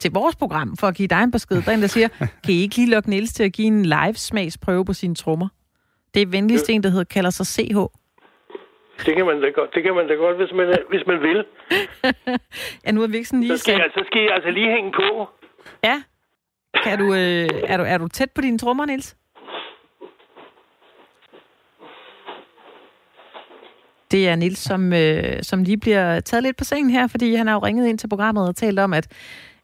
til 0.00 0.10
vores 0.12 0.36
program, 0.36 0.76
for 0.80 0.86
at 0.86 0.94
give 0.94 1.08
dig 1.08 1.22
en 1.22 1.30
besked. 1.30 1.62
Der 1.62 1.70
er 1.70 1.74
en, 1.74 1.82
der 1.82 1.86
siger, 1.88 2.08
kan 2.44 2.54
I 2.54 2.62
ikke 2.62 2.76
lige 2.76 2.90
lukke 2.90 3.10
Niels 3.10 3.32
til 3.32 3.44
at 3.44 3.52
give 3.52 3.66
en 3.66 3.82
live-smagsprøve 3.86 4.84
på 4.84 4.92
sine 4.92 5.14
trommer? 5.14 5.48
Det 6.14 6.22
er 6.22 6.26
venligst 6.26 6.70
en, 6.70 6.82
der 6.82 6.88
hedder, 6.88 7.04
kalder 7.04 7.30
sig 7.30 7.46
CH. 7.46 7.78
Det 9.06 9.16
kan 9.16 9.26
man 9.26 9.40
da 9.40 9.48
godt, 9.48 9.74
det 9.74 9.82
kan 9.82 9.94
man 9.94 10.08
da 10.08 10.14
godt 10.14 10.36
hvis, 10.36 10.52
man, 10.54 10.68
er- 10.68 10.86
hvis 10.88 11.02
man 11.06 11.20
vil. 11.20 11.44
Ja, 12.86 12.90
nu 12.92 13.02
er 13.02 13.06
vi 13.06 13.16
ikke 13.16 13.28
sådan 13.28 13.42
Så 13.42 13.46
lige 13.48 13.58
skal, 13.58 13.74
sat. 13.74 13.80
jeg, 13.82 13.90
så 13.94 14.02
skal 14.06 14.22
jeg 14.22 14.32
altså 14.34 14.50
lige 14.50 14.70
hænge 14.76 14.92
på. 14.92 15.28
Ja. 15.84 16.02
Kan 16.84 16.98
du, 16.98 17.14
øh, 17.14 17.48
er, 17.66 17.76
du, 17.76 17.82
er 17.82 17.98
du 17.98 18.08
tæt 18.08 18.30
på 18.30 18.40
dine 18.40 18.58
trommer, 18.58 18.86
Niels? 18.86 19.16
Det 24.10 24.28
er 24.28 24.36
Nils, 24.36 24.58
som, 24.58 24.92
øh, 24.92 25.42
som 25.42 25.62
lige 25.62 25.76
bliver 25.78 26.20
taget 26.20 26.42
lidt 26.42 26.56
på 26.56 26.64
sengen 26.64 26.90
her, 26.90 27.06
fordi 27.06 27.34
han 27.34 27.46
har 27.46 27.54
jo 27.54 27.60
ringet 27.60 27.88
ind 27.88 27.98
til 27.98 28.08
programmet 28.08 28.48
og 28.48 28.56
talt 28.56 28.78
om, 28.78 28.94
at, 28.94 29.06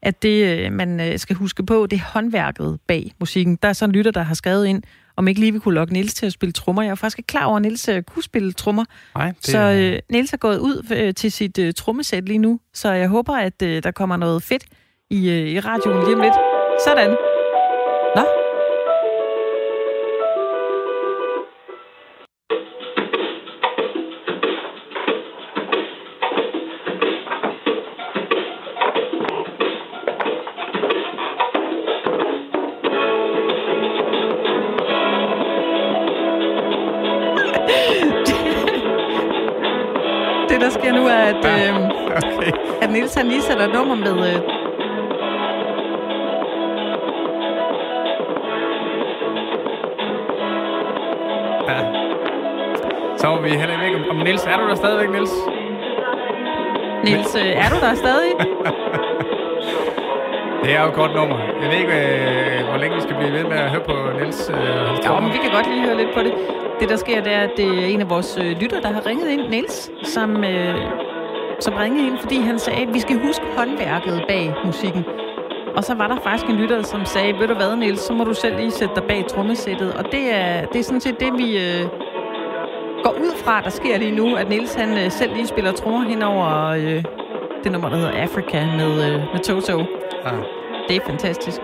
at 0.02 0.22
det, 0.22 0.58
øh, 0.58 0.72
man 0.72 1.00
øh, 1.00 1.18
skal 1.18 1.36
huske 1.36 1.66
på, 1.66 1.86
det 1.86 1.96
er 1.96 2.04
håndværket 2.12 2.78
bag 2.86 3.12
musikken. 3.20 3.58
Der 3.62 3.68
er 3.68 3.72
sådan 3.72 3.90
en 3.90 3.96
lytter, 3.96 4.10
der 4.10 4.22
har 4.22 4.34
skrevet 4.34 4.66
ind, 4.66 4.82
om 5.16 5.28
ikke 5.28 5.40
lige 5.40 5.52
vi 5.52 5.58
kunne 5.58 5.74
lokke 5.74 5.92
Nils 5.92 6.14
til 6.14 6.26
at 6.26 6.32
spille 6.32 6.52
trommer. 6.52 6.82
Jeg 6.82 6.90
er 6.90 6.94
faktisk 6.94 7.18
ikke 7.18 7.26
klar 7.26 7.44
over, 7.44 7.56
at 7.56 7.62
Nils 7.62 7.88
øh, 7.88 8.02
kunne 8.02 8.22
spille 8.22 8.52
trommer. 8.52 8.84
Nej, 9.14 9.28
det 9.28 9.46
Så 9.46 9.58
øh, 9.58 9.98
Nils 10.10 10.32
er 10.32 10.36
gået 10.36 10.58
ud 10.58 10.86
øh, 10.94 11.14
til 11.14 11.32
sit 11.32 11.58
øh, 11.58 11.74
trommesæt 11.74 12.24
lige 12.24 12.38
nu, 12.38 12.60
så 12.74 12.92
jeg 12.92 13.08
håber, 13.08 13.36
at 13.36 13.62
øh, 13.62 13.82
der 13.82 13.90
kommer 13.90 14.16
noget 14.16 14.42
fedt 14.42 14.64
i, 15.10 15.30
øh, 15.30 15.48
i 15.48 15.60
radioen 15.60 16.04
lige 16.04 16.16
om 16.16 16.20
lidt. 16.22 16.53
Sådan. 16.78 17.10
Nå, 18.16 18.22
det 40.48 40.60
der 40.60 40.70
sker 40.70 40.92
nu 40.92 41.06
er, 41.06 41.22
at, 41.32 41.44
øh, 41.44 41.90
Okay. 42.38 42.52
at 42.82 42.90
Nils 42.90 43.14
han 43.14 43.26
lige 43.26 43.42
sætter 43.42 43.66
nummer 43.66 43.94
med... 43.94 44.34
Øh, 44.34 44.53
Så 53.24 53.30
var 53.30 53.40
vi 53.40 53.48
heller 53.48 53.82
ikke 53.86 54.10
om, 54.10 54.16
Niels. 54.16 54.44
Er 54.44 54.56
du 54.56 54.68
der 54.68 54.74
stadigvæk, 54.74 55.10
Niels? 55.10 55.34
Nils, 57.04 57.34
øh, 57.36 57.46
er 57.64 57.68
du 57.72 57.76
der 57.86 57.94
stadig? 57.94 58.30
Det 60.62 60.74
er 60.76 60.82
jo 60.82 60.88
et 60.88 60.94
godt 60.94 61.14
nummer. 61.14 61.38
Jeg 61.62 61.70
ved 61.70 61.78
ikke, 61.78 61.94
øh, 62.02 62.64
hvor 62.68 62.76
længe 62.78 62.94
vi 62.96 63.02
skal 63.02 63.16
blive 63.16 63.32
ved 63.32 63.44
med 63.44 63.56
at 63.56 63.70
høre 63.70 63.84
på 63.90 63.96
Niels. 64.18 64.50
Øh, 64.50 64.56
Ja, 65.04 65.20
men 65.20 65.32
vi 65.32 65.38
kan 65.38 65.50
godt 65.52 65.66
lige 65.72 65.84
høre 65.86 65.96
lidt 65.96 66.14
på 66.14 66.20
det. 66.20 66.34
Det, 66.80 66.88
der 66.88 66.96
sker, 66.96 67.22
det 67.22 67.32
er, 67.32 67.40
at 67.40 67.50
det 67.56 67.68
er 67.82 67.86
en 67.86 68.00
af 68.00 68.10
vores 68.10 68.38
øh, 68.42 68.50
lytter, 68.60 68.80
der 68.80 68.92
har 68.92 69.06
ringet 69.06 69.28
ind, 69.30 69.48
Niels, 69.50 69.90
som, 70.02 70.44
øh, 70.44 70.74
som 71.60 71.74
ringede 71.74 72.06
ind, 72.06 72.18
fordi 72.18 72.40
han 72.40 72.58
sagde, 72.58 72.82
at 72.82 72.94
vi 72.94 73.00
skal 73.00 73.16
huske 73.26 73.44
håndværket 73.56 74.24
bag 74.28 74.54
musikken. 74.64 75.04
Og 75.76 75.84
så 75.84 75.94
var 75.94 76.08
der 76.08 76.16
faktisk 76.24 76.46
en 76.50 76.56
lytter, 76.56 76.82
som 76.82 77.04
sagde, 77.04 77.38
ved 77.38 77.48
du 77.48 77.54
hvad, 77.54 77.76
Niels, 77.76 78.00
så 78.00 78.12
må 78.12 78.24
du 78.24 78.34
selv 78.34 78.56
lige 78.56 78.70
sætte 78.70 78.94
dig 78.94 79.04
bag 79.04 79.24
trommesættet. 79.28 79.94
Og 79.94 80.04
det 80.12 80.34
er, 80.34 80.66
det 80.66 80.78
er 80.78 80.84
sådan 80.84 81.00
set 81.00 81.20
det, 81.20 81.32
vi 81.38 81.58
øh, 81.58 82.03
ud 83.20 83.36
fra, 83.44 83.60
der 83.60 83.70
sker 83.70 83.98
lige 83.98 84.16
nu, 84.16 84.36
at 84.36 84.48
Niels 84.48 84.74
han 84.74 84.98
øh, 84.98 85.10
selv 85.10 85.34
lige 85.34 85.46
spiller 85.46 85.72
trommer 85.72 86.02
hen 86.08 86.22
over 86.22 86.68
øh, 86.68 87.04
det 87.64 87.72
nummer, 87.72 87.88
der 87.88 87.96
hedder 87.96 88.12
Africa 88.12 88.66
med, 88.76 89.12
øh, 89.12 89.20
med 89.32 89.40
Toto. 89.40 89.78
Ja. 90.24 90.30
Det 90.88 90.96
er 90.96 91.00
fantastisk. 91.06 91.60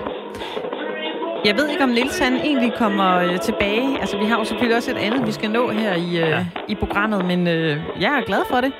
Jeg 1.44 1.56
ved 1.56 1.68
ikke, 1.68 1.82
om 1.82 1.88
Nils 1.88 2.18
han 2.18 2.36
egentlig 2.36 2.72
kommer 2.76 3.16
øh, 3.16 3.40
tilbage. 3.40 4.00
Altså, 4.00 4.18
vi 4.18 4.24
har 4.24 4.38
jo 4.38 4.44
selvfølgelig 4.44 4.76
også 4.76 4.90
et 4.90 4.96
andet, 4.96 5.26
vi 5.26 5.32
skal 5.32 5.50
nå 5.50 5.70
her 5.70 5.94
i, 5.94 6.08
øh, 6.08 6.28
ja. 6.28 6.46
i 6.68 6.74
programmet, 6.74 7.24
men 7.24 7.48
øh, 7.48 7.76
jeg 8.00 8.18
er 8.18 8.24
glad 8.26 8.42
for 8.50 8.60
det. 8.60 8.72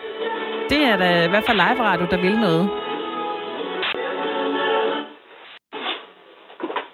Det 0.71 0.85
er 0.85 0.97
da 0.97 1.25
i 1.25 1.29
hvert 1.29 1.45
fald 1.47 1.57
live-radio, 1.57 2.07
der 2.11 2.21
vil 2.21 2.39
noget. 2.39 2.71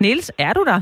Nils, 0.01 0.33
er 0.39 0.53
du 0.53 0.65
der? 0.65 0.81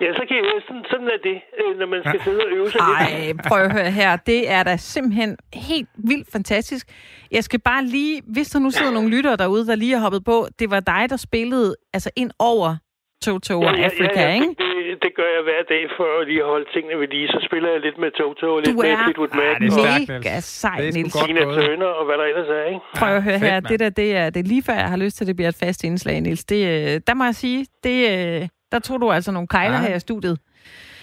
Ja, 0.00 0.08
så 0.14 0.24
kan 0.28 0.36
jeg 0.36 0.44
sådan, 0.68 0.84
sådan 0.90 1.06
er 1.06 1.20
det, 1.28 1.38
øh, 1.60 1.78
når 1.78 1.86
man 1.86 2.00
skal 2.06 2.20
sidde 2.24 2.40
og 2.46 2.50
øve 2.56 2.70
sig 2.70 2.80
lidt. 2.88 3.38
Ej, 3.38 3.48
prøv 3.48 3.60
at 3.62 3.72
høre 3.72 3.90
her. 3.90 4.16
Det 4.16 4.50
er 4.50 4.62
da 4.62 4.76
simpelthen 4.76 5.36
helt 5.54 5.88
vildt 6.10 6.28
fantastisk. 6.32 6.86
Jeg 7.30 7.44
skal 7.44 7.60
bare 7.60 7.84
lige, 7.84 8.22
hvis 8.34 8.48
der 8.48 8.58
nu 8.58 8.70
sidder 8.70 8.92
nogle 8.92 9.10
lyttere 9.16 9.36
derude, 9.36 9.66
der 9.66 9.74
lige 9.74 9.94
har 9.94 10.00
hoppet 10.00 10.24
på, 10.24 10.46
det 10.58 10.70
var 10.70 10.80
dig, 10.80 11.06
der 11.10 11.16
spillede 11.16 11.76
altså 11.94 12.10
ind 12.16 12.30
over 12.38 12.76
Toto 13.24 13.60
og 13.60 13.78
Africa, 13.78 14.32
ikke? 14.32 14.46
Det, 14.46 15.02
det 15.02 15.12
gør 15.18 15.28
jeg 15.36 15.42
hver 15.48 15.62
dag 15.74 15.82
for 15.96 16.20
at 16.20 16.26
lige 16.28 16.44
holde 16.44 16.66
tingene 16.74 17.00
ved 17.00 17.08
lige. 17.08 17.28
Så 17.28 17.38
spiller 17.48 17.70
jeg 17.70 17.80
lidt 17.80 17.98
med 17.98 18.10
Toto 18.10 18.46
og 18.54 18.60
lidt 18.62 18.76
Du 18.76 18.82
med 18.82 18.96
Fleetwood 19.04 19.32
Mac 19.40 19.58
det 19.60 19.68
er 19.68 20.08
Mega 20.08 20.18
Niels. 20.18 20.44
sej, 20.44 20.78
er 20.78 20.92
Niels. 20.92 21.14
Tina. 21.26 21.40
Turner 21.40 21.86
og 21.86 22.04
hvad 22.06 22.16
der 22.20 22.24
ellers 22.24 22.48
er, 22.48 22.64
ikke? 22.74 22.80
Prøv 23.00 23.08
at 23.16 23.22
høre 23.22 23.38
fedt, 23.38 23.52
her, 23.52 23.60
det 23.60 23.80
der, 23.80 23.90
det 23.90 24.16
er, 24.16 24.30
det 24.30 24.40
er 24.40 24.48
lige 24.54 24.62
før, 24.62 24.72
jeg 24.74 24.88
har 24.94 24.96
lyst 24.96 25.16
til, 25.16 25.24
at 25.24 25.28
det 25.28 25.36
bliver 25.36 25.48
et 25.48 25.58
fast 25.64 25.84
indslag, 25.84 26.20
Niels. 26.20 26.44
Det, 26.44 26.60
øh, 26.74 27.00
der 27.06 27.14
må 27.14 27.24
jeg 27.24 27.34
sige, 27.34 27.66
det, 27.84 27.98
øh, 28.14 28.48
der 28.72 28.78
tog 28.78 29.00
du 29.00 29.10
altså 29.10 29.32
nogle 29.32 29.48
kejler 29.48 29.80
Ja. 29.82 29.86
her 29.88 29.94
i 29.96 30.00
studiet. 30.00 30.38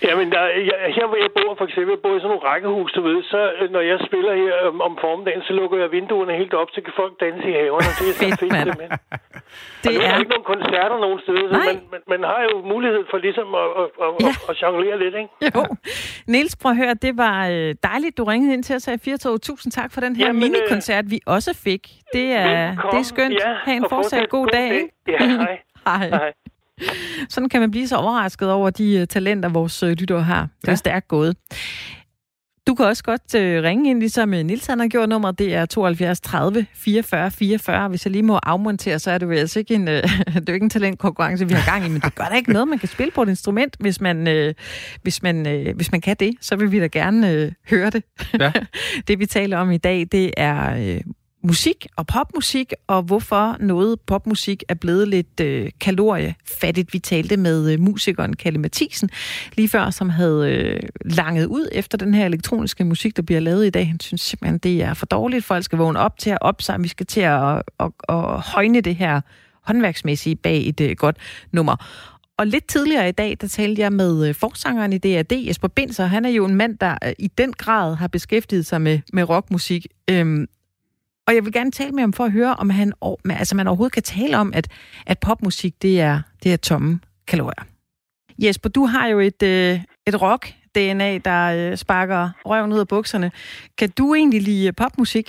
Jamen, 0.07 0.27
der, 0.35 0.41
jeg, 0.69 0.77
her 0.97 1.05
hvor 1.09 1.19
jeg 1.25 1.31
bor, 1.37 1.51
for 1.59 1.65
eksempel, 1.69 1.91
jeg 1.95 2.01
bor 2.05 2.13
i 2.15 2.19
sådan 2.23 2.31
nogle 2.33 2.45
rækkehus, 2.51 2.91
du 2.97 3.01
ved, 3.09 3.19
så 3.33 3.39
øh, 3.59 3.71
når 3.75 3.81
jeg 3.91 3.97
spiller 4.07 4.33
her 4.41 4.53
om, 4.69 4.81
om 4.87 4.93
formiddagen, 5.05 5.41
så 5.47 5.53
lukker 5.59 5.77
jeg 5.83 5.89
vinduerne 5.97 6.33
helt 6.41 6.53
op, 6.61 6.69
så 6.75 6.79
kan 6.85 6.93
folk 7.01 7.13
danse 7.25 7.45
i 7.51 7.55
haverne. 7.61 7.89
Det 7.99 8.05
er 8.09 8.13
så 8.19 8.19
Fedt, 8.23 8.39
fedt, 8.39 8.39
simpelthen. 8.39 8.89
Det 9.83 9.89
Og 9.89 9.93
er 9.95 9.99
der 10.01 10.13
er... 10.13 10.19
ikke 10.21 10.31
nogen 10.35 10.47
koncerter 10.53 10.97
nogen 11.05 11.19
steder, 11.25 11.45
så 11.53 11.59
man, 11.69 11.77
man, 11.93 12.01
man 12.13 12.21
har 12.31 12.39
jo 12.49 12.55
mulighed 12.73 13.03
for 13.11 13.17
ligesom 13.25 13.47
at, 13.63 13.67
at, 13.81 13.87
at, 14.05 14.09
Ja. 14.25 14.29
at, 14.29 14.49
at 14.51 14.55
jonglere 14.63 14.97
lidt, 15.03 15.15
ikke? 15.21 15.31
Jo. 15.55 15.61
Niels, 16.33 16.55
prøv 16.61 16.71
at 16.75 16.77
høre, 16.83 16.93
det 17.05 17.13
var 17.25 17.37
øh, 17.55 17.69
dejligt, 17.89 18.13
du 18.17 18.23
ringede 18.31 18.53
ind 18.55 18.63
til 18.67 18.75
os 18.75 18.85
her 18.85 18.93
i 18.99 19.03
Firtog. 19.07 19.33
Tusind 19.49 19.71
tak 19.79 19.89
for 19.93 20.01
den 20.05 20.15
her 20.15 20.25
Jamen, 20.27 20.43
øh, 20.43 20.49
minikoncert, 20.51 21.05
vi 21.13 21.19
også 21.35 21.51
fik. 21.67 21.83
Det 22.13 22.27
er, 22.31 22.67
Velkommen. 22.67 22.91
det 22.93 22.99
er 23.03 23.07
skønt. 23.13 23.33
Ja, 23.45 23.51
Ha' 23.65 23.73
en 23.77 23.83
og 23.83 23.89
fortsat 23.89 24.29
god 24.29 24.39
god 24.39 24.47
dag, 24.47 24.69
dag. 24.69 24.75
ikke? 24.81 24.93
Ja, 25.07 25.25
hej. 25.43 25.57
Hej. 25.87 26.07
Hej. 26.09 26.33
Sådan 27.29 27.49
kan 27.49 27.59
man 27.61 27.71
blive 27.71 27.87
så 27.87 27.95
overrasket 27.95 28.51
over 28.51 28.69
de 28.69 29.01
uh, 29.01 29.07
talenter, 29.07 29.49
vores 29.49 29.83
uh, 29.83 29.89
lyttere 29.89 30.23
har. 30.23 30.41
Det 30.61 30.67
er 30.67 30.71
Ja. 30.71 30.75
stærkt 30.75 31.07
gået. 31.07 31.35
Du 32.67 32.75
kan 32.75 32.85
også 32.85 33.03
godt 33.03 33.21
uh, 33.35 33.41
ringe 33.41 33.89
ind, 33.89 33.99
ligesom 33.99 34.29
Nils 34.29 34.65
han 34.65 34.79
har 34.79 34.87
gjort 34.87 35.09
nummer. 35.09 35.31
Det 35.31 35.53
er 35.55 35.65
72 35.65 36.21
30 36.21 36.65
44 36.73 37.31
44. 37.31 37.89
Hvis 37.89 38.05
jeg 38.05 38.11
lige 38.11 38.23
må 38.23 38.37
afmontere, 38.43 38.99
så 38.99 39.11
er 39.11 39.17
det 39.17 39.25
jo 39.25 39.31
altså 39.31 39.59
ikke 39.59 39.73
en, 39.75 39.87
det 39.87 40.49
er 40.49 40.53
ikke 40.53 40.63
en 40.63 40.69
talentkonkurrence, 40.69 41.47
vi 41.47 41.53
har 41.53 41.71
gang 41.71 41.85
i, 41.85 41.89
men 41.89 42.01
det 42.01 42.15
gør 42.15 42.23
da 42.23 42.35
ikke 42.35 42.53
noget. 42.53 42.67
Man 42.67 42.79
kan 42.79 42.89
spille 42.89 43.11
på 43.11 43.21
et 43.23 43.29
instrument, 43.29 43.75
hvis 43.79 44.01
man, 44.01 44.53
hvis 45.01 45.23
man, 45.23 45.45
hvis 45.75 45.91
man 45.91 46.01
kan 46.01 46.15
det. 46.19 46.35
Så 46.41 46.55
vil 46.55 46.71
vi 46.71 46.79
da 46.79 46.87
gerne 46.87 47.53
høre 47.69 47.89
det. 47.89 48.03
Ja. 48.39 48.51
det 49.07 49.19
vi 49.19 49.25
taler 49.25 49.57
om 49.57 49.71
i 49.71 49.77
dag, 49.77 50.07
det 50.11 50.31
er 50.37 50.99
musik 51.43 51.87
og 51.95 52.07
popmusik, 52.07 52.73
og 52.87 53.01
hvorfor 53.01 53.55
noget 53.59 53.99
popmusik 53.99 54.63
er 54.69 54.73
blevet 54.73 55.07
lidt 55.07 55.39
øh, 55.39 55.69
kaloriefattigt. 55.79 56.93
Vi 56.93 56.99
talte 56.99 57.37
med 57.37 57.73
øh, 57.73 57.79
musikeren 57.79 58.35
Kalle 58.35 58.59
Mathisen 58.59 59.09
lige 59.53 59.69
før, 59.69 59.89
som 59.89 60.09
havde 60.09 60.51
øh, 60.51 60.79
langet 61.05 61.45
ud 61.45 61.69
efter 61.71 61.97
den 61.97 62.13
her 62.13 62.25
elektroniske 62.25 62.83
musik, 62.83 63.15
der 63.15 63.21
bliver 63.21 63.39
lavet 63.39 63.65
i 63.65 63.69
dag. 63.69 63.87
Han 63.87 63.99
synes 63.99 64.21
simpelthen, 64.21 64.57
det 64.57 64.83
er 64.83 64.93
for 64.93 65.05
dårligt. 65.05 65.45
Folk 65.45 65.63
skal 65.63 65.77
vågne 65.77 65.99
op 65.99 66.17
til 66.17 66.29
at 66.29 66.37
opsamle. 66.41 66.83
Vi 66.83 66.89
skal 66.89 67.05
til 67.05 67.21
at, 67.21 67.61
at, 67.79 67.91
at 68.09 68.39
højne 68.39 68.81
det 68.81 68.95
her 68.95 69.21
håndværksmæssige 69.63 70.35
bag 70.35 70.67
et 70.67 70.81
øh, 70.81 70.95
godt 70.95 71.17
nummer. 71.51 71.75
Og 72.37 72.47
lidt 72.47 72.67
tidligere 72.67 73.09
i 73.09 73.11
dag, 73.11 73.37
der 73.41 73.47
talte 73.47 73.81
jeg 73.81 73.93
med 73.93 74.27
øh, 74.27 74.35
forsangeren 74.35 74.93
i 74.93 74.97
DRD, 74.97 75.33
Jesper 75.33 75.67
Binser. 75.67 76.05
Han 76.05 76.25
er 76.25 76.29
jo 76.29 76.45
en 76.45 76.55
mand, 76.55 76.77
der 76.77 76.97
øh, 77.05 77.13
i 77.19 77.27
den 77.27 77.53
grad 77.53 77.95
har 77.95 78.07
beskæftiget 78.07 78.65
sig 78.65 78.81
med, 78.81 78.99
med 79.13 79.29
rockmusik. 79.29 79.87
Øhm, 80.09 80.47
og 81.27 81.35
jeg 81.35 81.45
vil 81.45 81.53
gerne 81.53 81.71
tale 81.71 81.91
med 81.91 82.03
ham 82.03 82.13
for 82.13 82.23
at 82.23 82.31
høre, 82.31 82.55
om 82.61 82.69
han, 82.69 82.93
altså 83.41 83.55
man 83.55 83.67
overhovedet 83.67 83.93
kan 83.93 84.03
tale 84.03 84.37
om, 84.37 84.51
at, 84.55 84.67
at 85.07 85.17
popmusik, 85.27 85.73
det 85.81 86.01
er, 86.01 86.15
det 86.43 86.53
er 86.53 86.57
tomme 86.57 86.99
kalorier. 87.27 87.63
Jesper, 88.43 88.69
du 88.69 88.85
har 88.85 89.07
jo 89.07 89.19
et, 89.19 89.41
øh, 89.43 89.75
et 90.09 90.15
rock-DNA, 90.21 91.11
der 91.29 91.41
øh, 91.57 91.77
sparker 91.77 92.29
røven 92.45 92.73
ud 92.73 92.79
af 92.79 92.87
bukserne. 92.87 93.31
Kan 93.79 93.89
du 93.97 94.05
egentlig 94.15 94.41
lide 94.41 94.73
popmusik? 94.81 95.27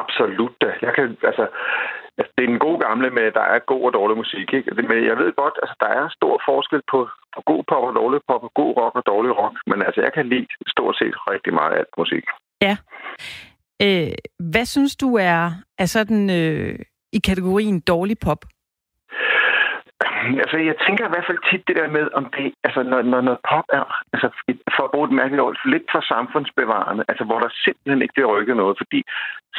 Absolut 0.00 0.54
da. 0.60 0.70
Jeg 0.86 0.92
kan, 0.96 1.04
altså, 1.30 1.44
altså, 2.18 2.32
det 2.36 2.44
er 2.44 2.50
en 2.54 2.64
god 2.68 2.78
gamle 2.86 3.10
med, 3.10 3.26
der 3.38 3.46
er 3.54 3.58
god 3.58 3.82
og 3.88 3.92
dårlig 3.92 4.16
musik. 4.16 4.46
Ikke? 4.52 4.70
Men 4.90 4.98
jeg 5.10 5.16
ved 5.22 5.30
godt, 5.42 5.56
altså, 5.62 5.76
der 5.80 5.90
er 6.00 6.04
stor 6.18 6.34
forskel 6.48 6.82
på, 6.92 6.98
på 7.34 7.40
god 7.50 7.62
pop 7.70 7.84
og 7.88 7.94
dårlig 8.00 8.20
pop, 8.28 8.42
og 8.48 8.52
god 8.54 8.72
rock 8.80 8.94
og 9.00 9.04
dårlig 9.06 9.32
rock. 9.40 9.56
Men 9.66 9.78
altså, 9.86 10.00
jeg 10.06 10.12
kan 10.12 10.26
lide 10.32 10.46
stort 10.74 10.96
set 11.00 11.14
rigtig 11.32 11.52
meget 11.54 11.72
af 11.72 11.78
alt 11.78 11.94
musik. 12.02 12.24
Ja. 12.66 12.76
Øh, 13.82 14.12
hvad 14.52 14.64
synes 14.64 14.96
du 14.96 15.16
er, 15.16 15.50
er 15.78 15.86
sådan 15.86 16.30
øh, 16.30 16.78
i 17.12 17.18
kategorien 17.18 17.80
dårlig 17.80 18.16
pop? 18.18 18.44
Altså, 20.42 20.56
jeg 20.70 20.76
tænker 20.86 21.04
i 21.06 21.12
hvert 21.12 21.28
fald 21.28 21.40
tit 21.50 21.68
det 21.68 21.76
der 21.80 21.88
med, 21.96 22.04
om 22.18 22.24
det, 22.36 22.54
altså, 22.66 22.82
når, 22.82 23.02
når 23.02 23.20
noget 23.20 23.40
pop 23.50 23.66
er, 23.78 23.84
altså, 24.14 24.28
for 24.76 24.82
at 24.84 24.92
bruge 24.94 25.08
et 25.08 25.18
mærkeligt 25.20 25.42
ord, 25.42 25.56
lidt 25.74 25.86
for 25.92 26.00
samfundsbevarende, 26.12 27.04
altså, 27.10 27.24
hvor 27.24 27.38
der 27.44 27.50
simpelthen 27.64 28.02
ikke 28.02 28.16
bliver 28.16 28.32
rykket 28.34 28.56
noget, 28.56 28.74
fordi 28.82 29.00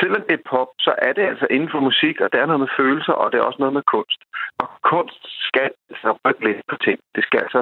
selvom 0.02 0.22
det 0.28 0.36
er 0.38 0.50
pop, 0.54 0.70
så 0.86 0.92
er 1.08 1.14
det 1.14 1.24
altså 1.32 1.48
inden 1.56 1.70
for 1.74 1.80
musik, 1.90 2.16
og 2.24 2.30
der 2.32 2.40
er 2.42 2.46
noget 2.46 2.64
med 2.66 2.76
følelser, 2.80 3.14
og 3.14 3.32
det 3.32 3.38
er 3.38 3.48
også 3.50 3.62
noget 3.62 3.78
med 3.78 3.86
kunst. 3.94 4.22
Og 4.62 4.68
kunst 4.92 5.22
skal 5.48 5.70
altså 5.90 6.10
rykke 6.26 6.44
lidt 6.48 6.62
på 6.72 6.76
ting. 6.86 7.00
Det 7.16 7.24
skal 7.24 7.40
altså, 7.46 7.62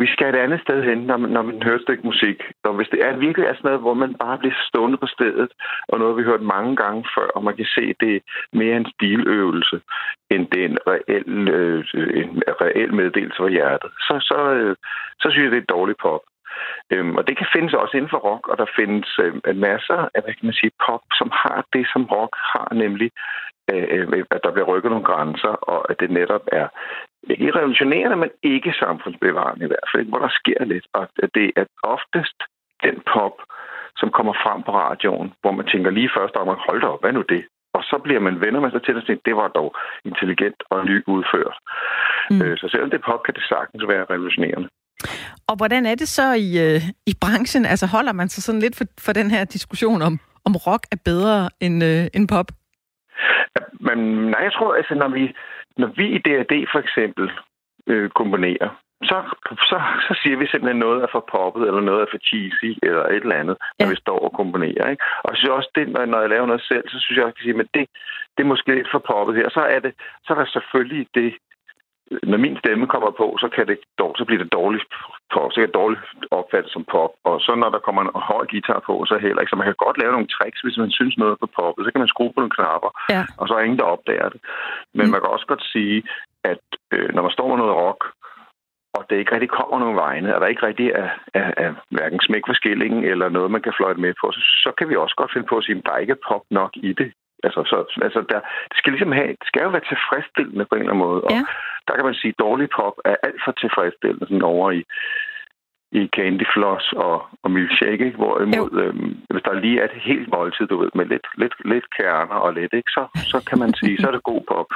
vi 0.00 0.06
skal 0.06 0.28
et 0.28 0.42
andet 0.44 0.60
sted 0.60 0.82
hen, 0.82 0.98
når 0.98 1.16
man, 1.16 1.30
når 1.30 1.42
man 1.42 1.62
hører 1.62 1.76
et 1.76 1.86
stykke 1.86 2.06
musik. 2.10 2.38
Og 2.64 2.72
hvis 2.74 2.88
det 2.92 3.00
er 3.06 3.16
virkelig 3.16 3.46
er 3.46 3.54
sådan 3.54 3.68
noget, 3.68 3.80
hvor 3.80 3.94
man 3.94 4.14
bare 4.14 4.38
bliver 4.38 4.54
stående 4.68 4.98
på 4.98 5.06
stedet, 5.06 5.50
og 5.88 5.98
noget, 5.98 6.16
vi 6.16 6.22
har 6.22 6.30
hørt 6.30 6.52
mange 6.56 6.76
gange 6.76 7.04
før, 7.14 7.26
og 7.36 7.44
man 7.44 7.56
kan 7.56 7.68
se, 7.76 7.94
det 8.00 8.12
er 8.16 8.20
mere 8.52 8.76
en 8.76 8.92
stiløvelse, 8.94 9.80
end 10.30 10.42
det 10.52 10.60
er 10.64 10.68
en 10.68 10.78
reel, 10.86 11.48
øh, 11.48 11.84
en 12.22 12.42
reel 12.62 12.94
meddelelse 12.94 13.36
fra 13.36 13.48
hjertet, 13.48 13.90
så, 14.06 14.14
så, 14.30 14.38
øh, 14.58 14.76
så 15.20 15.26
synes 15.30 15.44
jeg, 15.44 15.52
det 15.52 15.62
er 15.62 15.74
dårlig 15.76 15.96
pop. 16.02 16.20
Øhm, 16.92 17.16
og 17.16 17.26
det 17.28 17.36
kan 17.36 17.46
findes 17.52 17.74
også 17.74 17.96
inden 17.96 18.10
for 18.10 18.18
rock, 18.28 18.48
og 18.48 18.58
der 18.58 18.66
findes 18.76 19.08
øh, 19.24 19.56
masser 19.56 19.98
af, 20.14 20.20
hvad 20.22 20.34
kan 20.34 20.46
man 20.48 20.60
sige, 20.60 20.72
pop, 20.86 21.02
som 21.18 21.28
har 21.32 21.64
det, 21.72 21.86
som 21.92 22.04
rock 22.04 22.36
har, 22.52 22.68
nemlig 22.74 23.10
øh, 23.72 23.86
øh 23.90 24.24
at 24.30 24.40
der 24.44 24.52
bliver 24.52 24.70
rykket 24.72 24.90
nogle 24.90 25.10
grænser, 25.10 25.54
og 25.72 25.90
at 25.90 26.00
det 26.00 26.10
netop 26.10 26.44
er 26.52 26.68
ikke 27.28 27.56
revolutionerende, 27.58 28.16
men 28.16 28.30
ikke 28.42 28.72
samfundsbevarende 28.82 29.64
i 29.64 29.68
hvert 29.72 29.90
fald, 29.94 30.06
hvor 30.08 30.18
der 30.18 30.28
sker 30.40 30.64
lidt. 30.64 30.86
Og 30.92 31.02
at 31.22 31.30
det 31.34 31.52
er 31.56 31.64
oftest 31.82 32.38
den 32.82 32.96
pop, 33.12 33.36
som 33.96 34.10
kommer 34.10 34.34
frem 34.44 34.62
på 34.62 34.72
radioen, 34.72 35.32
hvor 35.40 35.52
man 35.58 35.66
tænker 35.66 35.90
lige 35.90 36.10
først 36.16 36.34
om, 36.36 36.46
hold 36.68 36.80
da 36.80 36.86
op, 36.86 37.00
hvad 37.00 37.12
nu 37.12 37.22
det? 37.28 37.44
Og 37.74 37.82
så 37.82 37.96
bliver 38.04 38.20
man 38.20 38.40
venner 38.40 38.60
med 38.60 38.70
sig 38.70 38.82
til 38.82 38.96
at 38.96 39.02
sige, 39.06 39.20
det 39.24 39.36
var 39.36 39.48
dog 39.48 39.76
intelligent 40.04 40.62
og 40.70 40.84
ny 40.84 40.96
udført. 41.06 41.56
Mm. 42.30 42.42
Øh, 42.42 42.58
så 42.58 42.68
selvom 42.68 42.90
det 42.90 43.02
pop, 43.08 43.22
kan 43.22 43.34
det 43.34 43.42
sagtens 43.42 43.84
være 43.88 44.04
revolutionerende. 44.10 44.68
Og 45.48 45.56
hvordan 45.56 45.86
er 45.86 45.94
det 45.94 46.08
så 46.08 46.32
i, 46.32 46.48
øh, 46.66 46.80
i 47.06 47.14
branchen? 47.20 47.64
Altså 47.66 47.86
holder 47.86 48.12
man 48.12 48.28
sig 48.28 48.42
sådan 48.42 48.60
lidt 48.60 48.76
for, 48.76 48.84
for 49.04 49.12
den 49.12 49.30
her 49.30 49.44
diskussion 49.44 50.02
om, 50.02 50.18
om 50.44 50.52
rock 50.66 50.82
er 50.92 51.00
bedre 51.04 51.50
end, 51.60 51.84
øh, 51.84 52.06
end 52.14 52.28
pop? 52.28 52.48
Men 53.88 53.98
nej, 54.32 54.42
jeg 54.46 54.52
tror, 54.52 54.74
altså, 54.74 54.94
når 54.94 55.08
vi, 55.08 55.34
når 55.80 55.90
vi 55.98 56.06
i 56.16 56.18
D&D 56.18 56.52
for 56.72 56.78
eksempel 56.78 57.30
øh, 57.86 58.10
komponerer, 58.10 58.70
så, 59.10 59.18
så, 59.70 59.76
så 60.06 60.12
siger 60.22 60.36
vi 60.36 60.46
simpelthen 60.46 60.80
noget 60.86 61.02
er 61.02 61.10
for 61.12 61.24
poppet, 61.32 61.62
eller 61.68 61.80
noget 61.80 62.02
er 62.02 62.10
for 62.10 62.18
cheesy, 62.28 62.70
eller 62.82 63.02
et 63.06 63.22
eller 63.24 63.40
andet, 63.42 63.56
når 63.78 63.86
Ja. 63.86 63.90
vi 63.90 63.96
står 64.04 64.18
og 64.26 64.32
komponerer. 64.40 64.90
Ikke? 64.90 65.04
Og 65.24 65.36
synes 65.36 65.50
også, 65.50 65.70
det, 65.74 65.88
når, 65.88 66.04
når 66.12 66.20
jeg 66.20 66.30
laver 66.30 66.46
noget 66.46 66.62
selv, 66.70 66.84
så 66.88 66.96
synes 67.00 67.16
jeg 67.16 67.24
også, 67.24 67.38
at 67.38 67.42
sige, 67.44 67.58
men 67.60 67.68
det, 67.74 67.84
det 68.34 68.40
er 68.42 68.52
måske 68.52 68.74
lidt 68.74 68.90
for 68.90 69.02
poppet 69.10 69.36
her. 69.36 69.48
Så 69.50 69.60
er, 69.60 69.78
det, 69.78 69.92
så 70.24 70.28
er 70.32 70.38
der 70.38 70.46
selvfølgelig 70.56 71.06
det, 71.14 71.30
når 72.30 72.38
min 72.44 72.56
stemme 72.62 72.86
kommer 72.94 73.10
på, 73.20 73.26
så, 73.42 73.48
kan 73.54 73.66
det, 73.70 73.78
så 74.18 74.24
bliver 74.26 74.42
det 74.42 74.52
dårligt 74.52 74.84
pop, 75.34 75.50
så 75.52 75.56
kan 75.60 75.68
det 75.68 75.80
dårligt 75.82 76.00
opfattet 76.38 76.72
som 76.72 76.84
pop. 76.94 77.12
Og 77.24 77.40
så 77.44 77.52
når 77.54 77.70
der 77.70 77.78
kommer 77.86 78.02
en 78.02 78.10
høj 78.30 78.44
guitar 78.52 78.80
på, 78.88 78.94
så 79.08 79.14
heller 79.24 79.40
ikke. 79.40 79.50
Så 79.50 79.56
man 79.60 79.68
kan 79.68 79.84
godt 79.86 79.98
lave 80.00 80.12
nogle 80.12 80.32
tricks, 80.36 80.60
hvis 80.60 80.78
man 80.82 80.90
synes 80.98 81.14
noget 81.18 81.32
er 81.32 81.40
for 81.42 81.50
poppet. 81.58 81.84
Så 81.84 81.90
kan 81.92 82.02
man 82.02 82.12
skrue 82.14 82.32
på 82.32 82.40
nogle 82.40 82.56
knapper, 82.58 82.90
Ja. 83.14 83.22
og 83.40 83.44
så 83.48 83.54
er 83.54 83.62
ingen, 83.66 83.78
der 83.80 83.92
opdager 83.94 84.28
det. 84.34 84.40
Men 84.96 85.04
Mm. 85.06 85.10
man 85.12 85.20
kan 85.20 85.30
også 85.36 85.46
godt 85.52 85.64
sige, 85.74 85.96
at 86.52 86.64
øh, 86.94 87.08
når 87.14 87.22
man 87.22 87.30
står 87.36 87.48
med 87.48 87.56
noget 87.62 87.76
rock, 87.84 88.02
og 88.96 89.02
det 89.10 89.16
ikke 89.16 89.32
rigtig 89.34 89.50
kommer 89.58 89.78
nogen 89.78 89.96
vegne, 90.06 90.34
og 90.34 90.40
der 90.40 90.46
ikke 90.46 90.66
rigtig 90.66 90.88
er, 91.02 91.10
er, 91.34 91.48
er 91.64 91.70
hverken 91.90 92.20
smæk 92.20 92.42
for 92.46 92.54
skillingen 92.54 93.04
eller 93.04 93.28
noget, 93.28 93.50
man 93.50 93.62
kan 93.62 93.72
fløjte 93.76 94.00
med 94.00 94.14
på, 94.20 94.32
så, 94.32 94.40
så 94.64 94.70
kan 94.78 94.88
vi 94.88 94.96
også 94.96 95.14
godt 95.16 95.32
finde 95.32 95.46
på 95.50 95.56
at 95.56 95.64
sige, 95.64 95.78
at 95.78 95.86
der 95.86 95.92
er 95.92 95.98
ikke 96.04 96.16
pop 96.28 96.42
nok 96.50 96.70
i 96.76 96.92
det. 96.92 97.12
Altså, 97.46 97.60
så, 97.70 97.76
altså 98.06 98.20
der, 98.30 98.40
det 98.70 98.76
skal 98.78 98.92
ligesom 98.92 99.12
have, 99.12 99.28
det 99.40 99.46
skal 99.50 99.62
jo 99.62 99.70
være 99.76 99.88
tilfredsstillende 99.92 100.64
på 100.66 100.74
en 100.74 100.80
eller 100.80 100.92
anden 100.92 101.06
måde. 101.06 101.20
Og 101.26 101.30
Ja. 101.36 101.42
der 101.88 101.94
kan 101.96 102.04
man 102.08 102.14
sige, 102.20 102.32
at 102.34 102.42
dårlig 102.46 102.68
pop 102.78 102.96
er 103.04 103.16
alt 103.26 103.40
for 103.44 103.52
tilfredsstillende 103.62 104.26
sådan 104.26 104.42
over 104.54 104.66
i, 104.78 104.82
i 106.00 106.02
Candy 106.16 106.46
Floss 106.54 106.86
og, 106.92 107.16
og 107.42 107.50
Milkshake, 107.50 108.04
ikke? 108.06 108.16
Hvorimod, 108.22 108.72
øhm, 108.84 109.10
hvis 109.30 109.42
der 109.46 109.60
lige 109.64 109.80
er 109.80 109.84
et 109.84 109.98
helt 110.10 110.28
måltid, 110.34 110.66
du 110.66 110.76
ved, 110.82 110.90
med 110.94 111.06
lidt, 111.06 111.26
lidt, 111.42 111.54
lidt 111.72 111.86
kerner 111.96 112.34
og 112.46 112.50
lidt, 112.54 112.72
ikke? 112.72 112.90
Så, 112.96 113.02
så 113.32 113.44
kan 113.48 113.58
man 113.58 113.74
sige, 113.74 113.98
så 114.00 114.06
er 114.08 114.10
det 114.12 114.22
god 114.22 114.42
pop. 114.48 114.66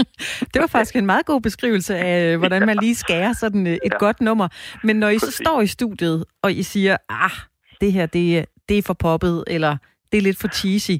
Det 0.52 0.58
var 0.64 0.66
faktisk 0.76 0.96
en 0.96 1.06
meget 1.06 1.26
god 1.26 1.40
beskrivelse 1.40 1.96
af, 1.96 2.18
hvordan 2.40 2.66
man 2.66 2.76
lige 2.76 2.94
skærer 2.94 3.32
sådan 3.32 3.66
øh, 3.66 3.72
et 3.72 3.80
Ja. 3.92 3.98
godt 3.98 4.20
nummer. 4.20 4.48
Men 4.84 4.96
når 4.96 5.08
I 5.08 5.18
så 5.18 5.32
står 5.32 5.60
i 5.60 5.66
studiet, 5.66 6.24
og 6.42 6.52
I 6.52 6.62
siger, 6.62 6.96
ah, 7.08 7.36
det 7.80 7.92
her, 7.92 8.06
det, 8.06 8.46
det 8.68 8.78
er 8.78 8.82
for 8.86 8.94
poppet, 8.94 9.44
eller 9.46 9.76
det 10.12 10.18
er 10.18 10.22
lidt 10.22 10.40
for 10.40 10.48
cheesy. 10.48 10.96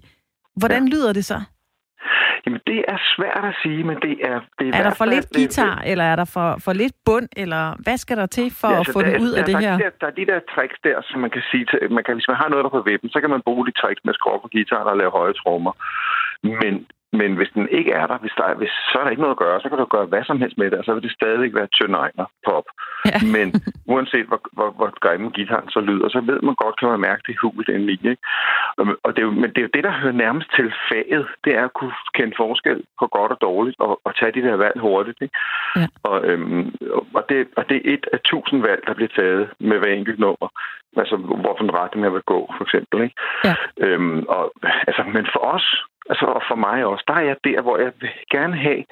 Hvordan 0.57 0.89
lyder 0.89 1.13
det 1.13 1.25
så? 1.25 1.39
Jamen, 2.47 2.61
det 2.67 2.81
er 2.89 2.99
svært 3.17 3.45
at 3.45 3.55
sige, 3.63 3.85
men 3.85 3.97
det 4.07 4.15
er... 4.31 4.41
Det 4.59 4.65
i 4.65 4.71
Er 4.79 4.83
der 4.83 4.95
for 5.01 5.05
lidt 5.05 5.27
guitar, 5.37 5.83
eller 5.91 6.05
er 6.05 6.17
der 6.17 6.25
for, 6.25 6.49
for 6.65 6.73
lidt 6.73 6.97
bund, 7.07 7.29
eller 7.37 7.63
hvad 7.85 7.97
skal 7.97 8.17
der 8.17 8.27
til 8.27 8.49
for 8.63 8.73
at 8.81 8.87
få 8.95 9.03
der, 9.03 9.11
den 9.11 9.23
ud 9.23 9.33
af 9.39 9.45
der, 9.45 9.53
det 9.53 9.67
her? 9.67 9.79
Der, 9.79 9.91
der 10.01 10.07
er 10.07 10.17
de 10.21 10.27
der 10.27 10.41
tricks 10.55 10.79
der, 10.85 10.97
som 11.09 11.21
man 11.21 11.31
kan 11.31 11.43
sige 11.51 11.65
til... 11.71 11.79
Man 11.97 12.05
kan, 12.05 12.15
hvis 12.15 12.29
man 12.29 12.37
har 12.37 12.49
noget 12.49 12.65
der 12.65 12.71
på 12.71 12.83
vippen, 12.89 13.11
så 13.11 13.21
kan 13.21 13.31
man 13.31 13.43
bruge 13.49 13.67
de 13.67 13.73
tricks 13.81 14.05
med 14.05 14.13
at 14.15 14.19
skrue 14.21 14.41
på 14.43 14.49
guitaren 14.53 14.89
og 14.93 14.97
lave 14.97 15.11
høje 15.11 15.33
trommer. 15.33 15.73
Men, 16.63 16.75
men 17.21 17.31
hvis 17.37 17.51
den 17.55 17.69
ikke 17.69 17.93
er 17.93 18.07
der, 18.07 18.19
hvis 18.19 18.37
der 18.37 18.45
er, 18.45 18.55
hvis, 18.55 18.75
så 18.91 18.95
er 18.99 19.03
der 19.05 19.11
ikke 19.11 19.23
noget 19.23 19.37
at 19.39 19.45
gøre. 19.45 19.61
Så 19.61 19.69
kan 19.69 19.79
du 19.79 19.85
gøre 19.85 20.07
hvad 20.13 20.25
som 20.25 20.41
helst 20.41 20.59
med 20.59 20.71
det, 20.71 20.79
og 20.79 20.85
så 20.85 20.95
vil 20.95 21.03
det 21.03 21.19
stadigvæk 21.19 21.55
være 21.55 21.75
tønegner 21.77 22.27
pop. 22.47 22.67
Ja. 23.11 23.17
Men 23.37 23.47
uanset 23.93 24.27
hvor, 24.27 24.41
hvor, 24.53 24.71
hvor 24.71 24.91
grimme 25.01 25.31
gitaren 25.31 25.69
så 25.71 25.81
lyder, 25.81 26.09
så 26.09 26.21
ved 26.21 26.41
man 26.43 26.55
godt, 26.55 26.79
kan 26.79 26.89
man 26.89 27.01
mærke 27.01 27.23
det 27.27 27.37
hul 27.43 27.65
indeni. 27.69 27.93
Ikke? 27.93 28.23
Og, 28.81 28.87
og 29.05 29.11
det 29.13 29.21
er 29.23 29.27
jo, 29.27 29.31
men 29.31 29.51
det 29.51 29.59
er 29.59 29.67
jo 29.69 29.75
det, 29.75 29.85
der 29.85 30.01
hører 30.03 30.23
nærmest 30.25 30.49
til 30.57 30.73
faget. 30.89 31.27
Det 31.45 31.53
er 31.59 31.65
at 31.65 31.75
kunne 31.79 31.95
kende 32.15 32.35
forskel 32.37 32.79
på 33.01 33.07
godt 33.07 33.33
og 33.33 33.39
dårligt, 33.41 33.77
og, 33.81 34.01
og 34.05 34.17
tage 34.17 34.33
de 34.33 34.43
der 34.49 34.57
valg 34.57 34.81
hurtigt. 34.81 35.19
Ikke? 35.23 35.37
Ja. 35.77 35.87
Og, 36.03 36.25
øhm, 36.25 36.75
og, 37.15 37.23
det, 37.29 37.49
og 37.57 37.65
det 37.69 37.77
er 37.77 37.95
et 37.95 38.07
af 38.13 38.21
tusind 38.25 38.63
valg, 38.63 38.83
der 38.87 38.95
bliver 38.95 39.15
taget 39.17 39.51
med 39.61 39.79
hver 39.79 39.93
enkelt 39.93 40.19
nummer. 40.19 40.49
Altså, 40.97 41.17
hvorfor 41.17 41.65
en 41.65 41.75
retning 41.75 42.05
jeg 42.05 42.13
vil 42.13 42.31
gå, 42.35 42.53
for 42.57 42.65
eksempel. 42.65 43.03
Ikke? 43.03 43.17
Ja. 43.45 43.55
Øhm, 43.85 44.23
og, 44.29 44.53
altså, 44.89 45.03
men 45.15 45.27
for 45.33 45.41
os, 45.55 45.67
altså, 46.11 46.27
og 46.27 46.43
for 46.49 46.55
mig 46.67 46.85
også, 46.85 47.05
der 47.09 47.15
er 47.15 47.21
jeg 47.31 47.37
der, 47.45 47.63
hvor 47.63 47.77
jeg 47.79 47.93
vil 48.01 48.11
gerne 48.31 48.57
have 48.57 48.85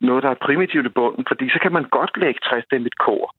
noget, 0.00 0.22
der 0.22 0.30
er 0.30 0.44
primitivt 0.46 0.86
i 0.86 0.96
bunden, 0.98 1.24
fordi 1.28 1.48
så 1.50 1.58
kan 1.62 1.72
man 1.72 1.84
godt 1.84 2.12
lægge 2.16 2.40
60 2.42 2.64
kor 2.98 3.34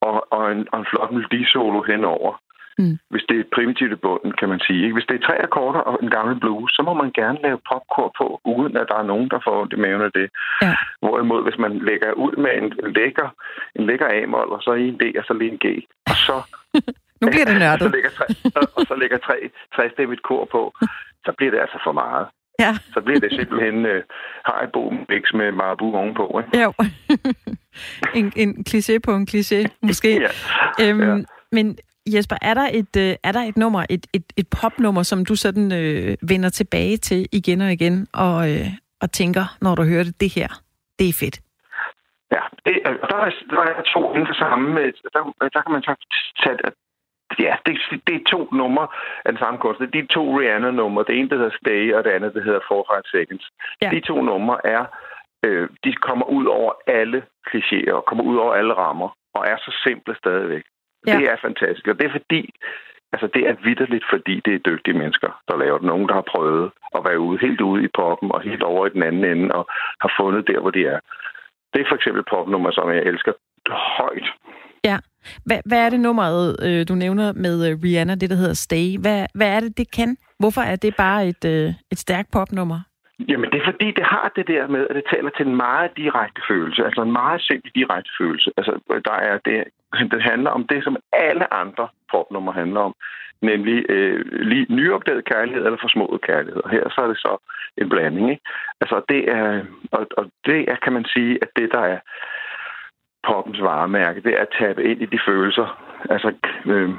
og, 0.00 0.32
og, 0.32 0.52
en, 0.52 0.68
og 0.72 0.78
en 0.80 0.86
flot 0.90 1.10
melodisolo 1.12 1.82
henover. 1.82 2.40
Mm. 2.78 2.98
Hvis 3.10 3.24
det 3.28 3.40
er 3.40 3.44
primitivt 3.54 3.92
i 3.92 4.02
bunden, 4.06 4.32
kan 4.32 4.48
man 4.48 4.60
sige. 4.66 4.82
Ikke? 4.82 4.92
Hvis 4.94 5.06
det 5.08 5.16
er 5.16 5.26
tre 5.26 5.42
akkorder 5.42 5.80
og 5.80 5.98
en 6.02 6.10
gammel 6.10 6.40
blues, 6.40 6.72
så 6.72 6.82
må 6.82 6.94
man 6.94 7.10
gerne 7.20 7.38
lave 7.42 7.58
popkor 7.70 8.14
på, 8.18 8.40
uden 8.44 8.76
at 8.76 8.86
der 8.88 8.94
er 8.98 9.02
nogen, 9.12 9.28
der 9.30 9.40
får 9.44 9.68
i 9.72 9.76
maven 9.76 10.02
af 10.02 10.12
det. 10.12 10.30
Ja. 10.62 10.74
Hvorimod, 11.02 11.42
hvis 11.42 11.58
man 11.58 11.72
lægger 11.78 12.12
ud 12.12 12.32
med 12.44 12.52
en 12.62 12.68
lækker, 12.96 13.28
en 13.76 13.86
lækker 13.86 14.08
A-mol, 14.22 14.48
og 14.56 14.62
så 14.62 14.72
en 14.72 14.96
D, 15.00 15.02
og 15.18 15.24
så 15.24 15.32
lige 15.34 15.50
en 15.52 15.58
G, 15.64 15.66
og 16.10 16.16
så, 16.26 16.36
Nu 17.22 17.26
bliver 17.32 17.44
det 17.50 17.54
og 17.56 17.60
så 17.60 17.64
nørdet. 17.64 17.92
lægger 17.96 18.10
tre, 18.18 18.26
og- 18.60 18.70
og 18.76 18.82
så 18.88 18.94
lægger 18.94 19.18
tre, 19.18 19.36
tre 19.76 19.90
stemmigt 19.92 20.22
kor 20.22 20.44
på, 20.44 20.62
så 21.24 21.32
bliver 21.36 21.50
det 21.50 21.60
altså 21.60 21.78
for 21.84 21.92
meget. 21.92 22.26
Ja, 22.58 22.72
Så 22.94 23.00
bliver 23.00 23.20
det 23.20 23.30
simpelthen 23.32 23.86
øh, 23.86 24.02
Haribo 24.44 24.90
mix 25.08 25.22
med 25.34 25.52
Marabu 25.52 25.96
ovenpå. 25.96 26.40
Ikke? 26.40 26.62
jo. 26.64 26.72
en, 28.18 28.32
en 28.36 28.64
kliché 28.68 28.98
på 29.04 29.10
en 29.14 29.26
kliché, 29.30 29.60
måske. 29.82 30.10
Ja. 30.26 30.88
Øhm, 30.88 31.00
Ja. 31.00 31.24
Men 31.52 31.78
Jesper, 32.06 32.36
er 32.42 32.54
der 32.54 32.68
et, 32.72 32.96
øh, 32.98 33.14
er 33.22 33.32
der 33.32 33.40
et 33.40 33.56
nummer, 33.56 33.84
et, 33.90 34.06
et, 34.12 34.24
et 34.36 34.46
popnummer, 34.62 35.02
som 35.02 35.24
du 35.24 35.34
sådan 35.36 35.72
øh, 35.72 36.16
vender 36.28 36.48
tilbage 36.48 36.96
til 36.96 37.26
igen 37.32 37.60
og 37.60 37.72
igen, 37.72 38.06
og, 38.14 38.50
øh, 38.50 38.66
og 39.00 39.12
tænker, 39.12 39.44
når 39.60 39.74
du 39.74 39.82
hører 39.82 40.04
det, 40.04 40.20
det 40.20 40.34
her, 40.34 40.48
det 40.98 41.08
er 41.08 41.12
fedt? 41.12 41.40
Ja, 42.32 42.42
det, 42.66 42.74
der, 42.84 43.16
er, 43.26 43.30
der 43.50 43.62
er 43.62 43.82
to 43.94 44.12
inden 44.14 44.26
for 44.26 44.34
samme. 44.34 44.80
øh, 44.80 44.92
Der, 45.14 45.48
der 45.54 45.60
kan 45.62 45.72
man 45.72 45.82
så 45.82 45.94
tage... 46.42 46.56
Ja, 47.38 47.54
det, 47.66 47.78
det 48.06 48.14
er 48.14 48.24
to 48.26 48.48
numre 48.52 48.88
af 49.24 49.32
den 49.32 49.38
samme 49.38 49.58
kunstner. 49.58 49.86
De 49.86 49.98
er 49.98 50.06
to 50.06 50.38
Rihanna-numre. 50.38 51.04
Det 51.08 51.18
ene, 51.18 51.28
der 51.28 51.36
hedder 51.36 51.56
Stay, 51.62 51.94
og 51.94 52.04
det 52.04 52.10
andet, 52.10 52.34
der 52.34 52.42
hedder 52.42 52.60
4 52.68 53.02
Seconds. 53.04 53.50
Ja. 53.82 53.90
De 53.90 54.00
to 54.00 54.22
numre 54.22 54.66
er... 54.66 54.84
Øh, 55.44 55.68
de 55.84 55.92
kommer 55.92 56.26
ud 56.26 56.46
over 56.46 56.72
alle 56.86 57.22
klichéer, 57.48 57.92
og 57.92 58.04
kommer 58.04 58.24
ud 58.24 58.36
over 58.36 58.54
alle 58.54 58.74
rammer, 58.74 59.08
og 59.34 59.46
er 59.46 59.56
så 59.56 59.80
simple 59.86 60.16
stadigvæk. 60.16 60.62
Ja. 61.06 61.16
Det 61.16 61.30
er 61.30 61.36
fantastisk, 61.42 61.88
og 61.88 61.98
det 61.98 62.06
er 62.06 62.10
fordi... 62.10 62.54
Altså, 63.12 63.26
det 63.26 63.48
er 63.48 63.54
vidderligt, 63.64 64.04
fordi 64.10 64.40
det 64.44 64.54
er 64.54 64.58
dygtige 64.58 64.98
mennesker, 64.98 65.40
der 65.48 65.56
laver 65.56 65.78
det. 65.78 65.86
Nogen, 65.86 66.08
der 66.08 66.14
har 66.14 66.26
prøvet 66.32 66.70
at 66.94 67.04
være 67.04 67.20
ude, 67.20 67.38
helt 67.40 67.60
ude 67.60 67.84
i 67.84 67.88
poppen, 67.94 68.32
og 68.32 68.40
helt 68.40 68.62
over 68.62 68.86
i 68.86 68.90
den 68.90 69.02
anden 69.02 69.24
ende, 69.24 69.54
og 69.54 69.66
har 70.00 70.12
fundet 70.20 70.46
der, 70.46 70.60
hvor 70.60 70.70
de 70.70 70.86
er. 70.86 71.00
Det 71.74 71.80
er 71.80 71.88
for 71.88 71.94
eksempel 71.94 72.22
popnummer, 72.30 72.70
som 72.70 72.90
jeg 72.90 73.02
elsker 73.02 73.32
højt. 73.68 74.28
Ja. 74.84 74.98
Hvad, 75.46 75.60
hvad 75.66 75.86
er 75.86 75.90
det 75.90 76.00
nummeret, 76.00 76.56
øh, 76.66 76.88
du 76.88 76.94
nævner 76.94 77.32
med 77.32 77.70
øh, 77.70 77.78
Rihanna, 77.84 78.14
det 78.14 78.30
der 78.30 78.36
hedder 78.36 78.54
Stay? 78.54 78.98
Hvad, 79.00 79.26
hvad 79.34 79.48
er 79.56 79.60
det, 79.60 79.78
det 79.78 79.90
kan? 79.90 80.16
Hvorfor 80.38 80.60
er 80.60 80.76
det 80.76 80.94
bare 80.96 81.28
et, 81.28 81.44
øh, 81.44 81.68
et 81.92 81.98
stærkt 81.98 82.30
popnummer? 82.32 82.80
Jamen, 83.28 83.50
det 83.50 83.58
er 83.60 83.70
fordi, 83.72 83.88
det 83.98 84.04
har 84.04 84.32
det 84.36 84.46
der 84.48 84.66
med, 84.66 84.86
at 84.90 84.96
det 84.96 85.04
taler 85.14 85.30
til 85.30 85.46
en 85.46 85.56
meget 85.56 85.90
direkte 85.96 86.42
følelse. 86.48 86.84
Altså 86.84 87.02
en 87.02 87.12
meget 87.12 87.40
simpel 87.42 87.70
direkte 87.74 88.10
følelse. 88.20 88.50
Altså, 88.56 88.72
der 89.04 89.16
er 89.30 89.38
det, 89.44 89.64
det 90.12 90.22
handler 90.22 90.50
om 90.50 90.66
det, 90.66 90.84
som 90.84 90.96
alle 91.12 91.54
andre 91.54 91.88
popnummer 92.12 92.52
handler 92.52 92.80
om. 92.80 92.94
Nemlig 93.42 93.90
øh, 93.90 94.24
lige 94.50 94.66
nyopdaget 94.68 95.24
kærlighed 95.24 95.64
eller 95.64 95.78
forsmået 95.80 96.20
kærlighed. 96.22 96.60
Og 96.64 96.70
her 96.70 96.84
så 96.88 97.00
er 97.00 97.06
det 97.06 97.16
så 97.16 97.36
en 97.76 97.88
blanding. 97.88 98.30
Ikke? 98.30 98.42
Altså, 98.80 99.02
det 99.08 99.30
er, 99.30 99.64
og, 99.92 100.06
og 100.16 100.24
det 100.46 100.60
er, 100.70 100.76
kan 100.84 100.92
man 100.92 101.04
sige, 101.04 101.38
at 101.42 101.48
det, 101.56 101.68
der 101.72 101.80
er 101.80 101.98
poppens 103.28 103.60
varemærke, 103.60 104.22
det 104.22 104.32
er 104.38 104.42
at 104.42 104.54
tabe 104.60 104.84
ind 104.90 105.02
i 105.02 105.06
de 105.06 105.20
følelser. 105.28 105.66
Altså, 106.10 106.28
øh, 106.66 106.90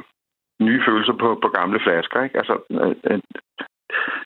nye 0.61 0.81
følelser 0.87 1.13
på, 1.13 1.39
på 1.43 1.47
gamle 1.47 1.79
flasker. 1.85 2.23
Ikke? 2.23 2.37
Altså, 2.37 2.55
øh, 2.71 2.95
øh, 3.11 3.19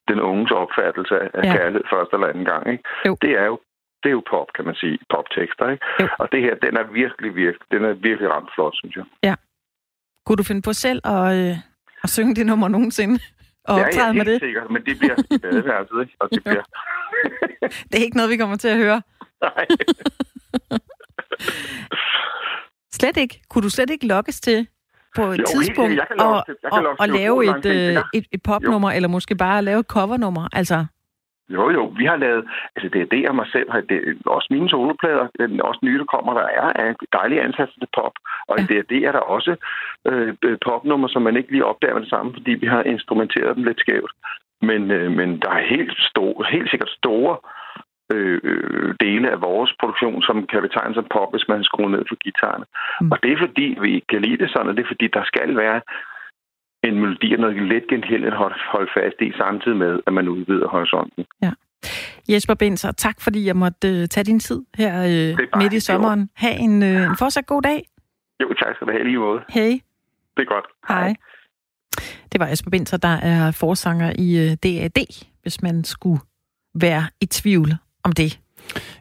den 0.07 0.19
unges 0.21 0.51
opfattelse 0.51 1.15
af 1.19 1.29
Ja. 1.33 1.39
ja. 1.47 1.57
kærlighed 1.57 1.83
første 1.93 2.13
eller 2.15 2.27
anden 2.27 2.45
gang. 2.45 2.63
Ikke? 2.71 2.83
Jo. 3.07 3.17
Det 3.21 3.31
er 3.31 3.45
jo 3.45 3.59
det 4.03 4.09
er 4.09 4.17
jo 4.19 4.23
pop, 4.29 4.47
kan 4.55 4.65
man 4.65 4.75
sige, 4.75 4.99
poptekster, 5.13 5.69
ikke? 5.69 5.85
Jo. 6.01 6.07
Og 6.19 6.31
det 6.31 6.41
her, 6.41 6.55
den 6.55 6.77
er 6.77 6.83
virkelig, 6.83 7.35
virkelig, 7.35 7.67
den 7.71 7.85
er 7.85 7.93
virkelig 7.93 8.29
ramt 8.31 8.49
flot, 8.55 8.75
synes 8.75 8.95
jeg. 8.95 9.37
Kunne 10.25 10.37
du 10.37 10.43
finde 10.43 10.61
på 10.61 10.73
selv 10.73 11.01
at, 11.05 11.27
øh, 11.39 11.55
at 12.03 12.09
synge 12.09 12.35
det 12.35 12.45
nummer 12.45 12.67
nogensinde? 12.67 13.19
Og 13.67 13.75
det 13.75 13.81
er 13.81 13.85
optræde 13.87 14.05
jeg 14.07 14.15
med 14.15 14.25
helt 14.25 14.41
det? 14.41 14.47
sikkert, 14.47 14.69
men 14.71 14.85
det 14.85 14.99
bliver 14.99 15.15
i 15.35 15.37
badeværelset, 15.37 16.01
ikke? 16.01 16.15
Og 16.19 16.29
det 16.29 16.37
Jo. 16.37 16.41
bliver... 16.51 16.63
Det 17.89 17.95
er 17.99 18.03
ikke 18.03 18.17
noget, 18.17 18.31
vi 18.31 18.37
kommer 18.37 18.55
til 18.57 18.67
at 18.67 18.77
høre. 18.77 19.01
Nej. 19.47 19.65
Slet 22.99 23.17
ikke. 23.23 23.35
Kunne 23.49 23.63
du 23.67 23.69
slet 23.69 23.89
ikke 23.89 24.07
lokkes 24.07 24.41
til 24.41 24.67
på 25.15 25.21
et 25.21 25.27
Jo, 25.27 25.31
helt 25.37 25.47
tidspunkt. 25.47 25.95
Jeg 25.95 26.07
lave 26.19 26.29
og, 26.29 26.45
til- 26.45 26.55
jeg 26.63 26.71
og, 27.03 27.07
lave 27.19 27.37
og 27.49 27.57
et, 27.57 27.65
øh, 27.65 27.93
ja. 27.93 28.01
et, 28.13 28.25
et 28.35 28.41
popnummer, 28.49 28.89
eller 28.91 29.09
måske 29.09 29.35
bare 29.35 29.61
lave 29.69 29.79
et 29.79 29.85
covernummer? 29.95 30.45
Altså, 30.53 30.85
Jo, 31.49 31.63
jo, 31.69 31.83
vi 31.99 32.05
har 32.05 32.15
lavet, 32.15 32.43
altså 32.75 32.89
det 32.93 33.01
er 33.01 33.05
det, 33.15 33.29
og 33.29 33.35
mig 33.35 33.47
selv 33.51 33.71
har, 33.71 33.81
det, 33.81 33.99
også 34.25 34.47
mine 34.55 34.69
soloplader, 34.69 35.27
øh, 35.39 35.49
også 35.69 35.79
nye, 35.83 35.97
der 35.99 36.05
kommer, 36.05 36.33
der 36.33 36.47
er, 36.61 36.67
er 36.83 36.93
dejlige 37.13 37.41
ansatser 37.41 37.77
til 37.79 37.87
pop, 37.97 38.11
og 38.47 38.55
Ja. 38.57 38.61
ja. 38.61 38.67
det, 38.67 38.77
er, 38.79 38.83
det 38.93 38.99
er 39.07 39.11
der 39.11 39.19
også 39.35 39.55
øh, 40.09 40.33
øh, 40.45 40.57
popnummer, 40.65 41.07
som 41.07 41.21
man 41.21 41.37
ikke 41.37 41.51
lige 41.51 41.65
opdager 41.65 41.93
med 41.93 42.01
det 42.01 42.09
samme, 42.09 42.33
fordi 42.33 42.51
vi 42.51 42.67
har 42.67 42.83
instrumenteret 42.83 43.55
dem 43.55 43.63
lidt 43.63 43.79
skævt. 43.79 44.11
Men, 44.61 44.91
øh, 44.91 45.11
men 45.11 45.29
der 45.43 45.49
er 45.59 45.63
helt, 45.75 45.97
store, 46.11 46.45
helt 46.51 46.69
sikkert 46.69 46.89
store 46.89 47.37
øh, 48.13 48.39
øh, 48.43 48.95
dele 48.99 49.27
af 49.31 49.41
vores 49.41 49.71
produktion, 49.79 50.21
som 50.21 50.47
kan 50.51 50.61
betegnes 50.61 50.95
som 50.95 51.07
pop, 51.15 51.29
hvis 51.33 51.47
man 51.51 51.63
skruer 51.63 51.89
ned 51.89 52.03
for 52.09 52.17
guitarerne. 52.23 52.65
Mm. 53.01 53.11
Og 53.11 53.17
det 53.23 53.31
er 53.31 53.43
fordi, 53.45 53.67
vi 53.81 53.89
ikke 53.95 54.07
kan 54.13 54.21
lide 54.21 54.37
det 54.41 54.49
sådan, 54.49 54.69
og 54.69 54.75
det 54.75 54.83
er 54.83 54.93
fordi, 54.93 55.07
der 55.17 55.23
skal 55.31 55.57
være 55.63 55.81
en 56.87 56.95
melodi 57.01 57.33
og 57.33 57.39
noget 57.39 57.61
let 57.71 57.87
genkendeligt 57.87 58.33
at 58.33 58.41
holde, 58.73 58.89
fast 58.97 59.17
i, 59.21 59.31
samtidig 59.37 59.77
med, 59.77 59.93
at 60.07 60.13
man 60.13 60.27
udvider 60.27 60.67
horisonten. 60.67 61.25
Jesper 62.29 62.53
Benser, 62.53 62.91
tak 62.91 63.21
fordi 63.21 63.45
jeg 63.45 63.55
måtte 63.55 63.87
øh, 63.87 64.07
tage 64.07 64.23
din 64.23 64.39
tid 64.39 64.61
her 64.77 64.93
øh, 65.03 65.61
midt 65.61 65.73
i 65.73 65.79
sommeren. 65.79 66.29
Ha' 66.35 66.55
en, 66.59 66.83
øh, 66.83 67.09
en 67.09 67.17
fortsat 67.19 67.45
god 67.45 67.61
dag. 67.61 67.87
Jo, 68.41 68.53
tak 68.53 68.75
skal 68.75 68.87
du 68.87 68.91
have 68.91 69.03
lige 69.03 69.19
måde. 69.19 69.41
Hej. 69.49 69.79
Det 70.37 70.41
er 70.43 70.53
godt. 70.53 70.65
Hej. 70.87 71.15
Det 72.31 72.39
var 72.39 72.47
Jesper 72.47 72.71
Binter, 72.71 72.97
der 72.97 73.17
er 73.31 73.51
forsanger 73.51 74.13
i 74.19 74.27
øh, 74.43 74.51
DAD, 74.63 75.25
hvis 75.41 75.61
man 75.61 75.83
skulle 75.83 76.19
være 76.75 77.03
i 77.21 77.25
tvivl 77.25 77.67
om 78.05 78.11
det. 78.11 78.39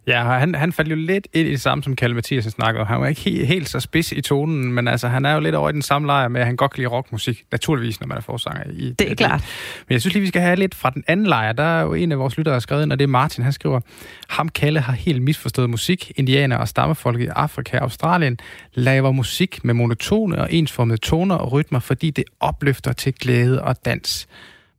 Ja, 0.06 0.22
han, 0.22 0.54
han 0.54 0.72
faldt 0.72 0.90
jo 0.90 0.96
lidt 0.96 1.28
ind 1.32 1.48
i 1.48 1.50
det 1.50 1.60
samme, 1.60 1.84
som 1.84 1.96
Kalle 1.96 2.14
Mathiasen 2.14 2.50
snakkede 2.50 2.80
om. 2.80 2.86
Han 2.86 3.00
var 3.00 3.06
ikke 3.06 3.20
helt, 3.20 3.46
helt 3.46 3.68
så 3.68 3.80
spids 3.80 4.12
i 4.12 4.20
tonen, 4.20 4.72
men 4.72 4.88
altså, 4.88 5.08
han 5.08 5.24
er 5.24 5.34
jo 5.34 5.40
lidt 5.40 5.54
over 5.54 5.68
i 5.68 5.72
den 5.72 5.82
samme 5.82 6.06
lejr 6.06 6.28
med, 6.28 6.40
at 6.40 6.46
han 6.46 6.56
godt 6.56 6.72
kan 6.72 6.80
lide 6.80 6.88
rockmusik. 6.88 7.44
Naturligvis, 7.52 8.00
når 8.00 8.06
man 8.06 8.16
er 8.16 8.22
forsanger 8.22 8.64
i 8.70 8.92
Det 8.98 9.10
er 9.10 9.14
klart. 9.14 9.44
Men 9.88 9.92
jeg 9.92 10.00
synes 10.00 10.14
lige, 10.14 10.20
vi 10.20 10.28
skal 10.28 10.42
have 10.42 10.56
lidt 10.56 10.74
fra 10.74 10.90
den 10.90 11.04
anden 11.06 11.26
lejr. 11.26 11.52
Der 11.52 11.62
er 11.62 11.82
jo 11.82 11.94
en 11.94 12.12
af 12.12 12.18
vores 12.18 12.36
lyttere, 12.36 12.50
der 12.50 12.54
har 12.54 12.60
skrevet 12.60 12.82
ind, 12.82 12.92
og 12.92 12.98
det 12.98 13.04
er 13.04 13.08
Martin. 13.08 13.44
Han 13.44 13.52
skriver, 13.52 13.80
ham 14.28 14.48
Kalle 14.48 14.80
har 14.80 14.92
helt 14.92 15.22
misforstået 15.22 15.70
musik. 15.70 16.12
Indianer 16.16 16.56
og 16.56 16.68
stammefolk 16.68 17.20
i 17.20 17.26
Afrika 17.26 17.76
og 17.76 17.82
Australien 17.82 18.38
laver 18.74 19.12
musik 19.12 19.64
med 19.64 19.74
monotone 19.74 20.38
og 20.38 20.52
ensformede 20.52 20.98
toner 20.98 21.34
og 21.34 21.52
rytmer, 21.52 21.78
fordi 21.78 22.10
det 22.10 22.24
opløfter 22.40 22.92
til 22.92 23.14
glæde 23.14 23.62
og 23.62 23.76
dans. 23.84 24.26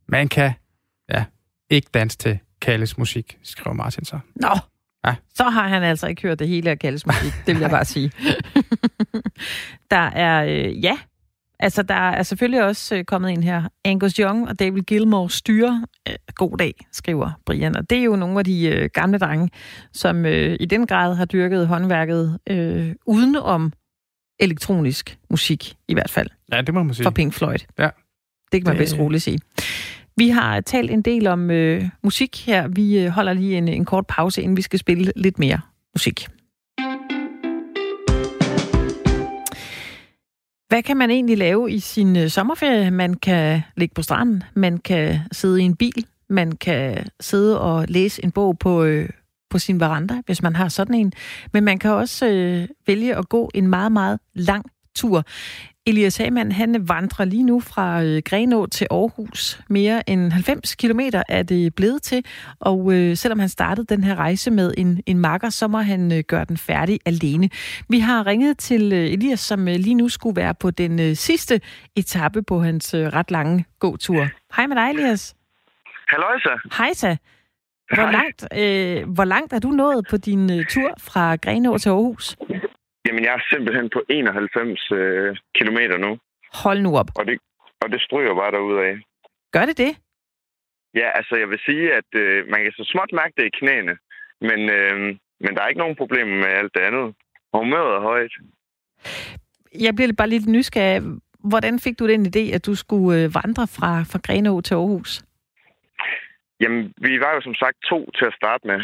Man 0.08 0.28
kan, 0.28 0.52
ja, 1.12 1.24
ikke 1.70 1.88
danse 1.94 2.18
til 2.18 2.38
Kalles 2.62 2.98
musik, 2.98 3.38
skriver 3.42 3.74
Martin 3.74 4.04
så. 4.04 4.18
Nå, 4.34 4.48
Ja. 5.06 5.14
så 5.34 5.44
har 5.44 5.68
han 5.68 5.82
altså 5.82 6.06
ikke 6.06 6.22
hørt 6.22 6.38
det 6.38 6.48
hele 6.48 6.70
af 6.70 6.78
Kalles 6.78 7.06
musik, 7.06 7.32
det 7.46 7.54
vil 7.54 7.60
jeg 7.60 7.70
bare 7.78 7.84
sige. 7.84 8.12
der 9.90 9.96
er, 9.96 10.44
øh, 10.44 10.84
ja, 10.84 10.98
altså 11.58 11.82
der 11.82 11.94
er 11.94 12.22
selvfølgelig 12.22 12.64
også 12.64 12.96
øh, 12.96 13.04
kommet 13.04 13.30
ind 13.30 13.44
her. 13.44 13.62
Angus 13.84 14.12
Young 14.16 14.48
og 14.48 14.58
David 14.58 14.82
Gilmour 14.82 15.28
styrer. 15.28 15.80
Øh, 16.08 16.14
god 16.34 16.56
dag, 16.58 16.74
skriver 16.92 17.30
Brian. 17.46 17.76
Og 17.76 17.90
det 17.90 17.98
er 17.98 18.02
jo 18.02 18.16
nogle 18.16 18.38
af 18.38 18.44
de 18.44 18.66
øh, 18.66 18.90
gamle 18.94 19.18
drenge, 19.18 19.50
som 19.92 20.26
øh, 20.26 20.56
i 20.60 20.64
den 20.66 20.86
grad 20.86 21.14
har 21.14 21.24
dyrket 21.24 21.68
håndværket 21.68 22.38
øh, 22.50 22.94
uden 23.06 23.36
om 23.36 23.72
elektronisk 24.40 25.18
musik, 25.30 25.76
i 25.88 25.94
hvert 25.94 26.10
fald, 26.10 26.28
Ja, 26.52 26.62
det 26.62 26.74
må 26.74 26.82
man 26.82 26.94
sige. 26.94 27.04
for 27.04 27.10
Pink 27.10 27.32
Floyd. 27.34 27.58
Ja. 27.78 27.88
Det 28.52 28.60
kan 28.60 28.64
man 28.64 28.72
Det- 28.76 28.80
vist 28.80 28.98
roligt 28.98 29.22
sige. 29.22 29.38
Vi 30.18 30.28
har 30.28 30.60
talt 30.60 30.90
en 30.90 31.02
del 31.02 31.26
om 31.26 31.50
øh, 31.50 31.88
musik 32.02 32.46
her. 32.46 32.68
Vi 32.68 32.98
øh, 32.98 33.08
holder 33.08 33.32
lige 33.32 33.58
en, 33.58 33.68
en 33.68 33.84
kort 33.84 34.06
pause, 34.06 34.42
inden 34.42 34.56
vi 34.56 34.62
skal 34.62 34.78
spille 34.78 35.12
lidt 35.16 35.38
mere 35.38 35.60
musik. 35.94 36.28
Hvad 40.68 40.82
kan 40.82 40.96
man 40.96 41.10
egentlig 41.10 41.38
lave 41.38 41.70
i 41.72 41.78
sin 41.78 42.16
øh, 42.16 42.28
sommerferie? 42.28 42.90
Man 42.90 43.14
kan 43.14 43.62
ligge 43.76 43.94
på 43.94 44.02
stranden, 44.02 44.42
man 44.54 44.78
kan 44.78 45.18
sidde 45.32 45.62
i 45.62 45.64
en 45.64 45.76
bil, 45.76 46.06
man 46.28 46.52
kan 46.52 47.06
sidde 47.20 47.60
og 47.60 47.84
læse 47.88 48.24
en 48.24 48.30
bog 48.30 48.58
på, 48.58 48.84
øh, 48.84 49.08
på 49.50 49.58
sin 49.58 49.80
veranda, 49.80 50.22
hvis 50.26 50.42
man 50.42 50.56
har 50.56 50.68
sådan 50.68 50.94
en. 50.94 51.12
Men 51.52 51.64
man 51.64 51.78
kan 51.78 51.90
også 51.90 52.26
øh, 52.26 52.68
vælge 52.86 53.16
at 53.16 53.28
gå 53.28 53.50
en 53.54 53.68
meget, 53.68 53.92
meget 53.92 54.20
lang 54.34 54.64
tur. 54.94 55.24
Elias 55.88 56.16
Hamann, 56.16 56.52
han 56.52 56.88
vandrer 56.88 57.24
lige 57.24 57.42
nu 57.42 57.60
fra 57.60 58.02
øh, 58.02 58.22
Grenå 58.24 58.66
til 58.66 58.86
Aarhus. 58.90 59.60
Mere 59.68 60.10
end 60.10 60.32
90 60.32 60.74
kilometer 60.74 61.22
er 61.28 61.42
det 61.42 61.74
blevet 61.74 62.02
til, 62.02 62.24
og 62.60 62.92
øh, 62.92 63.16
selvom 63.16 63.38
han 63.38 63.48
startede 63.48 63.86
den 63.86 64.04
her 64.04 64.14
rejse 64.14 64.50
med 64.50 64.74
en, 64.78 65.02
en 65.06 65.18
makker, 65.18 65.50
så 65.50 65.68
må 65.68 65.78
han 65.78 66.12
øh, 66.12 66.18
gøre 66.28 66.44
den 66.44 66.56
færdig 66.56 67.00
alene. 67.04 67.50
Vi 67.88 67.98
har 67.98 68.26
ringet 68.26 68.58
til 68.58 68.92
øh, 68.92 68.98
Elias, 68.98 69.40
som 69.40 69.68
øh, 69.68 69.74
lige 69.74 69.94
nu 69.94 70.08
skulle 70.08 70.36
være 70.36 70.54
på 70.54 70.70
den 70.70 71.00
øh, 71.00 71.16
sidste 71.16 71.60
etape 71.96 72.42
på 72.42 72.60
hans 72.60 72.94
øh, 72.94 73.06
ret 73.06 73.30
lange 73.30 73.64
gåtur. 73.78 74.28
Hej 74.56 74.66
med 74.66 74.76
dig, 74.76 74.90
Elias. 74.90 75.36
Halløjsa. 76.08 76.48
Hej, 76.78 76.92
så. 76.92 77.16
Hvor 77.94 78.02
Hej. 78.02 78.12
langt, 78.12 78.46
øh, 78.58 79.14
hvor 79.14 79.24
langt 79.24 79.52
er 79.52 79.58
du 79.58 79.70
nået 79.70 80.06
på 80.10 80.16
din 80.16 80.58
øh, 80.58 80.66
tur 80.66 80.94
fra 80.98 81.36
Grenå 81.36 81.78
til 81.78 81.88
Aarhus? 81.88 82.36
Jamen, 83.06 83.24
jeg 83.24 83.34
er 83.34 83.42
simpelthen 83.52 83.90
på 83.90 84.00
91 84.08 84.90
øh, 84.92 85.36
kilometer 85.54 85.96
nu, 85.98 86.18
Hold 86.64 86.80
nu 86.80 86.90
op. 87.00 87.10
og 87.18 87.26
det, 87.26 87.38
og 87.82 87.88
det 87.92 88.00
stryger 88.02 88.34
bare 88.34 88.52
derudad. 88.52 88.98
Gør 89.52 89.66
det 89.66 89.78
det? 89.78 89.92
Ja, 90.94 91.08
altså, 91.18 91.36
jeg 91.36 91.48
vil 91.50 91.60
sige, 91.68 91.94
at 92.00 92.10
øh, 92.14 92.46
man 92.52 92.62
kan 92.62 92.72
så 92.72 92.84
småt 92.92 93.10
mærke 93.12 93.34
det 93.36 93.44
i 93.46 93.56
knæene, 93.58 93.94
men, 94.40 94.60
øh, 94.76 94.96
men 95.40 95.50
der 95.54 95.62
er 95.62 95.68
ikke 95.68 95.84
nogen 95.84 95.96
problemer 95.96 96.36
med 96.36 96.50
alt 96.60 96.74
det 96.74 96.80
andet. 96.80 97.14
Humøret 97.54 97.96
er 97.96 98.00
højt. 98.00 98.34
Jeg 99.80 99.94
bliver 99.94 100.12
bare 100.18 100.28
lidt 100.28 100.46
nysgerrig. 100.46 101.02
Hvordan 101.52 101.78
fik 101.80 101.98
du 101.98 102.08
den 102.08 102.26
idé, 102.26 102.54
at 102.54 102.66
du 102.66 102.74
skulle 102.74 103.22
øh, 103.22 103.34
vandre 103.34 103.66
fra, 103.76 103.90
fra 104.10 104.18
Grenå 104.26 104.60
til 104.60 104.74
Aarhus? 104.74 105.22
Jamen, 106.60 106.94
vi 107.06 107.20
var 107.20 107.34
jo 107.34 107.40
som 107.40 107.54
sagt 107.54 107.76
to 107.90 108.10
til 108.18 108.24
at 108.24 108.34
starte 108.40 108.66
med, 108.66 108.80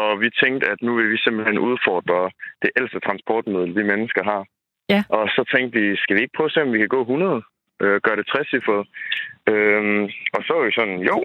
og 0.00 0.20
vi 0.20 0.28
tænkte, 0.42 0.64
at 0.72 0.78
nu 0.82 0.94
vil 0.96 1.10
vi 1.10 1.18
simpelthen 1.18 1.58
udfordre 1.58 2.30
det 2.62 2.70
ældste 2.78 3.00
transportmiddel, 3.00 3.76
vi 3.76 3.82
mennesker 3.82 4.22
har. 4.24 4.42
Ja. 4.88 5.02
Og 5.08 5.28
så 5.28 5.42
tænkte 5.54 5.80
vi, 5.80 5.96
skal 5.96 6.16
vi 6.16 6.20
ikke 6.22 6.36
prøve 6.36 6.50
at 6.50 6.52
se, 6.52 6.62
om 6.62 6.72
vi 6.72 6.78
kan 6.78 6.94
gå 6.96 7.00
100? 7.00 7.42
Øh, 7.82 8.00
gøre 8.04 8.16
det 8.16 8.26
60 8.26 8.52
øhm, 9.52 10.04
Og 10.36 10.40
så 10.44 10.50
var 10.54 10.64
vi 10.66 10.72
sådan, 10.78 10.98
jo. 11.10 11.24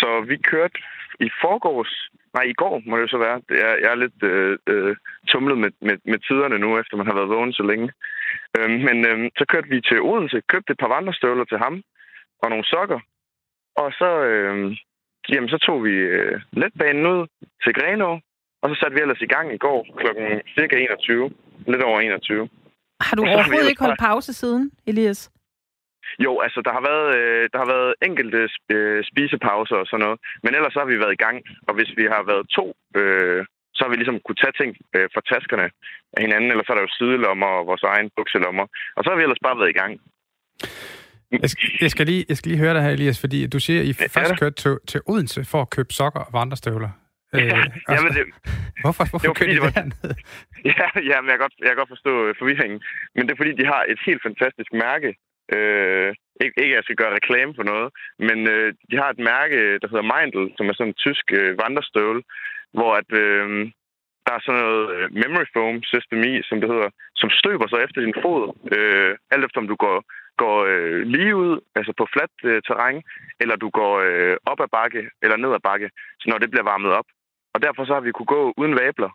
Så 0.00 0.10
vi 0.30 0.36
kørte 0.36 0.78
i 1.20 1.28
forgårs, 1.42 1.92
nej, 2.34 2.44
i 2.52 2.52
går 2.52 2.82
må 2.86 2.94
det 2.98 3.10
så 3.10 3.18
være. 3.18 3.38
Er, 3.66 3.74
jeg 3.82 3.90
er 3.92 4.02
lidt 4.04 4.22
øh, 4.22 4.58
øh, 4.66 4.96
tumlet 5.28 5.58
med, 5.58 5.70
med, 5.80 5.96
med 6.04 6.18
tiderne 6.18 6.58
nu, 6.58 6.78
efter 6.78 6.96
man 6.96 7.06
har 7.06 7.14
været 7.14 7.28
vågen 7.34 7.52
så 7.52 7.62
længe. 7.62 7.88
Øhm, 8.58 8.78
men 8.88 8.96
øhm, 9.08 9.28
så 9.38 9.44
kørte 9.48 9.68
vi 9.68 9.80
til 9.80 10.00
Odense, 10.00 10.42
købte 10.52 10.72
et 10.72 10.78
par 10.78 10.92
vandrestøvler 10.94 11.44
til 11.44 11.58
ham, 11.58 11.82
og 12.42 12.50
nogle 12.50 12.64
sokker. 12.64 13.00
Og 13.82 13.92
så, 13.92 14.10
øhm, 14.30 14.76
jamen, 15.32 15.48
så 15.48 15.58
tog 15.66 15.84
vi 15.84 15.94
øh, 16.18 16.40
letbanen 16.52 17.06
ud 17.06 17.26
til 17.64 17.72
Grenå, 17.78 18.20
og 18.62 18.66
så 18.70 18.74
satte 18.80 18.94
vi 18.96 19.02
ellers 19.02 19.22
i 19.26 19.32
gang 19.34 19.54
i 19.54 19.58
går 19.66 19.80
klokken 20.00 20.26
cirka 20.58 20.76
21. 20.76 21.30
Lidt 21.66 21.82
over 21.82 22.00
21. 22.00 22.48
Har 23.00 23.16
du 23.16 23.22
overhovedet 23.22 23.70
ikke 23.70 23.84
holdt 23.84 24.00
pause 24.08 24.32
siden, 24.34 24.70
Elias? 24.86 25.30
Jo, 26.24 26.32
altså, 26.40 26.60
der 26.66 26.72
har 26.76 26.82
været, 26.90 27.08
øh, 27.18 27.44
der 27.52 27.58
har 27.62 27.68
været 27.74 27.94
enkelte 28.08 28.40
øh, 28.76 29.04
spisepauser 29.10 29.76
og 29.82 29.86
sådan 29.86 30.04
noget. 30.04 30.18
Men 30.42 30.54
ellers 30.54 30.72
så 30.72 30.78
har 30.80 30.90
vi 30.92 31.02
været 31.02 31.16
i 31.16 31.22
gang. 31.26 31.36
Og 31.68 31.72
hvis 31.76 31.90
vi 31.98 32.04
har 32.14 32.22
været 32.30 32.44
to, 32.58 32.64
øh, 33.00 33.40
så 33.74 33.80
har 33.84 33.90
vi 33.90 33.96
ligesom 33.96 34.20
kunne 34.20 34.40
tage 34.42 34.58
ting 34.60 34.70
øh, 34.96 35.08
fra 35.14 35.22
taskerne 35.32 35.66
af 36.16 36.20
hinanden. 36.24 36.50
Eller 36.50 36.64
så 36.64 36.72
er 36.72 36.76
der 36.76 36.86
jo 36.86 36.96
sidelommer 36.98 37.50
og 37.58 37.66
vores 37.70 37.84
egen 37.92 38.08
bukselommer. 38.16 38.66
Og 38.96 39.00
så 39.00 39.08
har 39.08 39.16
vi 39.16 39.22
ellers 39.22 39.46
bare 39.46 39.58
været 39.60 39.74
i 39.74 39.80
gang. 39.82 39.92
Jeg 41.32 41.50
skal, 41.50 41.68
jeg, 41.80 41.90
skal 41.90 42.06
lige, 42.06 42.24
jeg 42.28 42.36
skal 42.36 42.48
lige 42.50 42.58
høre 42.64 42.74
dig 42.74 42.82
her, 42.82 42.90
Elias, 42.90 43.20
fordi 43.20 43.46
du 43.46 43.58
siger, 43.60 43.80
at 43.80 43.86
I 43.86 43.94
Ja, 44.00 44.06
først 44.16 44.38
kørte 44.40 44.54
til, 44.62 44.78
til 44.88 45.00
Odense 45.10 45.44
for 45.44 45.60
at 45.62 45.70
købe 45.70 45.92
sokker 45.92 46.20
og 46.20 46.32
vandrestøvler. 46.32 46.90
Øh, 47.34 47.40
Ja, 47.42 47.58
og 47.88 47.94
jamen, 47.94 48.12
så- 48.12 48.18
det, 48.18 48.24
hvorfor 48.82 49.04
hvorfor 49.10 49.18
det 49.18 49.28
var 49.28 49.34
kørte 49.40 49.52
I 49.52 49.54
det 49.58 49.62
var-? 49.66 50.14
Ja, 50.72 50.86
ja 51.10 51.16
men 51.20 51.28
jeg, 51.30 51.36
kan 51.38 51.44
godt, 51.46 51.56
jeg 51.64 51.68
kan 51.70 51.76
godt 51.82 51.94
forstå 51.96 52.12
øh, 52.26 52.34
forvirringen. 52.40 52.78
Men 53.14 53.22
det 53.26 53.32
er 53.32 53.40
fordi, 53.42 53.52
de 53.60 53.66
har 53.74 53.82
et 53.92 54.00
helt 54.08 54.22
fantastisk 54.28 54.70
mærke. 54.86 55.08
Øh, 55.56 56.10
ikke, 56.44 56.54
ikke, 56.62 56.72
at 56.74 56.78
jeg 56.78 56.84
skal 56.86 57.00
gøre 57.02 57.16
reklame 57.20 57.52
for 57.58 57.64
noget, 57.72 57.88
men 58.28 58.38
øh, 58.54 58.68
de 58.90 58.96
har 59.02 59.08
et 59.10 59.20
mærke, 59.32 59.58
der 59.80 59.88
hedder 59.90 60.10
Mindel, 60.14 60.44
som 60.56 60.64
er 60.68 60.74
sådan 60.76 60.92
en 60.92 61.00
tysk 61.04 61.26
øh, 61.38 61.50
vandrestøvle, 61.62 62.22
hvor 62.76 62.90
at, 63.00 63.08
øh, 63.24 63.46
der 64.26 64.32
er 64.36 64.42
sådan 64.44 64.60
noget 64.64 64.84
øh, 64.96 65.06
memory 65.22 65.46
foam 65.54 65.76
system 65.92 66.20
i, 66.30 66.32
som 66.48 66.56
det 66.60 66.68
hedder, 66.72 66.88
som 67.20 67.28
støber 67.40 67.66
sig 67.68 67.80
efter 67.86 68.00
din 68.06 68.16
fod, 68.22 68.42
øh, 68.76 69.10
alt 69.32 69.44
efter 69.46 69.58
om 69.62 69.68
du 69.72 69.76
går, 69.86 69.98
går 70.36 70.58
øh, 70.72 71.00
lige 71.14 71.36
ud, 71.36 71.60
altså 71.78 71.92
på 71.98 72.06
fladt 72.12 72.36
øh, 72.44 72.62
terræn, 72.66 73.02
eller 73.40 73.56
du 73.56 73.68
går 73.70 73.94
øh, 74.08 74.36
op 74.50 74.60
ad 74.60 74.68
bakke, 74.78 75.02
eller 75.22 75.36
ned 75.36 75.52
ad 75.54 75.60
bakke, 75.68 75.90
så 76.20 76.24
når 76.30 76.38
det 76.38 76.50
bliver 76.50 76.70
varmet 76.72 76.92
op. 76.92 77.08
Og 77.54 77.62
derfor 77.62 77.84
så 77.84 77.92
har 77.94 78.00
vi 78.00 78.12
kunne 78.12 78.34
gå 78.36 78.54
uden 78.56 78.74
vabler. 78.80 79.12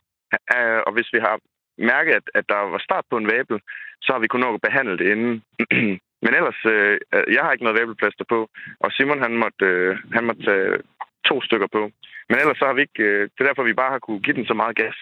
Øh, 0.55 0.82
og 0.88 0.91
hvis 0.93 1.09
vi 1.13 1.19
har 1.19 1.36
mærket, 1.78 2.13
at, 2.19 2.28
at 2.34 2.45
der 2.49 2.59
var 2.74 2.82
start 2.88 3.05
på 3.09 3.17
en 3.17 3.32
vabel, 3.34 3.57
så 4.01 4.09
har 4.13 4.19
vi 4.19 4.28
kunnet 4.28 4.47
nå 4.47 4.53
at 4.53 4.61
behandle 4.67 4.97
det 4.97 5.07
inden. 5.13 5.43
Men 6.24 6.34
ellers, 6.39 6.61
øh, 6.65 6.99
jeg 7.36 7.41
har 7.43 7.51
ikke 7.51 7.63
noget 7.63 7.80
vabelplaster 7.80 8.26
på. 8.30 8.49
Og 8.80 8.91
Simon, 8.91 9.22
han 9.22 9.38
måtte, 9.43 9.65
øh, 9.65 9.97
han 10.13 10.24
måtte 10.26 10.43
tage 10.43 10.82
to 11.30 11.41
stykker 11.41 11.67
på. 11.78 11.82
Men 12.30 12.39
ellers 12.41 12.57
så 12.57 12.65
har 12.65 12.74
vi 12.74 12.82
ikke... 12.82 13.03
Øh, 13.03 13.22
det 13.34 13.39
er 13.41 13.47
derfor, 13.49 13.63
vi 13.63 13.74
bare 13.74 13.91
har 13.91 13.99
kunne 13.99 14.22
give 14.26 14.36
den 14.36 14.45
så 14.45 14.53
meget 14.53 14.76
gas. 14.76 14.97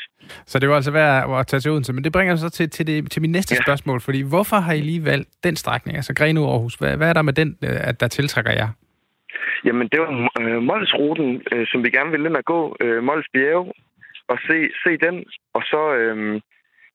Så 0.45 0.59
det 0.59 0.70
var 0.70 0.76
altså 0.76 0.91
værd 0.91 1.39
at 1.39 1.47
tage 1.47 1.59
til 1.59 1.72
Odense. 1.72 1.93
Men 1.93 2.03
det 2.03 2.11
bringer 2.11 2.34
os 2.34 2.39
så 2.39 2.49
til, 2.49 2.70
til, 2.70 2.88
det, 2.88 3.11
til 3.11 3.22
min 3.22 3.32
næste 3.32 3.55
ja. 3.55 3.63
spørgsmål. 3.63 4.01
Fordi 4.01 4.22
hvorfor 4.22 4.55
har 4.55 4.74
I 4.74 4.82
lige 4.82 5.05
valgt 5.05 5.30
den 5.43 5.55
strækning, 5.55 5.97
altså 5.97 6.13
Greno 6.15 6.41
Aarhus? 6.51 6.76
Hvad, 6.76 6.97
hvad 6.97 7.09
er 7.09 7.13
der 7.13 7.22
med 7.22 7.34
den, 7.34 7.57
øh, 7.63 7.88
at 7.89 7.99
der 7.99 8.07
tiltrækker 8.07 8.51
jer? 8.51 8.70
Jamen, 9.65 9.88
det 9.91 9.99
var 10.01 10.11
øh, 10.41 10.61
Molsruten, 10.61 11.41
øh, 11.51 11.67
som 11.72 11.84
vi 11.84 11.89
gerne 11.89 12.11
ville 12.11 12.30
ind 12.30 12.38
og 12.38 12.45
gå. 12.45 12.76
Øh, 12.82 13.03
Mols 13.03 13.28
Bjerge. 13.34 13.74
Og 14.28 14.38
se, 14.47 14.57
se 14.84 14.91
den. 15.05 15.26
Og 15.53 15.63
så... 15.72 15.82
Øh, 15.95 16.41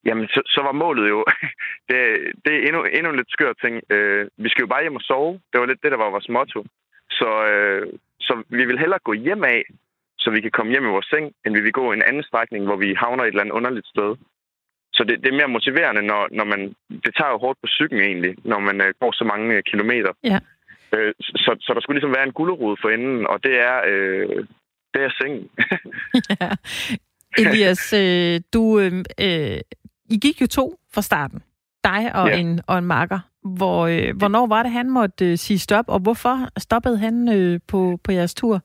jamen, 0.06 0.26
så, 0.28 0.40
så 0.46 0.60
var 0.62 0.72
målet 0.72 1.08
jo... 1.08 1.24
det, 1.88 1.98
det 2.44 2.52
er 2.54 2.62
endnu, 2.66 2.84
endnu 2.84 3.10
en 3.10 3.16
lidt 3.16 3.30
skør 3.30 3.52
ting. 3.64 3.74
Øh, 3.90 4.26
vi 4.38 4.48
skal 4.48 4.62
jo 4.62 4.66
bare 4.66 4.82
hjem 4.82 5.00
og 5.00 5.06
sove. 5.10 5.32
Det 5.50 5.60
var 5.60 5.66
lidt 5.66 5.82
det, 5.82 5.92
der 5.92 5.98
var 5.98 6.10
vores 6.10 6.28
motto. 6.28 6.64
Så, 7.10 7.30
øh, 7.52 7.86
så 8.20 8.42
vi 8.48 8.64
vil 8.64 8.78
hellere 8.78 8.98
gå 9.04 9.12
hjem 9.12 9.44
af, 9.44 9.62
så 10.18 10.30
vi 10.30 10.40
kan 10.40 10.50
komme 10.50 10.72
hjem 10.72 10.84
i 10.84 10.94
vores 10.96 11.06
seng, 11.06 11.32
end 11.46 11.54
vi 11.54 11.60
vil 11.60 11.72
gå 11.72 11.92
en 11.92 12.02
anden 12.02 12.22
strækning, 12.22 12.64
hvor 12.64 12.76
vi 12.76 12.94
havner 12.94 13.24
et 13.24 13.28
eller 13.28 13.40
andet 13.40 13.54
underligt 13.54 13.86
sted. 13.86 14.16
Så 14.92 15.04
det, 15.04 15.14
det 15.22 15.28
er 15.28 15.36
mere 15.40 15.48
motiverende, 15.56 16.02
når, 16.02 16.28
når 16.32 16.44
man... 16.44 16.60
Det 17.04 17.12
tager 17.18 17.30
jo 17.30 17.38
hårdt 17.38 17.58
på 17.62 17.66
cyklen 17.66 18.00
egentlig, 18.00 18.34
når 18.44 18.58
man 18.58 18.80
øh, 18.80 18.94
går 19.00 19.12
så 19.12 19.24
mange 19.24 19.56
øh, 19.56 19.62
kilometer. 19.62 20.12
Ja. 20.24 20.38
Øh, 20.94 21.14
så, 21.20 21.56
så 21.60 21.74
der 21.74 21.80
skulle 21.80 21.96
ligesom 21.96 22.14
være 22.16 22.26
en 22.26 22.32
gulderod 22.32 22.76
for 22.82 22.88
enden, 22.88 23.26
og 23.26 23.44
det 23.44 23.54
er, 23.60 23.76
øh, 23.86 24.46
det 24.94 25.02
er 25.02 25.10
sengen. 25.20 25.48
ja. 26.40 26.50
Elias, 27.38 27.92
øh, 27.92 28.40
du, 28.54 28.80
øh, 28.80 28.92
øh, 29.20 29.60
I 30.10 30.16
gik 30.22 30.40
jo 30.40 30.46
to 30.46 30.78
fra 30.94 31.02
starten. 31.02 31.42
Dig 31.84 32.10
og, 32.14 32.28
Ja. 32.28 32.36
en, 32.38 32.60
og 32.66 32.78
en 32.78 32.84
makker. 32.84 33.20
Hvor, 33.44 33.86
øh, 33.86 34.16
hvornår 34.16 34.46
var 34.46 34.62
det, 34.62 34.72
han 34.72 34.90
måtte 34.90 35.30
øh, 35.30 35.36
sige 35.36 35.58
stop, 35.58 35.84
og 35.88 36.00
hvorfor 36.00 36.36
stoppede 36.58 36.98
han 36.98 37.14
øh, 37.36 37.60
på, 37.68 37.98
på 38.04 38.12
jeres 38.12 38.34
tur? 38.34 38.60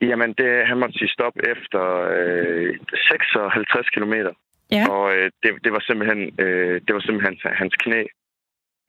Jamen, 0.00 0.30
det, 0.38 0.66
han 0.66 0.78
måtte 0.78 0.98
sige 0.98 1.08
stop 1.08 1.36
efter 1.54 1.82
øh, 2.16 2.78
56 3.10 3.88
kilometer. 3.94 4.32
Ja. 4.70 4.84
Og 4.90 5.04
øh, 5.16 5.30
det, 5.42 5.50
det, 5.64 5.72
var 5.72 5.82
simpelthen, 5.88 6.20
øh, 6.44 6.80
det 6.86 6.94
var 6.94 7.00
simpelthen 7.00 7.38
hans, 7.44 7.58
hans 7.60 7.74
knæ. 7.74 8.02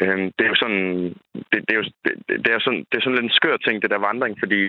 Øh, 0.01 0.17
det 0.37 0.43
er 0.45 0.51
jo 0.53 0.59
sådan, 0.63 0.83
det, 1.51 1.57
det, 1.67 1.71
er 1.73 1.79
jo, 1.81 1.85
det, 2.05 2.13
det, 2.45 2.51
er 2.53 2.59
sådan, 2.59 2.83
det 2.89 2.95
er 2.95 3.03
sådan 3.03 3.15
lidt 3.17 3.29
en 3.29 3.37
skør 3.39 3.57
ting, 3.57 3.81
det 3.81 3.91
der 3.91 4.07
vandring, 4.07 4.35
fordi 4.39 4.61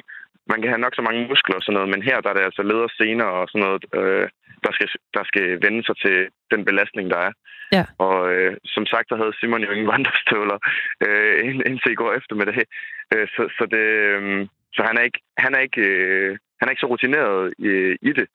man 0.50 0.58
kan 0.60 0.70
have 0.70 0.84
nok 0.84 0.94
så 0.94 1.02
mange 1.02 1.26
muskler 1.28 1.56
og 1.56 1.62
sådan 1.62 1.76
noget, 1.78 1.92
men 1.92 2.02
her 2.08 2.20
der 2.20 2.30
er 2.30 2.36
det 2.36 2.48
altså 2.48 2.62
leder 2.62 2.88
senere 3.00 3.32
og 3.40 3.48
sådan 3.48 3.64
noget, 3.66 3.84
øh, 3.98 4.28
der, 4.64 4.72
skal, 4.72 4.88
der 5.16 5.24
skal 5.30 5.46
vende 5.64 5.82
sig 5.84 5.96
til 6.04 6.16
den 6.52 6.64
belastning, 6.64 7.10
der 7.10 7.20
er. 7.28 7.32
Ja. 7.76 7.84
Og 7.98 8.18
øh, 8.34 8.56
som 8.64 8.86
sagt, 8.86 9.10
der 9.10 9.16
havde 9.16 9.36
Simon 9.38 9.64
jo 9.66 9.70
ingen 9.70 9.92
vandrestøvler, 9.94 10.58
øh, 11.06 11.34
ind- 11.48 11.66
indtil 11.68 11.92
i 11.92 12.00
går 12.00 12.12
efter 12.18 12.34
med 12.36 12.46
det 12.46 12.54
her. 12.54 12.68
Øh, 13.14 13.26
så, 13.34 13.42
så, 13.58 13.64
det, 13.74 13.84
øh, 14.14 14.46
så 14.76 14.82
han 14.88 14.96
er 14.98 15.02
ikke, 15.08 15.20
han 15.38 15.54
er 15.54 15.60
ikke, 15.66 15.80
øh, 15.80 16.30
han 16.58 16.66
er 16.66 16.70
ikke 16.70 16.84
så 16.84 16.90
rutineret 16.92 17.54
i, 17.58 17.72
i 18.08 18.12
det. 18.18 18.26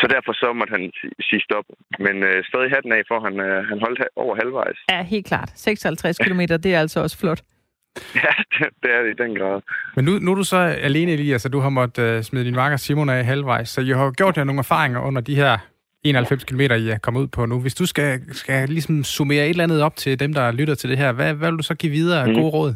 Så 0.00 0.06
derfor 0.14 0.32
så 0.32 0.48
måtte 0.58 0.70
han 0.76 0.84
si- 1.00 1.16
sige 1.28 1.40
stop. 1.48 1.64
Men 1.98 2.16
øh, 2.28 2.44
stadig 2.50 2.70
hatten 2.76 2.92
af, 2.92 3.02
for 3.10 3.18
han, 3.26 3.34
øh, 3.40 3.64
han 3.70 3.78
holdt 3.84 4.00
over 4.16 4.34
halvvejs. 4.42 4.78
Ja, 4.90 5.02
helt 5.02 5.26
klart. 5.26 5.50
56 5.54 6.18
km, 6.18 6.40
det 6.40 6.66
er 6.74 6.80
altså 6.80 7.00
også 7.00 7.18
flot. 7.18 7.40
Ja, 8.24 8.32
det, 8.58 8.66
det 8.82 8.90
er 8.96 9.02
det 9.02 9.10
i 9.20 9.22
den 9.22 9.38
grad. 9.38 9.60
Men 9.96 10.04
nu, 10.04 10.12
nu 10.18 10.30
er 10.30 10.34
du 10.34 10.44
så 10.44 10.56
alene, 10.56 11.12
Elias, 11.12 11.44
og 11.46 11.52
du 11.52 11.58
har 11.58 11.68
måttet 11.68 12.16
uh, 12.16 12.22
smide 12.22 12.44
din 12.44 12.54
makker 12.54 12.76
Simon 12.76 13.08
af 13.08 13.24
halvvejs. 13.24 13.68
Så 13.68 13.80
I 13.80 13.88
har 13.90 14.04
jo 14.04 14.12
gjort 14.16 14.36
jer 14.36 14.44
nogle 14.44 14.58
erfaringer 14.58 15.00
under 15.00 15.20
de 15.20 15.34
her 15.34 15.58
91 16.04 16.44
km, 16.44 16.60
I 16.60 16.88
er 16.88 16.98
kommet 17.02 17.20
ud 17.20 17.26
på 17.28 17.46
nu. 17.46 17.60
Hvis 17.60 17.74
du 17.74 17.86
skal, 17.86 18.20
skal 18.34 18.68
ligesom 18.68 19.04
summere 19.04 19.44
et 19.44 19.50
eller 19.50 19.64
andet 19.64 19.82
op 19.82 19.96
til 19.96 20.20
dem, 20.20 20.32
der 20.32 20.52
lytter 20.52 20.74
til 20.74 20.90
det 20.90 20.98
her, 20.98 21.12
hvad, 21.12 21.34
hvad 21.34 21.50
vil 21.50 21.58
du 21.58 21.62
så 21.62 21.74
give 21.74 21.92
videre 21.92 22.20
af 22.22 22.26
Mhm. 22.28 22.34
gode 22.36 22.50
råd? 22.50 22.74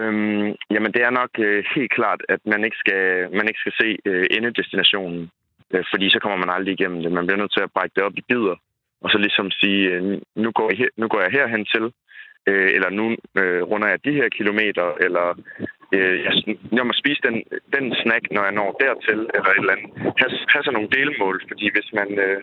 Øhm, 0.00 0.46
jamen, 0.74 0.92
det 0.94 1.02
er 1.02 1.10
nok 1.20 1.30
øh, 1.38 1.64
helt 1.74 1.92
klart, 1.98 2.20
at 2.28 2.40
man 2.52 2.64
ikke 2.64 2.76
skal, 2.76 3.02
man 3.38 3.48
ikke 3.48 3.60
skal 3.60 3.72
se 3.80 3.88
øh, 4.10 4.26
endedestinationen. 4.30 5.30
Øh, 5.74 5.84
fordi 5.92 6.06
så 6.10 6.18
kommer 6.22 6.38
man 6.38 6.54
aldrig 6.54 6.72
igennem 6.74 7.02
det. 7.02 7.12
Man 7.12 7.26
bliver 7.26 7.40
nødt 7.40 7.54
til 7.54 7.66
at 7.66 7.72
brække 7.74 7.94
det 7.96 8.02
op 8.02 8.16
i 8.16 8.28
bidder. 8.28 8.56
Og 9.02 9.10
så 9.10 9.18
ligesom 9.18 9.50
sige, 9.50 9.82
øh, 9.94 10.02
nu, 10.36 10.50
går 10.58 10.66
jeg 10.70 10.78
her, 10.78 10.88
nu 10.96 11.08
går 11.08 11.20
jeg 11.20 11.30
herhen 11.30 11.64
til. 11.74 11.84
Øh, 12.48 12.70
eller 12.76 12.90
nu 12.90 13.06
øh, 13.40 13.62
runder 13.70 13.88
jeg 13.88 14.04
de 14.04 14.18
her 14.20 14.28
kilometer. 14.28 14.86
Eller 15.06 15.26
øh, 15.94 16.16
jeg, 16.24 16.32
jeg 16.72 16.86
må 16.86 16.92
spise 17.02 17.20
den, 17.28 17.36
den 17.76 17.94
snack, 18.02 18.24
når 18.30 18.42
jeg 18.44 18.54
når 18.60 18.70
dertil. 18.84 19.20
Eller 19.34 19.50
et 19.50 19.60
eller 19.62 19.76
andet. 19.76 19.90
Has, 20.22 20.32
has 20.54 20.64
så 20.64 20.70
nogle 20.70 20.94
delmål. 20.98 21.36
Fordi 21.48 21.66
hvis 21.74 21.88
man... 21.98 22.18
Øh, 22.18 22.40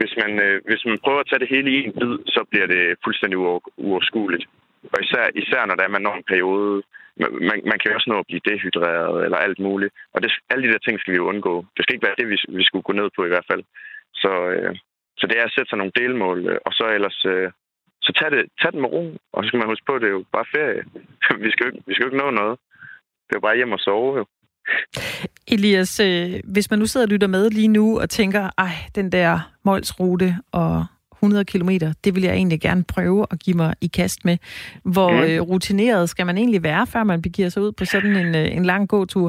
hvis 0.00 0.14
man, 0.22 0.32
øh, 0.46 0.56
hvis 0.68 0.84
man 0.86 0.98
prøver 1.04 1.20
at 1.20 1.28
tage 1.28 1.42
det 1.42 1.52
hele 1.54 1.70
i 1.70 1.84
en 1.84 1.92
bid, 2.00 2.14
så 2.34 2.40
bliver 2.50 2.66
det 2.66 2.82
fuldstændig 3.04 3.38
uoverskueligt. 3.38 4.44
Og 4.92 4.98
især, 5.04 5.24
især 5.42 5.66
når 5.66 5.74
der 5.74 5.84
er, 5.84 5.88
man 5.88 6.02
når 6.02 6.14
en 6.16 6.30
periode, 6.32 6.82
man, 7.48 7.60
man, 7.70 7.78
kan 7.78 7.88
jo 7.88 7.94
også 7.94 8.10
nå 8.10 8.18
at 8.18 8.28
blive 8.28 8.46
dehydreret 8.48 9.24
eller 9.24 9.38
alt 9.46 9.58
muligt. 9.58 9.92
Og 10.14 10.22
det, 10.22 10.30
alle 10.50 10.62
de 10.66 10.72
der 10.72 10.78
ting 10.78 11.00
skal 11.00 11.12
vi 11.12 11.16
jo 11.16 11.28
undgå. 11.28 11.54
Det 11.74 11.82
skal 11.82 11.94
ikke 11.94 12.06
være 12.06 12.20
det, 12.20 12.28
vi, 12.32 12.36
vi 12.58 12.64
skulle 12.64 12.86
gå 12.88 12.92
ned 12.92 13.08
på 13.16 13.24
i 13.24 13.32
hvert 13.32 13.48
fald. 13.50 13.62
Så, 14.14 14.32
øh, 14.54 14.72
så 15.18 15.24
det 15.26 15.38
er 15.38 15.44
at 15.44 15.54
sætte 15.54 15.68
sig 15.70 15.78
nogle 15.78 15.98
delmål, 16.00 16.38
øh, 16.50 16.58
og 16.66 16.72
så 16.72 16.84
ellers... 16.96 17.24
Øh, 17.24 17.50
så 18.02 18.12
tag, 18.18 18.30
det, 18.30 18.42
tag 18.60 18.72
den 18.72 18.80
med 18.80 18.92
ro, 18.92 19.16
og 19.32 19.44
så 19.44 19.48
skal 19.48 19.58
man 19.58 19.68
huske 19.68 19.86
på, 19.86 19.94
at 19.94 20.02
det 20.02 20.08
er 20.08 20.16
jo 20.18 20.24
bare 20.32 20.52
ferie. 20.56 20.82
vi, 21.44 21.50
skal 21.50 21.64
jo 21.64 21.70
ikke, 21.70 21.82
vi 21.86 21.94
skal 21.94 22.04
jo 22.04 22.10
ikke 22.10 22.22
nå 22.24 22.30
noget. 22.30 22.58
Det 23.24 23.32
er 23.32 23.38
jo 23.40 23.46
bare 23.48 23.56
hjem 23.56 23.72
og 23.72 23.80
sove, 23.80 24.16
jo. 24.18 24.24
Elias, 25.48 26.00
øh, 26.00 26.40
hvis 26.44 26.70
man 26.70 26.78
nu 26.78 26.86
sidder 26.86 27.06
og 27.06 27.10
lytter 27.10 27.26
med 27.26 27.50
lige 27.50 27.68
nu 27.68 28.00
og 28.00 28.10
tænker, 28.10 28.50
ej, 28.58 28.74
den 28.94 29.12
der 29.12 29.32
Molsrute 29.64 30.30
og 30.52 30.86
100 31.26 31.44
km, 31.52 31.70
det 32.04 32.10
vil 32.14 32.22
jeg 32.28 32.34
egentlig 32.34 32.60
gerne 32.60 32.84
prøve 32.94 33.26
at 33.32 33.38
give 33.44 33.56
mig 33.56 33.70
i 33.86 33.88
kast 33.98 34.24
med. 34.28 34.36
Hvor 34.94 35.10
Mm. 35.10 35.26
øh, 35.26 35.40
rutineret 35.50 36.04
skal 36.12 36.26
man 36.26 36.36
egentlig 36.42 36.62
være, 36.62 36.86
før 36.92 37.02
man 37.04 37.22
begiver 37.22 37.48
sig 37.48 37.62
ud 37.62 37.72
på 37.78 37.84
sådan 37.84 38.16
en, 38.22 38.30
øh, 38.42 38.56
en 38.58 38.64
lang 38.64 38.88
gåtur? 38.88 39.28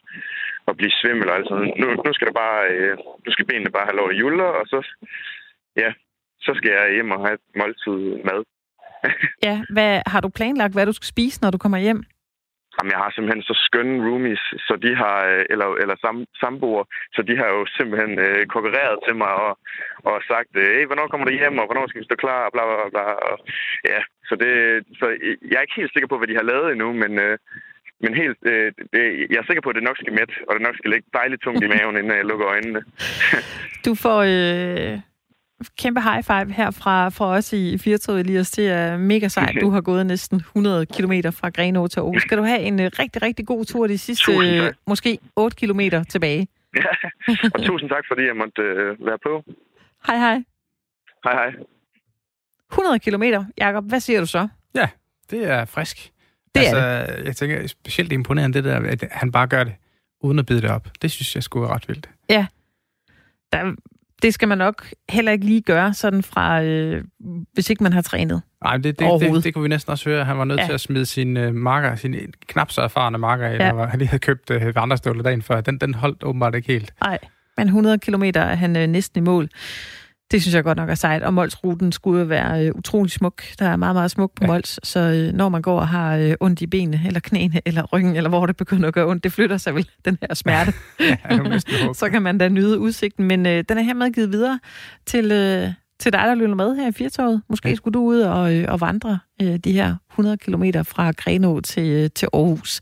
og 0.67 0.77
blive 0.77 0.91
svimmel 1.01 1.29
og 1.29 1.35
alt 1.35 1.47
sådan. 1.47 1.73
Nu, 1.81 1.87
nu 2.05 2.11
skal 2.13 2.27
der 2.27 2.41
bare, 2.45 2.61
øh, 2.73 2.97
nu 3.25 3.29
skal 3.31 3.45
benene 3.45 3.71
bare 3.71 3.87
have 3.89 3.99
lov 3.99 4.09
at 4.09 4.19
julle, 4.21 4.45
og 4.59 4.65
så, 4.71 4.79
ja, 5.75 5.89
så 6.45 6.51
skal 6.55 6.71
jeg 6.71 6.93
hjem 6.93 7.11
og 7.11 7.19
have 7.25 7.33
et 7.33 7.47
måltid 7.59 7.99
mad. 8.29 8.41
Ja, 9.43 9.55
hvad, 9.69 10.01
har 10.05 10.21
du 10.21 10.29
planlagt, 10.29 10.73
hvad 10.73 10.85
du 10.85 10.93
skal 10.93 11.07
spise, 11.07 11.41
når 11.41 11.51
du 11.51 11.57
kommer 11.57 11.77
hjem? 11.77 12.03
Jamen, 12.77 12.91
jeg 12.93 13.01
har 13.03 13.11
simpelthen 13.11 13.43
så 13.49 13.55
skønne 13.67 14.03
roomies, 14.07 14.43
så 14.67 14.73
de 14.85 14.91
har, 15.01 15.17
øh, 15.31 15.43
eller, 15.53 15.67
eller 15.81 15.95
sam, 16.03 16.17
samboer, 16.41 16.83
så 17.15 17.21
de 17.29 17.33
har 17.41 17.49
jo 17.55 17.61
simpelthen 17.77 18.13
øh, 18.25 18.41
konkurreret 18.55 18.97
til 19.05 19.15
mig 19.21 19.31
og, 19.45 19.53
og 20.09 20.15
sagt, 20.31 20.51
øh, 20.61 20.69
hey, 20.75 20.85
hvornår 20.87 21.07
kommer 21.07 21.25
du 21.25 21.33
hjem, 21.33 21.57
og 21.61 21.65
hvornår 21.67 21.87
skal 21.87 22.01
vi 22.01 22.09
stå 22.09 22.15
klar, 22.23 22.41
og 22.45 22.51
bla 22.53 22.63
bla 22.67 22.89
bla. 22.93 23.05
Og, 23.29 23.35
ja, 23.91 23.99
så, 24.29 24.33
det, 24.43 24.51
så 24.99 25.05
jeg 25.49 25.57
er 25.57 25.65
ikke 25.65 25.81
helt 25.81 25.93
sikker 25.93 26.09
på, 26.09 26.17
hvad 26.17 26.29
de 26.29 26.39
har 26.39 26.49
lavet 26.51 26.71
endnu, 26.71 26.89
men, 27.03 27.11
øh, 27.25 27.37
men 28.03 28.11
helt, 28.21 28.39
øh, 28.51 28.67
det, 28.93 29.03
jeg 29.31 29.39
er 29.39 29.47
sikker 29.47 29.63
på, 29.63 29.69
at 29.69 29.77
det 29.79 29.87
nok 29.89 29.97
skal 29.99 30.17
mæt, 30.19 30.33
og 30.47 30.51
det 30.55 30.61
nok 30.67 30.77
skal 30.77 30.91
ligge 30.91 31.07
dejligt 31.19 31.41
tungt 31.41 31.63
i 31.63 31.71
maven, 31.73 31.97
inden 31.97 32.17
jeg 32.17 32.29
lukker 32.31 32.47
øjnene. 32.47 32.81
Du 33.85 33.95
får, 33.95 34.19
øh, 34.35 34.93
Kæmpe 35.77 36.01
high 36.01 36.23
five 36.23 36.53
her 36.53 36.71
fra, 36.71 37.09
fra 37.09 37.25
os 37.25 37.53
i 37.53 37.77
Firtoget, 37.77 38.19
Elias. 38.19 38.51
Det 38.51 38.71
er 38.71 38.97
mega 38.97 39.27
sejt. 39.27 39.55
Du 39.61 39.69
har 39.69 39.81
gået 39.81 40.05
næsten 40.05 40.37
100 40.37 40.85
km 40.85 41.13
fra 41.31 41.49
Grenaa 41.49 41.87
til 41.87 41.99
Aarhus. 41.99 42.21
Skal 42.21 42.37
du 42.37 42.43
have 42.43 42.59
en 42.59 42.79
uh, 42.79 42.85
rigtig, 42.99 43.21
rigtig 43.21 43.47
god 43.47 43.65
tur 43.65 43.87
de 43.87 43.97
sidste 43.97 44.31
uh, 44.31 44.73
måske 44.87 45.19
8 45.35 45.57
km 45.57 45.79
tilbage. 46.09 46.47
Ja, 46.75 46.83
og 47.53 47.63
tusind 47.63 47.89
tak, 47.89 48.03
fordi 48.07 48.21
jeg 48.21 48.35
måtte 48.35 48.61
øh, 48.61 49.05
være 49.05 49.17
på. 49.23 49.43
Hej, 50.07 50.17
hej. 50.17 50.43
Hej, 51.23 51.33
hej. 51.33 51.51
100 52.71 52.99
km. 52.99 53.23
Jakob, 53.57 53.85
hvad 53.85 53.99
siger 53.99 54.19
du 54.19 54.25
så? 54.25 54.47
Ja, 54.75 54.89
det 55.31 55.49
er 55.49 55.65
frisk. 55.65 56.11
Det 56.55 56.61
altså, 56.61 56.77
er 56.77 57.23
Jeg 57.23 57.35
tænker 57.35 57.67
specielt 57.67 58.11
imponerende 58.11 58.53
det 58.53 58.63
der, 58.63 58.79
at 58.79 59.03
han 59.11 59.31
bare 59.31 59.47
gør 59.47 59.63
det, 59.63 59.73
uden 60.21 60.39
at 60.39 60.45
bide 60.45 60.61
det 60.61 60.69
op. 60.69 60.87
Det 61.01 61.11
synes 61.11 61.35
jeg 61.35 61.43
skulle 61.43 61.67
er 61.67 61.75
ret 61.75 61.87
vildt. 61.87 62.09
Ja. 62.29 62.45
Der, 63.51 63.75
det 64.21 64.33
skal 64.33 64.47
man 64.47 64.57
nok 64.57 64.87
heller 65.09 65.31
ikke 65.31 65.45
lige 65.45 65.61
gøre, 65.61 65.93
sådan 65.93 66.23
fra, 66.23 66.63
øh, 66.63 67.03
hvis 67.53 67.69
ikke 67.69 67.83
man 67.83 67.93
har 67.93 68.01
trænet. 68.01 68.41
Nej, 68.63 68.77
det, 68.77 68.83
det, 68.99 69.07
det, 69.19 69.43
det, 69.43 69.53
kunne 69.53 69.61
vi 69.61 69.67
næsten 69.69 69.91
også 69.91 70.09
høre. 70.09 70.25
Han 70.25 70.37
var 70.37 70.43
nødt 70.43 70.59
Ja. 70.59 70.65
til 70.65 70.73
at 70.73 70.81
smide 70.81 71.05
sin 71.05 71.37
uh, 71.37 71.55
marker, 71.55 71.95
sin 71.95 72.15
knap 72.47 72.71
så 72.71 72.81
erfarne 72.81 73.17
marker, 73.17 73.47
Ja. 73.49 73.71
hvor 73.73 73.85
han 73.85 73.99
lige 73.99 74.09
havde 74.09 74.19
købt 74.19 74.49
uh, 74.51 74.75
vandrestøvler 74.75 75.23
dagen 75.23 75.41
før. 75.41 75.61
Den, 75.61 75.77
den 75.77 75.93
holdt 75.93 76.23
åbenbart 76.23 76.55
ikke 76.55 76.73
helt. 76.73 76.93
Nej, 77.01 77.17
men 77.57 77.67
100 77.67 77.97
km 77.99 78.23
er 78.23 78.55
han 78.55 78.75
øh, 78.75 78.87
næsten 78.87 79.23
i 79.23 79.25
mål. 79.25 79.49
Det 80.31 80.41
synes 80.41 80.55
jeg 80.55 80.63
godt 80.63 80.77
nok 80.77 80.89
er 80.89 80.95
sejt. 80.95 81.23
Og 81.23 81.33
Mols-ruten 81.33 81.91
skulle 81.91 82.19
jo 82.19 82.25
være 82.25 82.65
øh, 82.65 82.71
utrolig 82.75 83.11
smuk. 83.11 83.43
Der 83.59 83.65
er 83.65 83.75
meget, 83.75 83.95
meget 83.95 84.11
smuk 84.11 84.31
på 84.35 84.43
ja. 84.43 84.47
Mols. 84.47 84.79
Så 84.83 84.99
øh, 84.99 85.33
når 85.33 85.49
man 85.49 85.61
går 85.61 85.79
og 85.79 85.87
har 85.87 86.15
øh, 86.15 86.33
ondt 86.39 86.61
i 86.61 86.67
benene, 86.67 87.01
eller 87.05 87.19
knæene, 87.19 87.61
eller 87.65 87.83
ryggen, 87.83 88.15
eller 88.15 88.29
hvor 88.29 88.45
det 88.45 88.57
begynder 88.57 88.87
at 88.87 88.93
gøre 88.93 89.07
ondt, 89.07 89.23
det 89.23 89.31
flytter 89.31 89.57
sig 89.57 89.75
vel, 89.75 89.89
den 90.05 90.17
her 90.21 90.33
smerte. 90.33 90.73
Ja, 91.29 91.93
så 91.93 92.09
kan 92.11 92.21
man 92.21 92.37
da 92.37 92.49
nyde 92.49 92.79
udsigten. 92.79 93.25
Men 93.25 93.45
øh, 93.45 93.63
den 93.69 93.77
er 93.77 93.81
hermed 93.81 94.11
givet 94.11 94.31
videre 94.31 94.59
til, 95.05 95.31
øh, 95.31 95.69
til 95.99 96.13
dig, 96.13 96.19
der 96.19 96.35
lytter 96.35 96.55
med 96.55 96.75
her 96.75 96.87
i 96.87 96.91
Firtoget. 96.91 97.41
Måske 97.49 97.75
skulle 97.75 97.93
du 97.93 97.99
ud 97.99 98.19
og, 98.19 98.55
øh, 98.55 98.65
og 98.67 98.81
vandre 98.81 99.19
øh, 99.41 99.55
de 99.55 99.71
her 99.71 99.95
100 100.11 100.37
km 100.37 100.63
fra 100.83 101.11
Grenaa 101.11 101.59
til, 101.61 101.87
øh, 101.87 102.09
til 102.15 102.27
Aarhus. 102.33 102.81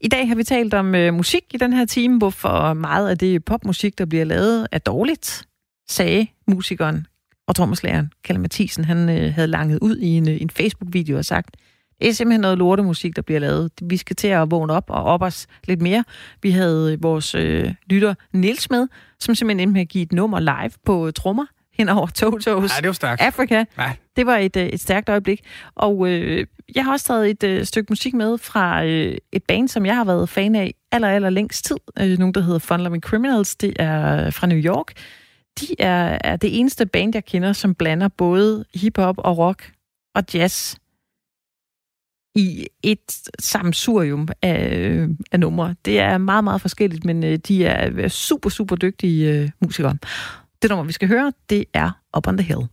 I 0.00 0.08
dag 0.08 0.28
har 0.28 0.34
vi 0.34 0.44
talt 0.44 0.74
om 0.74 0.94
øh, 0.94 1.14
musik 1.14 1.42
i 1.54 1.56
den 1.56 1.72
her 1.72 1.84
time, 1.84 2.18
hvorfor 2.18 2.72
meget 2.72 3.10
af 3.10 3.18
det 3.18 3.44
popmusik, 3.44 3.98
der 3.98 4.04
bliver 4.04 4.24
lavet, 4.24 4.66
er 4.72 4.78
dårligt, 4.78 5.47
sagde 5.88 6.26
musikeren 6.46 7.06
og 7.46 7.56
trommeslageren 7.56 8.12
Kalle 8.24 8.40
Mathisen. 8.40 8.84
Han 8.84 9.08
øh, 9.08 9.34
havde 9.34 9.48
langet 9.48 9.78
ud 9.82 9.96
i 9.96 10.08
en, 10.08 10.28
øh, 10.28 10.40
en 10.40 10.50
Facebook-video 10.50 11.16
og 11.16 11.24
sagt, 11.24 11.56
det 12.00 12.08
er 12.08 12.12
simpelthen 12.12 12.40
noget 12.40 12.58
lortemusik, 12.58 13.16
der 13.16 13.22
bliver 13.22 13.40
lavet. 13.40 13.70
Vi 13.82 13.96
skal 13.96 14.16
til 14.16 14.28
at 14.28 14.50
vågne 14.50 14.72
op 14.72 14.84
og 14.88 15.02
op 15.04 15.22
os 15.22 15.46
lidt 15.64 15.82
mere. 15.82 16.04
Vi 16.42 16.50
havde 16.50 16.92
øh, 16.92 17.02
vores 17.02 17.34
øh, 17.34 17.74
lytter 17.86 18.14
Nils 18.32 18.70
med, 18.70 18.88
som 19.20 19.34
simpelthen 19.34 19.60
endte 19.60 19.72
med 19.72 19.80
at 19.80 19.88
give 19.88 20.02
et 20.02 20.12
nummer 20.12 20.40
live 20.40 20.70
på 20.84 21.06
øh, 21.06 21.12
trommer 21.12 21.44
hen 21.78 21.88
over 21.88 22.06
Totos 22.06 22.46
Ja, 22.46 22.80
det 22.80 22.86
var 22.86 22.92
stærkt. 22.92 23.22
Afrika. 23.22 23.64
Ja. 23.78 23.92
Det 24.16 24.26
var 24.26 24.36
et, 24.36 24.56
et 24.56 24.80
stærkt 24.80 25.08
øjeblik. 25.08 25.40
Og 25.74 26.08
øh, 26.08 26.46
jeg 26.74 26.84
har 26.84 26.92
også 26.92 27.06
taget 27.06 27.30
et 27.30 27.44
øh, 27.44 27.64
stykke 27.64 27.92
musik 27.92 28.14
med 28.14 28.38
fra 28.38 28.84
øh, 28.84 29.16
et 29.32 29.42
band, 29.48 29.68
som 29.68 29.86
jeg 29.86 29.96
har 29.96 30.04
været 30.04 30.28
fan 30.28 30.54
af 30.54 30.74
aller, 30.92 31.08
aller 31.08 31.30
længst 31.30 31.64
tid. 31.64 31.76
Øh, 32.00 32.18
nogen, 32.18 32.34
der 32.34 32.40
hedder 32.40 32.58
Fun 32.58 32.80
Loving 32.80 33.02
Criminals. 33.02 33.56
Det 33.56 33.76
er 33.78 34.30
fra 34.30 34.46
New 34.46 34.58
York. 34.58 34.92
De 35.60 35.66
er, 35.78 36.18
er 36.24 36.36
det 36.36 36.58
eneste 36.58 36.86
band, 36.86 37.14
jeg 37.14 37.24
kender, 37.24 37.52
som 37.52 37.74
blander 37.74 38.08
både 38.08 38.64
hiphop 38.74 39.18
og 39.18 39.38
rock 39.38 39.72
og 40.14 40.24
jazz 40.34 40.76
i 42.34 42.66
et 42.82 43.30
samsurium 43.38 44.28
af, 44.42 45.06
af 45.32 45.40
numre. 45.40 45.74
Det 45.84 45.98
er 45.98 46.18
meget, 46.18 46.44
meget 46.44 46.60
forskelligt, 46.60 47.04
men 47.04 47.24
øh, 47.24 47.38
de 47.38 47.64
er 47.64 48.08
super, 48.08 48.50
super 48.50 48.76
dygtige 48.76 49.32
øh, 49.32 49.50
musikere. 49.60 49.96
Det 50.62 50.70
nummer, 50.70 50.84
vi 50.84 50.92
skal 50.92 51.08
høre, 51.08 51.32
det 51.50 51.64
er 51.74 51.90
Up 52.16 52.28
on 52.28 52.36
the 52.36 52.46
Hill. 52.46 52.68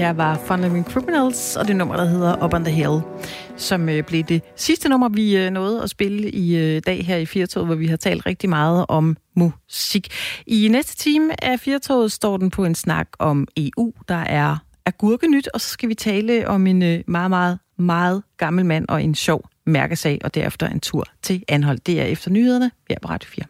Her 0.00 0.12
var 0.12 0.40
Fun 0.46 0.60
Living 0.60 0.84
Criminals, 0.84 1.56
og 1.56 1.68
det 1.68 1.76
nummer, 1.76 1.96
der 1.96 2.04
hedder 2.04 2.44
Up 2.44 2.54
on 2.54 2.64
the 2.64 2.74
Hill, 2.74 3.00
som 3.56 3.88
øh, 3.88 4.04
blev 4.04 4.22
det 4.22 4.42
sidste 4.56 4.88
nummer, 4.88 5.08
vi 5.08 5.36
øh, 5.36 5.50
nåede 5.50 5.82
at 5.82 5.90
spille 5.90 6.30
i 6.30 6.56
øh, 6.56 6.82
dag 6.86 7.06
her 7.06 7.16
i 7.16 7.26
Firtoget, 7.26 7.66
hvor 7.66 7.74
vi 7.74 7.86
har 7.86 7.96
talt 7.96 8.26
rigtig 8.26 8.48
meget 8.48 8.86
om 8.88 9.16
musik. 9.36 10.08
I 10.46 10.68
næste 10.68 10.96
time 10.96 11.44
af 11.44 11.60
Firtoget 11.60 12.12
står 12.12 12.36
den 12.36 12.50
på 12.50 12.64
en 12.64 12.74
snak 12.74 13.08
om 13.18 13.48
EU, 13.56 13.92
der 14.08 14.14
er 14.14 14.56
agurkenyt, 14.86 15.48
og 15.54 15.60
så 15.60 15.68
skal 15.68 15.88
vi 15.88 15.94
tale 15.94 16.48
om 16.48 16.66
en 16.66 16.82
øh, 16.82 17.00
meget, 17.06 17.30
meget 17.30 17.58
meget 17.78 18.22
gammel 18.36 18.66
mand 18.66 18.86
og 18.88 19.02
en 19.02 19.14
sjov 19.14 19.48
mærkesag, 19.66 20.18
og 20.24 20.34
derefter 20.34 20.68
en 20.68 20.80
tur 20.80 21.04
til 21.22 21.44
Anhold. 21.48 21.78
Det 21.78 22.00
er 22.00 22.04
efter 22.04 22.30
nyhederne 22.30 22.70
her 22.90 22.96
på 23.02 23.08
Radio 23.08 23.28
4. 23.28 23.44